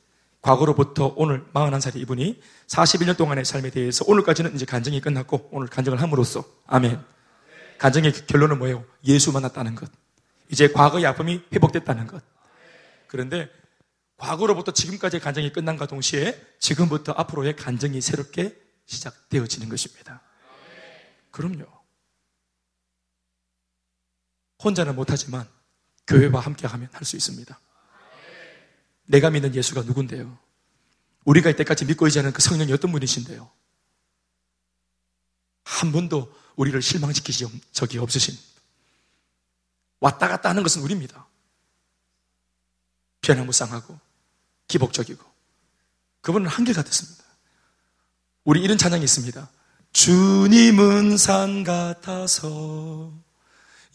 과거로부터 0.43 1.15
오늘 1.17 1.45
41살의 1.53 1.97
이분이 2.01 2.43
41년 2.67 3.17
동안의 3.17 3.45
삶에 3.45 3.71
대해서 3.71 4.05
오늘까지는 4.09 4.55
이제 4.55 4.65
간정이 4.67 5.01
끝났고 5.01 5.49
오늘 5.53 5.69
간정을 5.69 6.03
함으로써 6.03 6.45
아멘. 6.67 7.03
간정의 7.79 8.13
결론은 8.27 8.59
뭐예요? 8.59 8.85
예수 9.05 9.33
만났다는 9.33 9.77
것. 9.77 9.91
이제 10.51 10.69
과거의 10.69 11.07
아픔이 11.07 11.43
회복됐다는 11.53 12.09
것. 12.09 12.23
그런데 13.07 13.49
과거로부터 14.17 14.73
지금까지의 14.73 15.21
간정이 15.21 15.53
끝난과 15.53 15.87
동시에 15.87 16.41
지금부터 16.59 17.13
앞으로의 17.13 17.57
간정이 17.57 18.01
새롭게 18.01 18.57
시작되어지는 18.87 19.69
것입니다. 19.69 20.23
그럼요. 21.31 21.65
혼자는 24.63 24.95
못하지만 24.97 25.49
교회와 26.07 26.41
함께 26.41 26.67
하면 26.67 26.89
할 26.93 27.05
수 27.05 27.17
있습니다. 27.17 27.59
내가 29.05 29.31
믿는 29.31 29.55
예수가 29.55 29.83
누군데요? 29.83 30.39
우리가 31.25 31.51
이때까지 31.51 31.85
믿고 31.85 32.07
않은 32.07 32.33
그 32.33 32.43
성령이 32.43 32.73
어떤 32.73 32.93
분이신데요? 32.93 33.51
한 35.65 35.93
번도 35.93 36.33
우리를 36.57 36.81
실망시키신 36.83 37.49
적이 37.73 37.99
없으신 37.99 38.37
왔다 40.01 40.29
갔다 40.29 40.49
하는 40.51 40.63
것은 40.63 40.83
우리입니다. 40.83 41.27
변화무쌍하고 43.21 43.99
기복적이고 44.67 45.25
그분은 46.21 46.49
한결같았습니다. 46.49 47.23
우리 48.45 48.61
이런 48.63 48.77
찬양이 48.77 49.05
있습니다. 49.05 49.49
주님은 49.93 51.17
산 51.17 51.63
같아서 51.63 53.13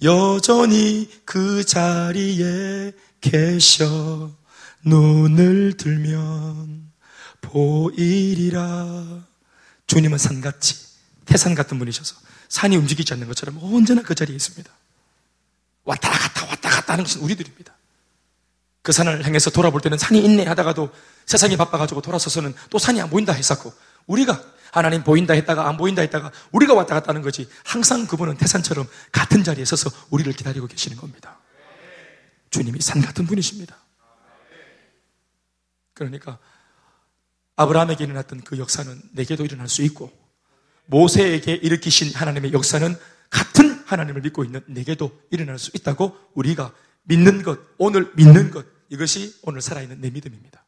여전히 0.04 1.10
그 1.26 1.66
자리에 1.66 2.94
계셔 3.20 4.32
눈을 4.86 5.78
들면 5.78 6.92
보이리라. 7.42 9.26
주님은 9.88 10.18
산같이 10.18 10.76
태산 11.26 11.56
같은 11.56 11.80
분이셔서 11.80 12.16
산이 12.50 12.76
움직이지 12.78 13.14
않는 13.14 13.28
것처럼 13.28 13.60
언제나 13.62 14.02
그 14.02 14.16
자리에 14.16 14.36
있습니다. 14.36 14.72
왔다 15.84 16.10
갔다 16.10 16.46
왔다 16.46 16.48
갔다 16.48 16.70
갔다는 16.70 17.04
것은 17.04 17.22
우리들입니다. 17.22 17.76
그 18.82 18.92
산을 18.92 19.26
향해서 19.26 19.50
돌아볼 19.50 19.82
때는 19.82 19.98
산이 19.98 20.24
있네 20.24 20.46
하다가도 20.46 20.90
세상이 21.26 21.58
바빠가지고 21.58 22.02
돌아서서는 22.02 22.54
또 22.70 22.80
산이 22.80 23.02
안 23.02 23.10
보인다 23.10 23.34
했었고 23.34 23.74
우리가 24.06 24.42
하나님 24.72 25.04
보인다 25.04 25.34
했다가 25.34 25.68
안 25.68 25.78
보인다 25.78 26.02
했다가 26.02 26.32
우리가 26.52 26.74
왔다 26.74 26.96
갔다 26.96 27.10
하는 27.10 27.22
거지 27.22 27.50
항상 27.64 28.08
그분은 28.08 28.38
태산처럼 28.38 28.88
같은 29.12 29.44
자리에 29.44 29.66
서서 29.66 29.90
우리를 30.10 30.32
기다리고 30.34 30.68
계시는 30.68 30.98
겁니다. 30.98 31.38
주님이 32.50 32.80
산 32.82 33.02
같은 33.02 33.26
분이십니다. 33.26 33.76
그러니까 35.98 36.38
아브라함에게 37.56 38.04
일어났던 38.04 38.42
그 38.42 38.60
역사는 38.60 39.02
내게도 39.14 39.44
일어날 39.44 39.68
수 39.68 39.82
있고 39.82 40.12
모세에게 40.86 41.54
일으키신 41.54 42.14
하나님의 42.14 42.54
역사는 42.54 42.96
같은 43.32 43.84
하나님을 43.86 44.22
믿고 44.22 44.44
있는 44.44 44.62
내게도 44.68 45.12
일어날 45.32 45.58
수 45.58 45.72
있다고 45.74 46.16
우리가 46.36 46.72
믿는 47.04 47.42
것, 47.42 47.60
오늘 47.78 48.12
믿는 48.16 48.52
것, 48.52 48.66
이것이 48.90 49.40
오늘 49.42 49.62
살아있는 49.62 50.02
내 50.02 50.10
믿음입니다. 50.12 50.64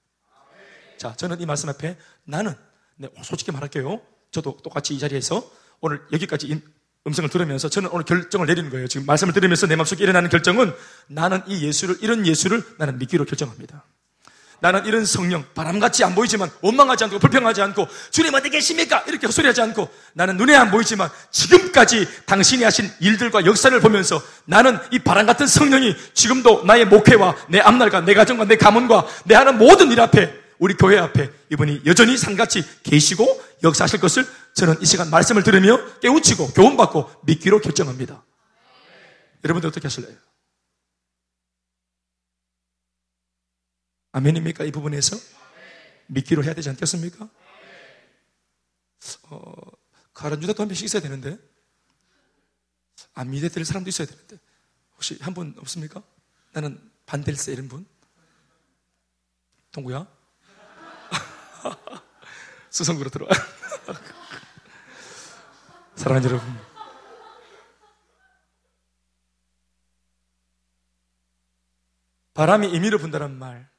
자, 0.97 1.13
저는 1.15 1.39
이 1.39 1.45
말씀 1.45 1.69
앞에 1.69 1.97
나는, 2.25 2.53
네, 2.97 3.07
솔직히 3.23 3.51
말할게요. 3.51 4.01
저도 4.31 4.57
똑같이 4.63 4.93
이 4.93 4.99
자리에서 4.99 5.49
오늘 5.79 6.01
여기까지 6.11 6.61
음성을 7.07 7.29
들으면서 7.29 7.69
저는 7.69 7.89
오늘 7.91 8.03
결정을 8.03 8.47
내리는 8.47 8.69
거예요. 8.69 8.87
지금 8.87 9.05
말씀을 9.05 9.33
들으면서 9.33 9.67
내 9.67 9.75
마음속에 9.75 10.03
일어나는 10.03 10.29
결정은 10.29 10.73
나는 11.07 11.41
이 11.47 11.65
예수를, 11.65 11.97
이런 12.01 12.25
예수를 12.25 12.63
나는 12.77 12.97
믿기로 12.97 13.25
결정합니다. 13.25 13.85
나는 14.61 14.85
이런 14.85 15.05
성령, 15.05 15.45
바람같이 15.55 16.03
안 16.03 16.15
보이지만 16.15 16.49
원망하지 16.61 17.05
않고 17.05 17.19
불평하지 17.19 17.61
않고 17.61 17.87
주님 18.11 18.33
어디 18.33 18.49
계십니까? 18.49 19.03
이렇게 19.07 19.27
헛소리하지 19.27 19.61
않고 19.61 19.89
나는 20.13 20.37
눈에 20.37 20.55
안 20.55 20.69
보이지만 20.69 21.09
지금까지 21.31 22.07
당신이 22.25 22.63
하신 22.63 22.91
일들과 22.99 23.45
역사를 23.45 23.77
보면서 23.79 24.21
나는 24.45 24.77
이 24.91 24.99
바람 24.99 25.25
같은 25.25 25.47
성령이 25.47 25.95
지금도 26.13 26.63
나의 26.65 26.85
목회와 26.85 27.35
내 27.47 27.59
앞날과 27.59 28.01
내 28.01 28.13
가정과 28.13 28.45
내 28.45 28.57
가문과 28.57 29.07
내 29.25 29.35
하는 29.35 29.57
모든 29.57 29.91
일 29.91 30.01
앞에 30.01 30.33
우리 30.59 30.73
교회 30.73 30.99
앞에 30.99 31.29
이분이 31.51 31.83
여전히 31.85 32.17
상같이 32.17 32.63
계시고 32.83 33.41
역사하실 33.63 33.99
것을 33.99 34.27
저는 34.53 34.75
이 34.81 34.85
시간 34.85 35.09
말씀을 35.09 35.43
들으며 35.43 35.79
깨우치고 36.01 36.51
교훈받고 36.51 37.09
믿기로 37.23 37.61
결정합니다. 37.61 38.23
여러분들 39.43 39.69
어떻게 39.69 39.87
하실래요? 39.87 40.28
아멘입니까? 44.11 44.63
이 44.63 44.71
부분에서? 44.71 45.15
믿기로 46.07 46.43
해야 46.43 46.53
되지 46.53 46.69
않겠습니까? 46.69 47.29
어, 49.29 49.53
가란주다도 50.13 50.63
한 50.63 50.67
명씩 50.67 50.85
있어야 50.85 51.01
되는데. 51.01 51.37
안 53.13 53.29
믿어야 53.29 53.49
될 53.49 53.63
사람도 53.65 53.89
있어야 53.89 54.07
되는데. 54.07 54.37
혹시 54.95 55.17
한 55.21 55.33
분 55.33 55.55
없습니까? 55.59 56.03
나는 56.51 56.79
반댈세 57.05 57.53
이런 57.53 57.67
분? 57.67 57.85
동구야? 59.71 60.07
수성구로 62.71 63.09
들어와. 63.09 63.29
사랑하는 65.95 66.29
여러분. 66.29 66.59
바람이 72.33 72.69
임의로 72.71 72.97
분다는 72.99 73.37
말. 73.37 73.69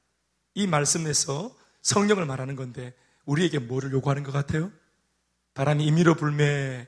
이 0.54 0.66
말씀에서 0.66 1.54
성령을 1.82 2.26
말하는 2.26 2.56
건데 2.56 2.94
우리에게 3.24 3.58
뭐를 3.58 3.92
요구하는 3.92 4.22
것 4.22 4.32
같아요? 4.32 4.70
바람이 5.54 5.84
임의로 5.84 6.14
불매 6.14 6.86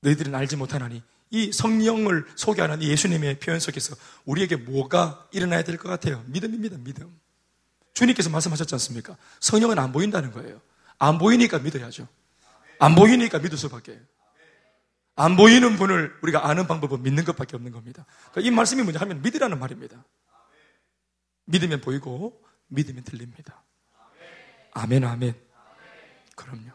너희들은 0.00 0.34
알지 0.34 0.56
못하나니 0.56 1.02
이 1.30 1.52
성령을 1.52 2.26
소개하는 2.36 2.82
예수님의 2.82 3.40
표현 3.40 3.58
속에서 3.60 3.96
우리에게 4.24 4.56
뭐가 4.56 5.28
일어나야 5.32 5.62
될 5.64 5.76
것 5.76 5.88
같아요? 5.88 6.22
믿음입니다, 6.26 6.76
믿음. 6.78 7.18
주님께서 7.94 8.30
말씀하셨지 8.30 8.74
않습니까? 8.74 9.16
성령은 9.40 9.78
안 9.78 9.90
보인다는 9.90 10.30
거예요. 10.30 10.60
안 10.98 11.18
보이니까 11.18 11.58
믿어야죠. 11.58 12.06
안 12.78 12.94
보이니까 12.94 13.38
믿을 13.38 13.58
수밖에. 13.58 13.98
안 15.16 15.34
보이는 15.36 15.76
분을 15.76 16.14
우리가 16.22 16.46
아는 16.48 16.66
방법은 16.66 17.02
믿는 17.02 17.24
것밖에 17.24 17.56
없는 17.56 17.72
겁니다. 17.72 18.04
그러니까 18.30 18.40
이 18.42 18.50
말씀이 18.54 18.82
뭐냐 18.82 19.00
하면 19.00 19.22
믿으라는 19.22 19.58
말입니다. 19.58 20.04
믿으면 21.46 21.80
보이고 21.80 22.40
믿으면 22.68 23.02
들립니다. 23.04 23.62
아멘, 24.72 25.04
아멘. 25.04 25.34
그럼요. 26.34 26.70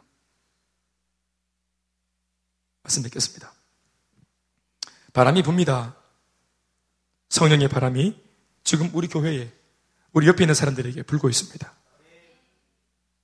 말씀 2.83 3.03
뵙겠습니다. 3.03 3.53
바람이 5.13 5.43
붑니다. 5.43 5.95
성령의 7.29 7.69
바람이 7.69 8.19
지금 8.63 8.89
우리 8.93 9.07
교회에, 9.07 9.51
우리 10.13 10.27
옆에 10.27 10.43
있는 10.43 10.55
사람들에게 10.55 11.03
불고 11.03 11.29
있습니다. 11.29 11.73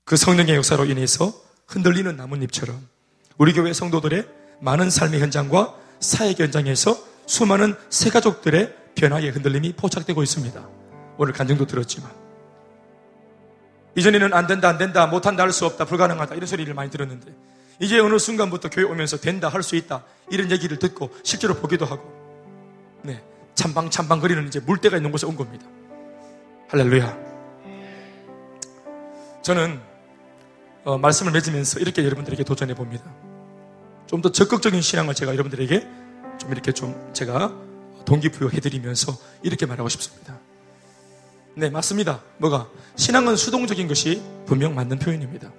그 0.05 0.15
성령의 0.15 0.55
역사로 0.55 0.85
인해서 0.85 1.33
흔들리는 1.65 2.15
나뭇잎처럼 2.15 2.87
우리 3.37 3.53
교회 3.53 3.73
성도들의 3.73 4.27
많은 4.61 4.89
삶의 4.89 5.21
현장과 5.21 5.77
사역 5.99 6.39
현장에서 6.39 6.97
수많은 7.25 7.75
새 7.89 8.09
가족들의 8.09 8.93
변화의 8.95 9.31
흔들림이 9.31 9.73
포착되고 9.73 10.23
있습니다. 10.23 10.76
오늘 11.17 11.33
간증도 11.33 11.65
들었지만. 11.65 12.11
이전에는 13.95 14.33
안 14.33 14.45
된다 14.47 14.69
안 14.69 14.77
된다 14.77 15.07
못한다 15.07 15.41
할 15.43 15.51
수 15.51 15.65
없다 15.65 15.85
불가능하다 15.85 16.35
이런 16.35 16.45
소리를 16.45 16.71
많이 16.75 16.91
들었는데 16.91 17.33
이제 17.79 17.99
어느 17.99 18.19
순간부터 18.19 18.69
교회 18.69 18.85
오면서 18.85 19.17
된다 19.17 19.49
할 19.49 19.63
수 19.63 19.75
있다 19.75 20.03
이런 20.29 20.51
얘기를 20.51 20.77
듣고 20.77 21.09
실제로 21.23 21.55
보기도 21.55 21.85
하고 21.85 22.03
네 23.01 23.23
찬방 23.55 23.89
찬방거리는 23.89 24.47
이제 24.47 24.59
물때가 24.59 24.97
있는 24.97 25.11
곳에 25.11 25.25
온 25.25 25.35
겁니다. 25.35 25.65
할렐루야. 26.69 27.17
저는 29.41 29.79
어, 30.83 30.97
말씀을 30.97 31.31
맺으면서 31.31 31.79
이렇게 31.79 32.03
여러분들에게 32.03 32.43
도전해 32.43 32.73
봅니다. 32.75 33.03
좀 34.05 34.21
더 34.21 34.31
적극적인 34.31 34.81
신앙을 34.81 35.15
제가 35.15 35.33
여러분들에게 35.33 35.87
좀 36.37 36.51
이렇게 36.51 36.71
좀 36.71 37.09
제가 37.13 37.51
동기부여해 38.05 38.59
드리면서 38.61 39.11
이렇게 39.43 39.65
말하고 39.65 39.89
싶습니다 39.89 40.36
네, 41.57 41.71
맞습니다. 41.71 42.21
뭐가? 42.37 42.69
신앙은 42.97 43.35
수동적인 43.35 43.87
것이 43.87 44.21
분명 44.45 44.75
맞는 44.75 44.99
표현입니다. 44.99 45.51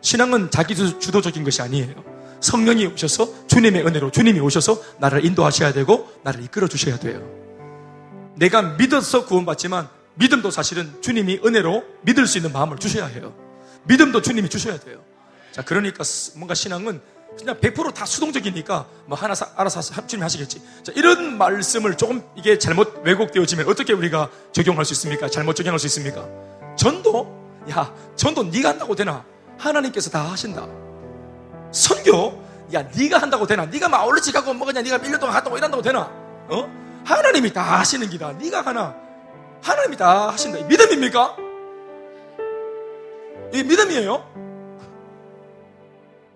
신앙은 0.00 0.50
자기 0.50 0.74
주도적인 0.74 1.44
것이 1.44 1.60
아니에요. 1.60 1.92
성령이 2.40 2.86
오셔서 2.86 3.46
주님의 3.46 3.86
은혜로 3.86 4.12
주님이 4.12 4.40
오셔서 4.40 4.80
나를 4.98 5.26
인도하셔야 5.26 5.74
되고 5.74 6.10
나를 6.22 6.42
이끌어 6.44 6.68
주셔야 6.68 6.98
돼요. 6.98 7.20
내가 8.36 8.62
믿어서 8.62 9.26
구원받지만 9.26 9.90
믿음도 10.14 10.50
사실은 10.50 11.02
주님이 11.02 11.40
은혜로 11.44 11.84
믿을 12.00 12.26
수 12.26 12.38
있는 12.38 12.50
마음을 12.54 12.78
주셔야 12.78 13.04
해요. 13.04 13.34
믿음도 13.84 14.22
주님이 14.22 14.48
주셔야 14.48 14.78
돼요. 14.78 15.02
자, 15.52 15.60
그러니까 15.60 16.02
뭔가 16.36 16.54
신앙은 16.54 17.02
그냥 17.38 17.60
100%다 17.60 18.06
수동적이니까 18.06 18.86
뭐 19.06 19.16
하나 19.16 19.34
사, 19.34 19.48
알아서 19.56 19.80
주님 20.06 20.24
하시겠지. 20.24 20.62
자, 20.82 20.92
이런 20.96 21.36
말씀을 21.38 21.96
조금 21.96 22.22
이게 22.34 22.58
잘못 22.58 23.00
왜곡되어지면 23.04 23.68
어떻게 23.68 23.92
우리가 23.92 24.30
적용할 24.52 24.84
수 24.84 24.94
있습니까? 24.94 25.28
잘못 25.28 25.54
적용할 25.54 25.78
수 25.78 25.86
있습니까? 25.86 26.26
전도? 26.76 27.46
야, 27.70 27.92
전도 28.16 28.44
네가 28.44 28.70
한다고 28.70 28.94
되나? 28.94 29.24
하나님께서 29.58 30.10
다 30.10 30.30
하신다. 30.30 30.66
선교? 31.72 32.42
야, 32.74 32.82
네가 32.82 33.18
한다고 33.18 33.46
되나? 33.46 33.66
네가 33.66 33.88
막 33.88 34.04
올리지 34.06 34.32
가고 34.32 34.54
뭐 34.54 34.66
그냥 34.66 34.82
네가 34.82 34.98
1년 34.98 35.20
동안 35.20 35.34
갔다고 35.34 35.56
이런다고 35.56 35.82
되나? 35.82 36.10
어? 36.48 37.02
하나님이 37.04 37.52
다 37.52 37.78
하시는 37.78 38.08
기다. 38.08 38.32
네가 38.32 38.62
하나. 38.62 38.94
하나님이 39.62 39.96
다 39.96 40.28
하신다. 40.28 40.66
믿음입니까? 40.66 41.36
이 43.52 43.62
믿음이에요? 43.62 44.24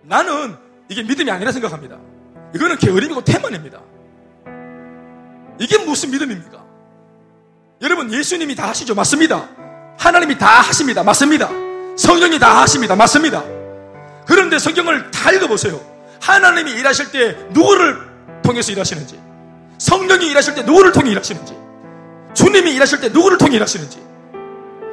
나는 0.02 0.69
이게 0.90 1.04
믿음이 1.04 1.30
아니라 1.30 1.52
생각합니다. 1.52 1.96
이거는 2.54 2.76
게으름이고 2.76 3.22
태만입니다. 3.22 3.80
이게 5.60 5.78
무슨 5.78 6.10
믿음입니까? 6.10 6.64
여러분, 7.80 8.12
예수님이 8.12 8.56
다 8.56 8.68
하시죠? 8.68 8.94
맞습니다. 8.96 9.48
하나님이 9.96 10.36
다 10.36 10.46
하십니다. 10.60 11.04
맞습니다. 11.04 11.48
성령이 11.96 12.40
다 12.40 12.60
하십니다. 12.62 12.96
맞습니다. 12.96 13.44
그런데 14.26 14.58
성경을 14.58 15.12
다 15.12 15.30
읽어보세요. 15.30 15.80
하나님이 16.20 16.72
일하실 16.72 17.12
때 17.12 17.36
누구를 17.50 17.96
통해서 18.42 18.72
일하시는지, 18.72 19.20
성령이 19.78 20.26
일하실 20.26 20.56
때 20.56 20.62
누구를 20.62 20.90
통해 20.90 21.12
일하시는지, 21.12 21.54
주님이 22.34 22.74
일하실 22.74 23.00
때 23.00 23.08
누구를 23.10 23.38
통해 23.38 23.56
일하시는지, 23.56 24.02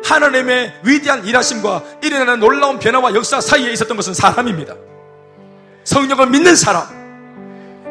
하나님의 0.04 0.82
위대한 0.84 1.26
일하심과 1.26 1.84
일어나는 2.04 2.39
놀라운 2.39 2.78
변화와 2.78 3.16
역사 3.16 3.41
사이에 3.41 3.72
있었던 3.74 3.98
것은 3.98 4.14
사람입니다. 4.14 4.76
성령을 5.88 6.28
믿는 6.28 6.58
사람, 6.58 6.86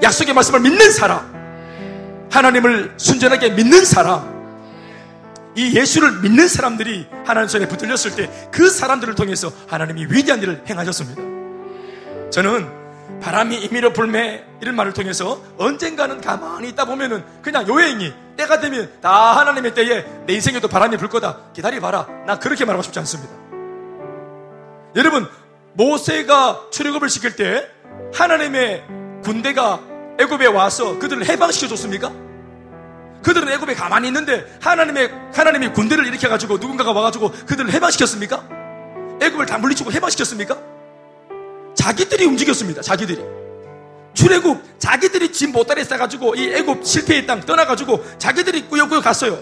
약속의 0.03 0.35
말씀을 0.35 0.61
믿는 0.61 0.91
사람, 0.91 2.29
하나님을 2.31 2.93
순전하게 2.99 3.51
믿는 3.51 3.87
사람, 3.87 4.37
이 5.55 5.75
예수를 5.75 6.21
믿는 6.21 6.47
사람들이 6.47 7.07
하나님 7.25 7.49
손에 7.49 7.67
붙들렸을 7.67 8.15
때 8.15 8.31
그 8.53 8.69
사람들을 8.69 9.15
통해서 9.15 9.51
하나님이 9.69 10.09
위대한 10.11 10.43
일을 10.43 10.63
행하셨습니다. 10.69 11.23
저는 12.31 12.69
바람이 13.23 13.57
임의로 13.57 13.95
불매 13.95 14.45
이런 14.61 14.77
말을 14.77 14.93
통해서 14.93 15.41
언젠가는 15.57 16.21
가만히 16.21 16.69
있다 16.69 16.85
보면은 16.85 17.25
그냥 17.41 17.67
요행이 17.67 18.13
때가 18.37 18.61
되면 18.61 18.91
다 19.01 19.39
하나님의 19.39 19.73
때에 19.75 20.05
내 20.27 20.35
인생에도 20.35 20.69
바람이 20.69 20.99
불 20.99 21.09
거다. 21.09 21.39
기다려봐라. 21.55 22.07
나 22.27 22.39
그렇게 22.39 22.67
말하고 22.67 22.83
싶지 22.83 22.99
않습니다. 22.99 23.33
여러분 24.97 25.27
모세가 25.73 26.67
출애굽을 26.71 27.09
시킬 27.09 27.37
때 27.37 27.71
하나님의 28.13 28.85
군대가 29.23 29.81
애굽에 30.19 30.47
와서 30.47 30.99
그들을 30.99 31.29
해방시켜 31.29 31.69
줬습니까? 31.69 32.13
그들은 33.23 33.49
애굽에 33.49 33.75
가만히 33.75 34.09
있는데 34.09 34.47
하나님의 34.61 35.11
하나님이 35.35 35.73
군대를 35.73 36.07
일으켜 36.07 36.29
가지고 36.29 36.59
누군가가 36.59 36.93
와 36.93 37.03
가지고 37.03 37.31
그들을 37.31 37.73
해방시켰습니까? 37.73 38.45
애굽을 39.21 39.47
다 39.47 39.59
물리치고 39.59 39.93
해방시켰습니까? 39.93 40.57
자기들이 41.75 42.25
움직였습니다. 42.25 42.83
자기들이. 42.83 43.23
출애굽 44.15 44.79
자기들이 44.79 45.33
짐 45.33 45.53
보따리 45.53 45.85
싸가지고 45.85 46.37
이 46.37 46.53
애굽 46.55 46.87
실패의 46.87 47.27
땅 47.27 47.41
떠나가지고 47.41 48.05
자기들이 48.19 48.69
꾸역꾸역 48.69 49.05
갔어요. 49.05 49.39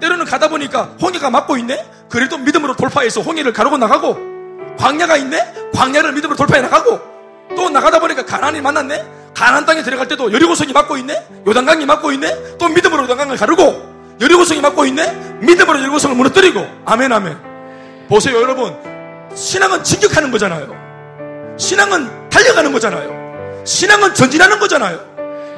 때로는 0.00 0.24
가다 0.24 0.48
보니까 0.48 0.96
홍해가 1.00 1.30
막고 1.30 1.56
있네. 1.58 1.84
그래도 2.08 2.38
믿음으로 2.38 2.76
돌파해서 2.76 3.20
홍해를 3.20 3.52
가르고 3.52 3.76
나가고 3.76 4.16
광야가 4.78 5.16
있네. 5.18 5.70
광야를 5.74 6.12
믿음으로 6.12 6.36
돌파해 6.36 6.62
나가고 6.62 7.15
또 7.54 7.70
나가다 7.70 8.00
보니까 8.00 8.24
가난이 8.24 8.60
만났네. 8.60 9.04
가난 9.34 9.66
땅에 9.66 9.82
들어갈 9.82 10.08
때도 10.08 10.32
여리고성이 10.32 10.72
막고 10.72 10.96
있네. 10.96 11.26
요단강이 11.46 11.84
막고 11.86 12.12
있네. 12.12 12.56
또 12.58 12.68
믿음으로 12.68 13.04
요단강을 13.04 13.36
가르고 13.36 14.16
여리고성이 14.20 14.60
막고 14.60 14.86
있네. 14.86 15.38
믿음으로 15.40 15.80
여리고성을 15.80 16.16
무너뜨리고 16.16 16.66
아멘 16.86 17.12
아멘. 17.12 17.36
보세요 18.08 18.40
여러분 18.40 18.74
신앙은 19.34 19.84
진격하는 19.84 20.30
거잖아요. 20.30 20.74
신앙은 21.58 22.28
달려가는 22.30 22.72
거잖아요. 22.72 23.62
신앙은 23.64 24.14
전진하는 24.14 24.58
거잖아요. 24.58 25.00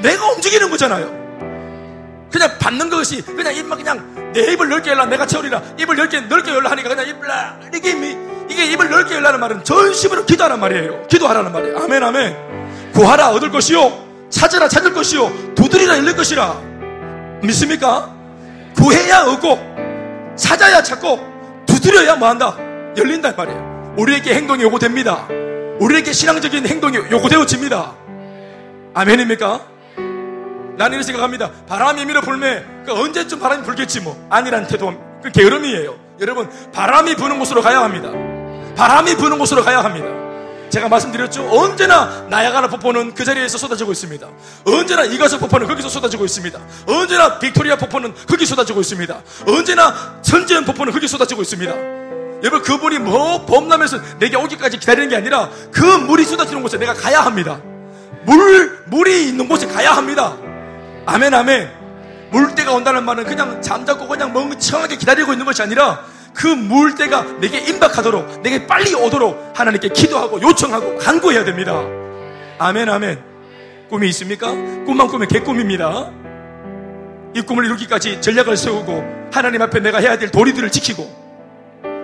내가 0.01 0.30
움직이는 0.32 0.70
거잖아요. 0.70 1.17
그냥 2.31 2.59
받는 2.59 2.91
것이 2.91 3.22
그냥 3.22 3.55
입만 3.55 3.79
그냥 3.79 4.33
내 4.35 4.53
입을 4.53 4.68
넓게 4.68 4.91
열라 4.91 5.07
내가 5.07 5.26
채우리라 5.26 5.62
입을 5.79 5.97
넓게 5.97 6.20
넓게 6.22 6.53
열라 6.53 6.70
하니까 6.72 6.89
그냥 6.91 7.09
입을 7.09 7.29
이게 7.74 8.18
이게 8.51 8.64
입을 8.72 8.91
넓게 8.91 9.14
열라는 9.14 9.41
말은 9.41 9.64
전심으로 9.64 10.24
기도하는 10.24 10.59
말이에요. 10.61 11.07
기도하라는 11.09 11.53
말이에요. 11.53 11.79
아멘 11.79 12.03
아멘. 12.03 12.93
구하라 12.93 13.31
얻을 13.31 13.51
것이요 13.51 14.07
찾으라 14.31 14.68
찾을 14.68 14.93
것이요 14.93 15.55
두드리라 15.55 15.99
열릴 15.99 16.16
것이라 16.16 16.61
믿습니까? 17.43 18.14
구해야 18.76 19.22
얻고 19.22 20.35
찾아야 20.37 20.83
찾고 20.83 21.64
두드려야 21.66 22.16
뭐한다 22.16 22.57
열린단 22.97 23.37
말이에요. 23.37 23.95
우리에게 23.97 24.35
행동이 24.35 24.62
요구됩니다. 24.62 25.26
우리에게 25.81 26.12
신앙적인 26.12 26.66
행동이 26.66 26.97
요구되어집니다. 26.97 27.95
아멘입니까? 28.95 29.78
나는 30.79 30.93
이렇게 30.93 31.07
생각합니다. 31.07 31.51
바람이 31.66 32.05
밀어 32.05 32.20
불매, 32.20 32.64
그 32.87 32.93
언제쯤 32.93 33.41
바람이 33.41 33.64
불겠지 33.64 34.01
뭐. 34.01 34.16
아니란 34.31 34.68
태도, 34.68 34.95
그 35.22 35.31
게으름이에요. 35.31 35.97
여러분, 36.20 36.49
바람이 36.72 37.16
부는 37.16 37.39
곳으로 37.41 37.62
가야 37.62 37.83
합니다. 37.83 38.11
바람이 38.76 39.16
부는 39.16 39.39
곳으로 39.39 39.64
가야 39.64 39.83
합니다. 39.83 40.07
제가 40.70 40.89
말씀드렸죠? 40.89 41.49
언제나 41.51 42.26
나야가라 42.31 42.68
폭포는 42.68 43.14
그 43.14 43.24
자리에서 43.24 43.59
쏟아지고 43.59 43.91
있습니다. 43.91 44.29
언제나 44.66 45.03
이가서 45.05 45.39
폭포는 45.39 45.66
거기서 45.66 45.89
쏟아지고 45.89 46.24
있습니다. 46.24 46.61
언제나 46.87 47.39
빅토리아 47.41 47.76
폭포는 47.76 48.14
거기 48.29 48.47
쏟아지고 48.47 48.81
있습니다. 48.81 49.20
언제나 49.47 50.20
천재현 50.22 50.64
폭포는 50.64 50.93
거기 50.93 51.09
쏟아지고 51.09 51.43
있습니다. 51.43 51.72
여러분 52.45 52.62
그분이 52.62 52.99
뭐 52.99 53.47
범람해서 53.47 54.18
내게 54.18 54.37
오기까지 54.37 54.79
기다리는 54.79 55.09
게 55.09 55.16
아니라 55.16 55.49
그 55.72 55.83
물이 55.83 56.24
쏟아지는 56.24 56.62
곳에 56.62 56.76
내가 56.76 56.93
가야 56.93 57.22
합니다. 57.22 57.61
물 58.26 58.85
물이 58.87 59.26
있는 59.26 59.49
곳에 59.49 59.66
가야 59.66 59.93
합니다. 59.93 60.37
아멘 61.09 61.32
아멘. 61.32 61.70
물때가 62.30 62.72
온다는 62.74 63.02
말은 63.02 63.24
그냥 63.24 63.62
잠자고 63.62 64.06
그냥 64.06 64.30
멍청하게 64.34 64.96
기다리고 64.96 65.32
있는 65.32 65.46
것이 65.46 65.62
아니라 65.62 66.04
그 66.34 66.46
물때가 66.46 67.38
내게 67.40 67.61
임박하도록 67.61 68.42
내게 68.42 68.66
빨리 68.66 68.94
오도록 68.94 69.54
하나님께 69.54 69.88
기도하고 69.88 70.42
요청하고 70.42 70.98
간구해야 70.98 71.44
됩니다. 71.44 71.82
아멘 72.59 72.90
아멘. 72.90 73.22
꿈이 73.88 74.06
있습니까? 74.11 74.48
꿈만 74.50 75.09
꾸면 75.09 75.28
개꿈입니다. 75.28 76.11
이 77.34 77.40
꿈을 77.40 77.64
이루기까지 77.64 78.20
전략을 78.20 78.59
세우고 78.59 79.30
하나님 79.32 79.62
앞에 79.62 79.80
내가 79.80 80.00
해야 80.00 80.18
될 80.18 80.30
도리들을 80.30 80.70
지키고 80.70 81.17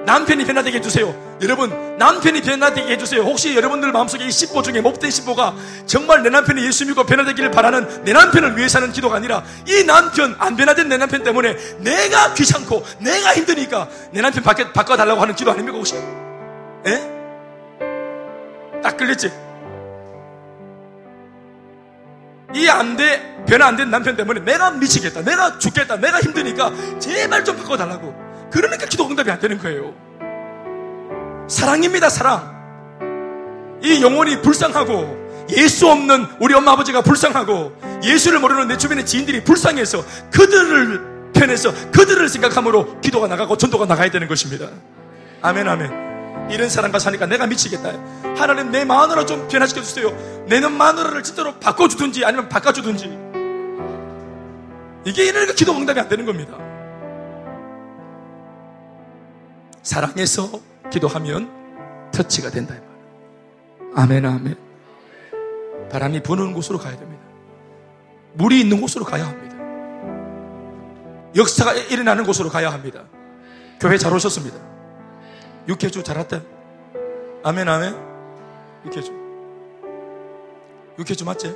남편이 0.06 0.44
변화되게 0.44 0.78
해주세요. 0.78 1.38
여러분, 1.42 1.96
남편이 1.98 2.42
변화되게 2.42 2.92
해주세요. 2.92 3.22
혹시 3.22 3.56
여러분들 3.56 3.90
마음속에 3.92 4.24
이 4.24 4.28
10보 4.28 4.62
중에 4.62 4.80
못된 4.80 5.10
10보가 5.10 5.54
정말 5.86 6.22
내 6.22 6.30
남편이 6.30 6.64
예수 6.64 6.84
믿고 6.86 7.04
변화되기를 7.04 7.50
바라는 7.50 8.04
내 8.04 8.12
남편을 8.12 8.56
위해 8.56 8.68
사는 8.68 8.90
기도가 8.92 9.16
아니라 9.16 9.42
이 9.66 9.84
남편, 9.84 10.36
안 10.38 10.56
변화된 10.56 10.88
내 10.88 10.96
남편 10.98 11.22
때문에 11.22 11.56
내가 11.78 12.34
귀찮고 12.34 12.84
내가 13.00 13.34
힘드니까 13.34 13.88
내 14.12 14.20
남편 14.20 14.42
바꿔, 14.42 14.70
바꿔달라고 14.72 15.20
하는 15.20 15.34
기도 15.34 15.50
아닙니까, 15.50 15.76
혹시? 15.78 15.94
예? 16.86 17.10
딱 18.82 18.96
끌렸지? 18.96 19.30
이 22.54 22.68
안 22.68 22.96
돼, 22.96 23.42
변화 23.48 23.66
안 23.66 23.76
된 23.76 23.90
남편 23.90 24.16
때문에 24.16 24.40
내가 24.40 24.70
미치겠다, 24.70 25.22
내가 25.22 25.58
죽겠다, 25.58 25.96
내가 25.96 26.20
힘드니까 26.20 26.70
제발 27.00 27.44
좀 27.44 27.56
바꿔달라고. 27.56 28.23
그러니까 28.54 28.86
기도 28.86 29.04
응답이 29.08 29.28
안 29.32 29.40
되는 29.40 29.58
거예요. 29.58 29.92
사랑입니다, 31.48 32.08
사랑. 32.08 32.54
이 33.82 34.00
영혼이 34.00 34.42
불쌍하고 34.42 35.24
예수 35.50 35.90
없는 35.90 36.26
우리 36.38 36.54
엄마 36.54 36.70
아버지가 36.72 37.02
불쌍하고 37.02 38.00
예수를 38.04 38.38
모르는 38.38 38.68
내 38.68 38.78
주변의 38.78 39.04
지인들이 39.06 39.42
불쌍해서 39.42 40.04
그들을 40.30 41.32
편해서 41.34 41.74
그들을 41.90 42.28
생각함으로 42.28 43.00
기도가 43.00 43.26
나가고 43.26 43.56
전도가 43.56 43.86
나가야 43.86 44.12
되는 44.12 44.28
것입니다. 44.28 44.68
아멘, 45.42 45.68
아멘. 45.68 46.50
이런 46.52 46.68
사람과 46.68 47.00
사니까 47.00 47.26
내가 47.26 47.48
미치겠다. 47.48 47.90
하나님 48.36 48.70
내 48.70 48.84
마누라 48.84 49.26
좀 49.26 49.48
변화시켜 49.48 49.82
주세요. 49.82 50.16
내 50.46 50.60
마누라를 50.60 51.24
진짜로 51.24 51.54
바꿔주든지 51.56 52.24
아니면 52.24 52.48
바꿔주든지. 52.48 53.18
이게 55.06 55.24
이러니까 55.24 55.54
기도 55.54 55.72
응답이 55.76 55.98
안 55.98 56.08
되는 56.08 56.24
겁니다. 56.24 56.63
사랑해서 59.84 60.50
기도하면 60.90 62.10
터치가 62.10 62.50
된다. 62.50 62.74
아멘, 63.94 64.24
아멘. 64.24 64.56
바람이 65.90 66.22
부는 66.22 66.54
곳으로 66.54 66.78
가야 66.78 66.96
됩니다. 66.96 67.22
물이 68.32 68.60
있는 68.60 68.80
곳으로 68.80 69.04
가야 69.04 69.26
합니다. 69.26 69.54
역사가 71.36 71.74
일어나는 71.74 72.24
곳으로 72.24 72.48
가야 72.48 72.72
합니다. 72.72 73.04
교회 73.78 73.98
잘 73.98 74.12
오셨습니다. 74.12 74.56
육회주 75.68 76.02
잘 76.02 76.16
왔다. 76.16 76.40
아멘, 77.42 77.68
아멘. 77.68 77.94
육회주. 78.86 79.12
육회주 80.98 81.24
맞지? 81.24 81.54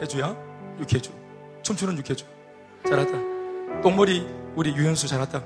해주야? 0.00 0.34
육회주. 0.80 1.10
춤추는 1.62 1.98
육회주. 1.98 2.24
잘 2.88 2.98
왔다. 2.98 3.12
똥머리 3.82 4.26
우리 4.56 4.74
유현수 4.74 5.06
잘 5.06 5.20
왔다. 5.20 5.42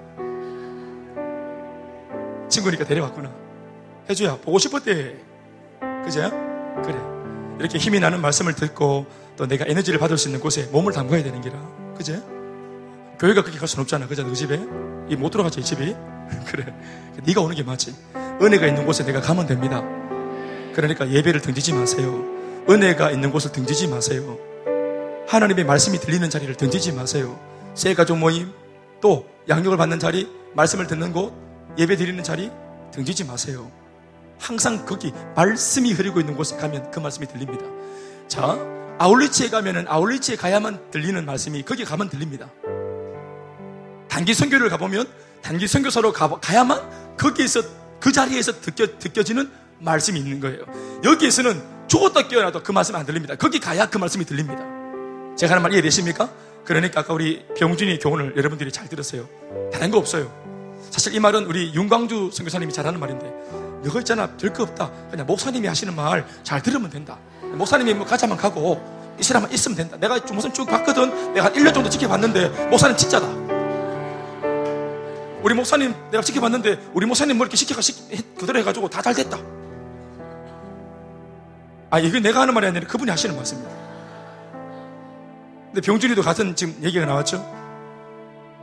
친구니까 2.52 2.84
데려왔구나. 2.84 3.30
해줘야 4.08 4.36
보고 4.36 4.58
싶었대. 4.58 5.16
그죠? 6.04 6.30
그래. 6.84 6.96
이렇게 7.58 7.78
힘이 7.78 7.98
나는 8.00 8.20
말씀을 8.20 8.54
듣고 8.54 9.06
또 9.36 9.46
내가 9.46 9.64
에너지를 9.66 9.98
받을 9.98 10.18
수 10.18 10.28
있는 10.28 10.40
곳에 10.40 10.64
몸을 10.72 10.92
담가야 10.92 11.22
되는 11.22 11.40
기라. 11.40 11.56
그죠? 11.96 12.14
교회가 13.18 13.42
그렇게 13.42 13.58
갈 13.58 13.66
수는 13.68 13.82
없잖아. 13.82 14.06
그죠? 14.06 14.22
너 14.22 14.32
집에? 14.34 14.60
이 15.08 15.16
못 15.16 15.30
들어가지, 15.30 15.60
이 15.60 15.64
집이? 15.64 15.94
그래. 16.46 16.64
네가 17.24 17.40
오는 17.40 17.54
게 17.56 17.62
맞지. 17.62 17.94
은혜가 18.40 18.66
있는 18.66 18.86
곳에 18.86 19.04
내가 19.04 19.20
가면 19.20 19.46
됩니다. 19.46 19.82
그러니까 20.74 21.08
예배를 21.10 21.40
등지지 21.40 21.72
마세요. 21.74 22.24
은혜가 22.68 23.10
있는 23.10 23.30
곳을 23.30 23.52
등지지 23.52 23.88
마세요. 23.88 24.38
하나님의 25.28 25.64
말씀이 25.64 25.98
들리는 25.98 26.28
자리를 26.30 26.54
등지지 26.56 26.92
마세요. 26.92 27.38
새 27.74 27.94
가족 27.94 28.18
모임, 28.18 28.52
또 29.00 29.26
양육을 29.48 29.76
받는 29.76 29.98
자리, 29.98 30.28
말씀을 30.54 30.86
듣는 30.86 31.12
곳, 31.12 31.32
예배 31.78 31.96
드리는 31.96 32.22
자리 32.22 32.50
등지지 32.92 33.24
마세요. 33.24 33.70
항상 34.38 34.84
거기 34.84 35.12
말씀이 35.36 35.92
흐르고 35.92 36.20
있는 36.20 36.36
곳에 36.36 36.56
가면 36.56 36.90
그 36.90 37.00
말씀이 37.00 37.26
들립니다. 37.26 37.64
자, 38.28 38.58
아울리치에 38.98 39.50
가면은 39.50 39.86
아울리치에 39.88 40.36
가야만 40.36 40.90
들리는 40.90 41.24
말씀이 41.24 41.62
거기 41.62 41.84
가면 41.84 42.10
들립니다. 42.10 42.48
단기 44.08 44.34
선교를 44.34 44.68
가보면 44.68 45.06
단기 45.42 45.66
선교사로 45.66 46.12
가, 46.12 46.28
가야만 46.40 47.16
거기에서 47.16 47.62
그 47.98 48.12
자리에서 48.12 48.60
느껴, 48.60 48.86
느껴지는 48.86 49.50
말씀이 49.78 50.18
있는 50.18 50.40
거예요. 50.40 50.64
여기에서는 51.04 51.62
죽었다 51.88 52.28
깨어나도 52.28 52.62
그 52.62 52.72
말씀이 52.72 52.98
안 52.98 53.06
들립니다. 53.06 53.34
거기 53.36 53.58
가야 53.58 53.86
그 53.88 53.98
말씀이 53.98 54.24
들립니다. 54.24 54.62
제가 55.36 55.52
하는 55.52 55.62
말 55.62 55.72
이해되십니까? 55.72 56.30
그러니까 56.64 57.00
아까 57.00 57.14
우리 57.14 57.44
병준이 57.56 57.98
교훈을 57.98 58.34
여러분들이 58.36 58.70
잘 58.70 58.88
들었어요. 58.88 59.28
다른 59.72 59.90
거 59.90 59.98
없어요. 59.98 60.51
사실 60.92 61.14
이 61.14 61.18
말은 61.20 61.46
우리 61.46 61.72
윤광주 61.74 62.30
선교사님이 62.32 62.72
잘하는 62.72 63.00
말인데 63.00 63.26
너가 63.82 63.98
있잖아 64.00 64.28
별거 64.36 64.62
없다 64.62 64.90
그냥 65.10 65.26
목사님이 65.26 65.66
하시는 65.66 65.94
말 65.96 66.26
잘 66.44 66.62
들으면 66.62 66.90
된다 66.90 67.18
목사님이 67.40 67.94
뭐 67.94 68.06
가자면 68.06 68.36
가고 68.36 68.80
이 69.18 69.22
사람만 69.22 69.52
있으면 69.52 69.76
된다. 69.76 69.96
내가 69.98 70.18
목사님 70.18 70.54
쭉 70.54 70.64
봤거든. 70.66 71.34
내가 71.34 71.46
한 71.46 71.52
1년 71.52 71.74
정도 71.74 71.90
지켜봤는데 71.90 72.68
목사님 72.70 72.96
진짜다. 72.96 73.26
우리 75.42 75.54
목사님 75.54 75.94
내가 76.10 76.22
지켜봤는데 76.22 76.90
우리 76.94 77.04
목사님 77.04 77.36
뭐 77.36 77.44
이렇게 77.44 77.56
시켜가 77.56 77.80
그대로 78.38 78.58
해가지고 78.60 78.88
다 78.88 79.02
잘 79.02 79.14
됐다. 79.14 79.38
아 81.90 81.98
이게 81.98 82.20
내가 82.20 82.40
하는 82.40 82.54
말이 82.54 82.66
아니라 82.66 82.86
그분이 82.86 83.10
하시는 83.10 83.36
말씀입니다. 83.36 83.74
근데 85.66 85.80
병준이도 85.82 86.22
같은 86.22 86.56
지금 86.56 86.74
얘기가 86.82 87.04
나왔죠. 87.04 87.44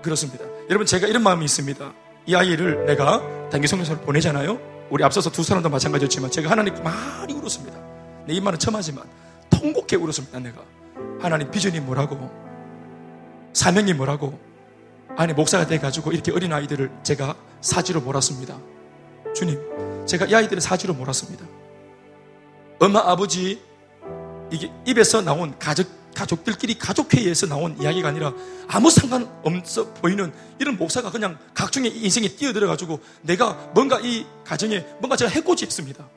그렇습니다. 0.01 0.45
여러분 0.69 0.87
제가 0.87 1.05
이런 1.07 1.21
마음이 1.21 1.45
있습니다. 1.45 1.93
이 2.25 2.35
아이를 2.35 2.85
내가 2.85 3.21
단기 3.49 3.67
성교사를 3.67 4.01
보내잖아요. 4.01 4.59
우리 4.89 5.03
앞서서 5.03 5.29
두 5.29 5.43
사람도 5.43 5.69
마찬가지였지만 5.69 6.31
제가 6.31 6.49
하나님께 6.49 6.81
많이 6.81 7.33
울었습니다. 7.33 7.77
내 8.25 8.33
입만은 8.33 8.59
첨하지만 8.59 9.03
통곡해 9.49 9.95
울었습니다. 9.95 10.39
내가 10.39 10.61
하나님 11.19 11.49
비전이 11.51 11.79
뭐라고 11.81 12.29
사명이 13.53 13.93
뭐라고 13.93 14.39
아니 15.17 15.33
목사가 15.33 15.65
돼가지고 15.65 16.11
이렇게 16.11 16.31
어린 16.31 16.53
아이들을 16.53 16.91
제가 17.03 17.35
사지로 17.61 18.01
몰았습니다. 18.01 18.57
주님, 19.33 19.59
제가 20.05 20.25
이 20.25 20.35
아이들을 20.35 20.61
사지로 20.61 20.93
몰았습니다. 20.93 21.45
엄마, 22.79 22.99
아버지, 22.99 23.61
이게 24.51 24.71
입에서 24.85 25.21
나온 25.21 25.57
가족, 25.59 25.87
가족들끼리 26.15 26.77
가족회의에서 26.77 27.47
나온 27.47 27.79
이야기가 27.81 28.07
아니라 28.09 28.33
아무 28.67 28.89
상관없어 28.89 29.93
보이는 29.93 30.31
이런 30.59 30.77
목사가 30.77 31.11
그냥 31.11 31.37
각종의 31.53 31.97
인생에 31.97 32.27
뛰어들어가지고 32.29 32.99
내가 33.21 33.53
뭔가 33.73 33.99
이 34.01 34.25
가정에 34.43 34.85
뭔가 34.99 35.15
제가 35.15 35.31
해코지 35.31 35.65
했습니다. 35.65 36.07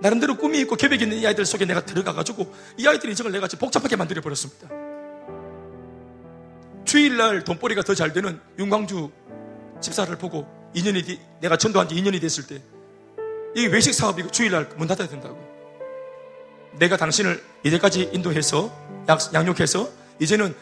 나름대로 0.00 0.36
꿈이 0.36 0.60
있고 0.60 0.76
계획이 0.76 1.04
있는 1.04 1.18
이 1.18 1.26
아이들 1.26 1.44
속에 1.44 1.64
내가 1.64 1.84
들어가가지고 1.84 2.54
이 2.78 2.86
아이들 2.86 3.10
인생을 3.10 3.32
내가 3.32 3.46
복잡하게 3.46 3.96
만들어버렸습니다. 3.96 4.68
주일날 6.84 7.44
돈벌이가 7.44 7.82
더 7.82 7.94
잘 7.94 8.12
되는 8.12 8.40
윤광주 8.58 9.10
집사를 9.80 10.16
보고 10.16 10.46
2년이 10.74 11.06
뒤, 11.06 11.20
내가 11.40 11.56
전도한 11.56 11.88
지 11.88 11.94
2년이 11.94 12.20
됐을 12.20 12.46
때 12.46 12.62
이 13.54 13.66
외식 13.66 13.92
사업이 13.92 14.30
주일날 14.30 14.68
문 14.76 14.86
닫아야 14.86 15.08
된다고. 15.08 15.36
내가 16.78 16.96
당신을 16.96 17.42
이제까지 17.64 18.10
인도해서 18.12 18.72
양육해서 19.34 19.88
이제는 20.20 20.54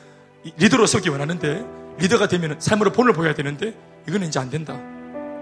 리더로 0.56 0.86
서기 0.86 1.08
원하는데 1.08 1.64
리더가 1.98 2.28
되면 2.28 2.56
삶으로 2.60 2.92
본을 2.92 3.12
보여야 3.12 3.34
되는데 3.34 3.74
이거는 4.08 4.28
이제 4.28 4.38
안 4.38 4.50
된다. 4.50 4.78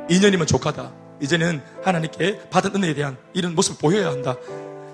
2년이면 0.09 0.47
족하다. 0.47 0.93
이제는 1.21 1.63
하나님께 1.83 2.49
받은 2.51 2.75
은혜에 2.77 2.95
대한 2.95 3.17
이런 3.33 3.55
모습을 3.55 3.79
보여야 3.81 4.09
한다. 4.11 4.37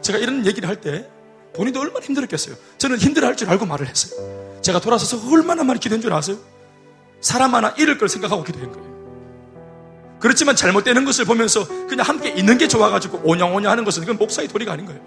제가 0.02 0.18
이런 0.18 0.46
얘기를 0.46 0.68
할 0.68 0.76
때 0.80 1.08
본인도 1.54 1.80
얼마나 1.80 2.04
힘들었겠어요. 2.04 2.54
저는 2.78 2.98
힘들어 2.98 3.26
할 3.26 3.36
줄 3.36 3.50
알고 3.50 3.66
말을 3.66 3.88
했어요. 3.88 4.58
제가 4.62 4.80
돌아서서 4.80 5.20
얼마나 5.32 5.64
많이 5.64 5.80
기도한 5.80 6.00
줄 6.00 6.12
아세요? 6.12 6.36
사람 7.20 7.54
하나 7.54 7.70
잃을 7.70 7.98
걸 7.98 8.08
생각하고 8.08 8.44
기도한 8.44 8.70
거예요. 8.72 8.90
그렇지만 10.20 10.54
잘못되는 10.54 11.04
것을 11.04 11.24
보면서 11.24 11.66
그냥 11.86 12.06
함께 12.06 12.28
있는 12.30 12.56
게 12.58 12.68
좋아가지고 12.68 13.22
오냐오냐 13.24 13.70
하는 13.70 13.84
것은 13.84 14.02
이건 14.02 14.16
목사의 14.16 14.48
도리가 14.48 14.72
아닌 14.72 14.86
거예요. 14.86 15.00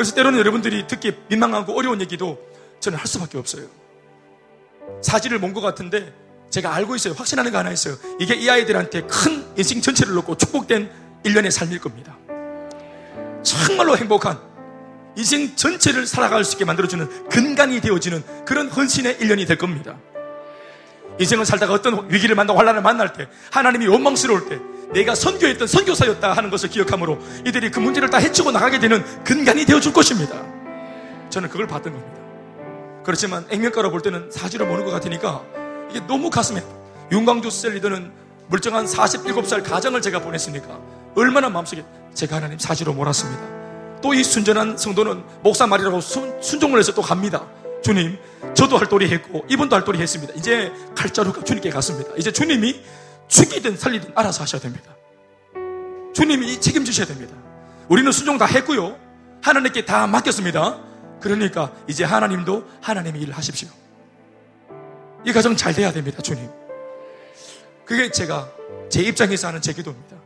그래서 0.00 0.14
때로는 0.14 0.38
여러분들이 0.38 0.86
듣기 0.86 1.12
민망하고 1.28 1.76
어려운 1.76 2.00
얘기도 2.00 2.38
저는 2.80 2.96
할 2.98 3.06
수밖에 3.06 3.36
없어요. 3.36 3.66
사지를 5.02 5.40
본 5.40 5.52
것 5.52 5.60
같은데 5.60 6.10
제가 6.48 6.74
알고 6.74 6.96
있어요. 6.96 7.12
확신하는 7.12 7.52
거 7.52 7.58
하나 7.58 7.70
있어요. 7.70 7.96
이게 8.18 8.34
이 8.34 8.48
아이들한테 8.48 9.02
큰 9.02 9.44
인생 9.58 9.82
전체를 9.82 10.14
놓고 10.14 10.38
축복된 10.38 10.90
일련의 11.24 11.50
삶일 11.50 11.80
겁니다. 11.80 12.16
정말로 13.42 13.94
행복한 13.94 14.40
인생 15.18 15.54
전체를 15.54 16.06
살아갈 16.06 16.44
수 16.44 16.54
있게 16.54 16.64
만들어주는 16.64 17.28
근간이 17.28 17.82
되어지는 17.82 18.24
그런 18.46 18.70
헌신의 18.70 19.18
일련이 19.20 19.44
될 19.44 19.58
겁니다. 19.58 19.98
인생을 21.18 21.44
살다가 21.44 21.74
어떤 21.74 22.10
위기를 22.10 22.34
만나고 22.36 22.58
환란을 22.58 22.80
만날 22.80 23.12
때 23.12 23.28
하나님이 23.50 23.86
원망스러울 23.86 24.48
때 24.48 24.58
내가 24.92 25.14
선교했던 25.14 25.66
선교사였다 25.68 26.32
하는 26.32 26.50
것을 26.50 26.68
기억하므로 26.68 27.18
이들이 27.46 27.70
그 27.70 27.78
문제를 27.80 28.10
다 28.10 28.18
해치고 28.18 28.50
나가게 28.50 28.78
되는 28.80 29.04
근간이 29.24 29.64
되어줄 29.64 29.92
것입니다. 29.92 30.42
저는 31.30 31.48
그걸 31.48 31.66
봤던 31.66 31.92
겁니다. 31.92 32.20
그렇지만 33.04 33.46
액면가로 33.50 33.90
볼 33.90 34.02
때는 34.02 34.30
사지로 34.30 34.66
보는 34.66 34.84
것 34.84 34.90
같으니까 34.90 35.42
이게 35.90 36.00
너무 36.06 36.28
가슴에 36.30 36.62
윤광주 37.12 37.50
셀리더는 37.50 38.10
물정한 38.48 38.84
47살 38.86 39.64
가정을 39.64 40.02
제가 40.02 40.20
보냈으니까 40.20 40.78
얼마나 41.14 41.48
마음속에 41.48 41.84
제가 42.14 42.36
하나님 42.36 42.58
사지로 42.58 42.92
몰았습니다. 42.92 43.60
또 44.02 44.14
이 44.14 44.24
순전한 44.24 44.78
성도는 44.78 45.22
목사 45.42 45.66
말이라고 45.66 46.00
순, 46.00 46.40
순종을 46.42 46.78
해서 46.78 46.92
또 46.94 47.02
갑니다. 47.02 47.46
주님, 47.82 48.18
저도 48.54 48.78
할도리 48.78 49.08
했고 49.10 49.44
이분도 49.48 49.76
할도리 49.76 49.98
했습니다. 50.00 50.32
이제 50.36 50.72
칼자루가 50.96 51.44
주님께 51.44 51.70
갔습니다. 51.70 52.10
이제 52.16 52.32
주님이 52.32 52.80
죽이든 53.30 53.76
살리든 53.76 54.12
알아서 54.14 54.42
하셔야 54.42 54.60
됩니다. 54.60 54.94
주님이 56.12 56.60
책임지셔야 56.60 57.06
됩니다. 57.06 57.34
우리는 57.88 58.10
순종 58.12 58.36
다 58.36 58.44
했고요. 58.44 58.98
하나님께 59.42 59.84
다 59.84 60.06
맡겼습니다. 60.06 60.78
그러니까 61.20 61.72
이제 61.86 62.04
하나님도 62.04 62.68
하나님의 62.82 63.22
일을 63.22 63.36
하십시오. 63.36 63.68
이 65.24 65.32
가정 65.32 65.56
잘 65.56 65.72
돼야 65.74 65.92
됩니다, 65.92 66.20
주님. 66.22 66.48
그게 67.84 68.10
제가 68.10 68.50
제 68.88 69.02
입장에서 69.02 69.48
하는 69.48 69.60
제 69.62 69.72
기도입니다. 69.72 70.16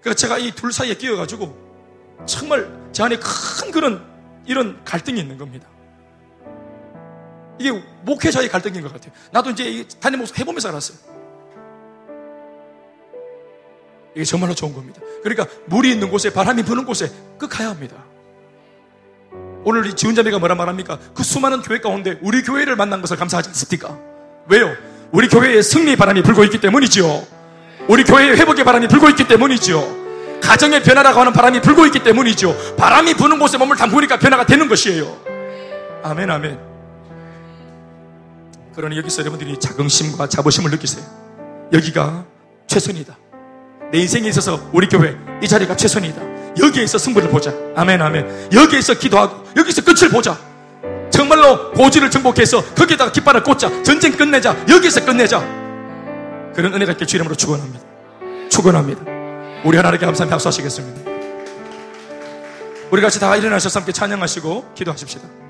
그러니까 0.00 0.14
제가 0.14 0.38
이 0.38 0.52
둘 0.52 0.72
사이에 0.72 0.94
끼어가지고 0.94 1.56
정말 2.26 2.70
제 2.92 3.02
안에 3.02 3.18
큰 3.18 3.70
그런 3.72 4.04
이런 4.46 4.82
갈등이 4.84 5.18
있는 5.20 5.38
겁니다. 5.38 5.68
이게 7.58 7.72
목회자의 8.02 8.48
갈등인 8.48 8.82
것 8.82 8.92
같아요. 8.92 9.12
나도 9.32 9.50
이제 9.50 9.86
단임 10.00 10.18
목사 10.20 10.34
해보면서 10.38 10.68
알았어요. 10.68 11.15
이게 14.16 14.24
정말로 14.24 14.54
좋은 14.54 14.72
겁니다. 14.72 14.98
그러니까 15.22 15.46
물이 15.66 15.90
있는 15.90 16.10
곳에 16.10 16.32
바람이 16.32 16.62
부는 16.62 16.86
곳에 16.86 17.12
끝 17.38 17.48
가야 17.48 17.68
합니다. 17.68 17.96
오늘 19.62 19.86
이 19.86 19.94
지훈자매가 19.94 20.38
뭐라 20.38 20.54
말합니까? 20.54 20.98
그 21.14 21.22
수많은 21.22 21.60
교회 21.60 21.80
가운데 21.80 22.18
우리 22.22 22.42
교회를 22.42 22.76
만난 22.76 23.02
것을 23.02 23.18
감사하지 23.18 23.50
않습니까? 23.50 23.98
왜요? 24.48 24.74
우리 25.12 25.28
교회에 25.28 25.60
승리 25.60 25.96
바람이 25.96 26.22
불고 26.22 26.44
있기 26.44 26.60
때문이지요. 26.60 27.26
우리 27.88 28.04
교회에 28.04 28.30
회복의 28.36 28.64
바람이 28.64 28.88
불고 28.88 29.10
있기 29.10 29.28
때문이지요. 29.28 30.40
가정의 30.40 30.82
변화라고 30.82 31.20
하는 31.20 31.32
바람이 31.34 31.60
불고 31.60 31.84
있기 31.84 32.02
때문이죠. 32.02 32.76
바람이 32.76 33.14
부는 33.14 33.38
곳에 33.38 33.58
몸을 33.58 33.76
담그니까 33.76 34.18
변화가 34.18 34.46
되는 34.46 34.66
것이에요. 34.68 35.14
아멘, 36.04 36.30
아멘. 36.30 36.58
그러니 38.74 38.96
여기서 38.96 39.20
여러분들이 39.20 39.58
자긍심과 39.60 40.28
자부심을 40.28 40.70
느끼세요. 40.70 41.04
여기가 41.72 42.24
최선이다. 42.66 43.25
내 43.92 43.98
인생에 43.98 44.28
있어서 44.28 44.60
우리 44.72 44.88
교회 44.88 45.16
이 45.42 45.48
자리가 45.48 45.76
최선이다. 45.76 46.20
여기에서 46.60 46.98
승부를 46.98 47.28
보자. 47.30 47.52
아멘, 47.74 48.00
아멘. 48.00 48.50
여기에서 48.52 48.94
기도하고 48.94 49.44
여기서 49.56 49.82
끝을 49.84 50.08
보자. 50.08 50.38
정말로 51.10 51.72
고지를 51.72 52.10
정복해서 52.10 52.64
거기에다가 52.74 53.12
깃발을 53.12 53.42
꽂자. 53.42 53.70
전쟁 53.82 54.12
끝내자. 54.12 54.56
여기서 54.68 55.04
끝내자. 55.04 55.40
그런 56.54 56.74
은혜가 56.74 56.92
있길 56.92 57.06
주 57.06 57.16
이름으로 57.16 57.34
축원합니다. 57.34 57.80
축원합니다. 58.48 59.02
우리 59.64 59.76
하나님께 59.76 60.06
감사한 60.06 60.30
박수 60.30 60.48
하시겠습니다. 60.48 61.10
우리 62.90 63.02
같이 63.02 63.18
다 63.20 63.36
일어나셔서 63.36 63.80
함께 63.80 63.92
찬양하시고 63.92 64.72
기도하십시다. 64.74 65.45